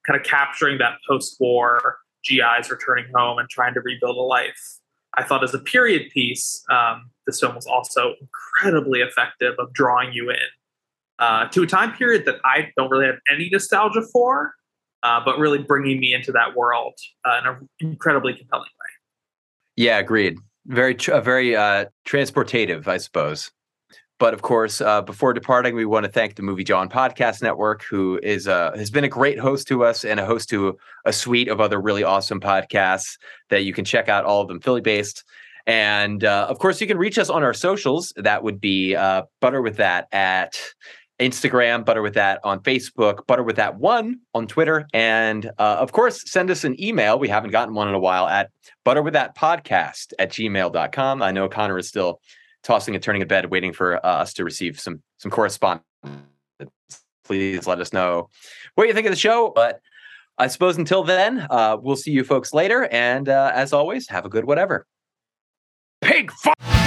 kind 0.07 0.19
of 0.19 0.25
capturing 0.25 0.79
that 0.79 0.99
post-war 1.07 1.99
GIs 2.27 2.71
returning 2.71 3.05
home 3.15 3.39
and 3.39 3.49
trying 3.51 3.75
to 3.75 3.81
rebuild 3.83 4.17
a 4.17 4.23
life. 4.23 4.79
I 5.15 5.23
thought 5.23 5.45
as 5.45 5.53
a 5.53 5.59
period 5.59 6.11
piece, 6.13 6.65
um, 6.71 7.11
this 7.27 7.41
film 7.41 7.55
was 7.55 7.67
also 7.67 8.15
incredibly 8.19 9.01
effective 9.01 9.55
of 9.59 9.75
drawing 9.75 10.13
you 10.13 10.31
in 10.31 10.37
uh, 11.19 11.49
to 11.49 11.63
a 11.63 11.67
time 11.67 11.93
period 11.93 12.25
that 12.25 12.37
I 12.45 12.71
don't 12.75 12.91
really 12.91 13.07
have 13.07 13.19
any 13.31 13.51
nostalgia 13.53 14.03
for, 14.13 14.55
uh, 15.03 15.21
but 15.23 15.39
really 15.39 15.59
bringing 15.59 16.01
me 16.01 16.15
into 16.15 16.33
that 16.33 16.57
world 16.57 16.95
uh, 17.27 17.39
in 17.43 17.47
an 17.47 17.69
incredibly 17.81 18.33
compelling 18.33 18.65
way. 18.65 18.98
Yeah, 19.79 19.99
agreed. 19.99 20.39
Very, 20.67 20.97
tr- 20.97 21.21
very 21.21 21.55
uh, 21.55 21.85
transportative, 22.05 22.89
I 22.89 22.97
suppose. 22.97 23.53
But 24.19 24.35
of 24.35 24.43
course, 24.43 24.81
uh, 24.81 25.03
before 25.03 25.33
departing, 25.33 25.77
we 25.77 25.85
want 25.85 26.05
to 26.05 26.11
thank 26.11 26.35
the 26.35 26.43
Movie 26.43 26.65
Jawn 26.65 26.89
Podcast 26.89 27.43
Network, 27.43 27.85
who 27.85 28.19
is 28.21 28.49
uh, 28.49 28.73
has 28.75 28.91
been 28.91 29.05
a 29.05 29.09
great 29.09 29.39
host 29.39 29.69
to 29.69 29.85
us 29.85 30.05
and 30.05 30.19
a 30.19 30.27
host 30.27 30.49
to 30.49 30.77
a 31.05 31.13
suite 31.13 31.47
of 31.47 31.61
other 31.61 31.81
really 31.81 32.03
awesome 32.03 32.41
podcasts 32.41 33.19
that 33.51 33.63
you 33.63 33.73
can 33.73 33.85
check 33.85 34.09
out. 34.09 34.25
All 34.25 34.43
of 34.43 34.49
them 34.49 34.59
Philly 34.59 34.81
based, 34.81 35.23
and 35.65 36.25
uh, 36.25 36.49
of 36.51 36.59
course, 36.59 36.81
you 36.81 36.89
can 36.89 36.99
reach 36.99 37.17
us 37.17 37.31
on 37.31 37.45
our 37.45 37.55
socials. 37.55 38.13
That 38.17 38.43
would 38.43 38.61
be 38.61 38.97
uh, 38.97 39.23
Butter 39.41 39.63
with 39.63 39.77
That 39.77 40.09
at 40.11 40.59
Instagram, 41.19 41.85
Butter 41.85 42.03
with 42.03 42.15
That 42.15 42.41
on 42.45 42.61
Facebook, 42.61 43.27
Butter 43.27 43.43
with 43.43 43.57
That 43.57 43.77
One 43.77 44.21
on 44.35 44.47
Twitter, 44.47 44.87
and 44.93 45.47
uh, 45.59 45.77
of 45.81 45.93
course, 45.93 46.31
send 46.31 46.51
us 46.51 46.65
an 46.65 46.81
email. 46.83 47.19
We 47.19 47.29
haven't 47.29 47.51
gotten 47.51 47.75
one 47.75 47.89
in 47.89 47.95
a 47.95 47.99
while 47.99 48.27
at 48.29 48.51
Butter 48.85 49.03
with 49.03 49.15
That 49.15 49.37
Podcast 49.37 50.13
at 50.19 50.31
gmail.com. 50.31 51.23
I 51.23 51.33
know 51.33 51.49
Connor 51.49 51.79
is 51.79 51.89
still 51.89 52.21
tossing 52.63 52.95
and 52.95 53.03
turning 53.03 53.23
in 53.23 53.29
bed, 53.29 53.51
waiting 53.51 53.73
for 53.73 54.05
uh, 54.05 54.09
us 54.09 54.35
to 54.35 54.45
receive 54.45 54.79
some 54.79 55.03
some 55.19 55.31
correspondence. 55.31 55.83
Please 57.25 57.67
let 57.67 57.81
us 57.81 57.93
know 57.93 58.29
what 58.75 58.89
you 58.89 58.95
think 58.95 59.07
of 59.07 59.13
the 59.13 59.17
show. 59.17 59.53
But 59.55 59.81
I 60.39 60.47
suppose 60.47 60.77
until 60.77 61.03
then, 61.03 61.47
uh, 61.51 61.77
we'll 61.81 61.97
see 61.97 62.13
you 62.13 62.25
folks 62.25 62.55
later. 62.55 62.89
And 62.93 63.29
uh, 63.29 63.51
as 63.55 63.73
always, 63.73 64.09
have 64.09 64.25
a 64.25 64.29
good 64.29 64.45
whatever. 64.45 64.87
Pig 66.01 66.31
fuck. 66.31 66.78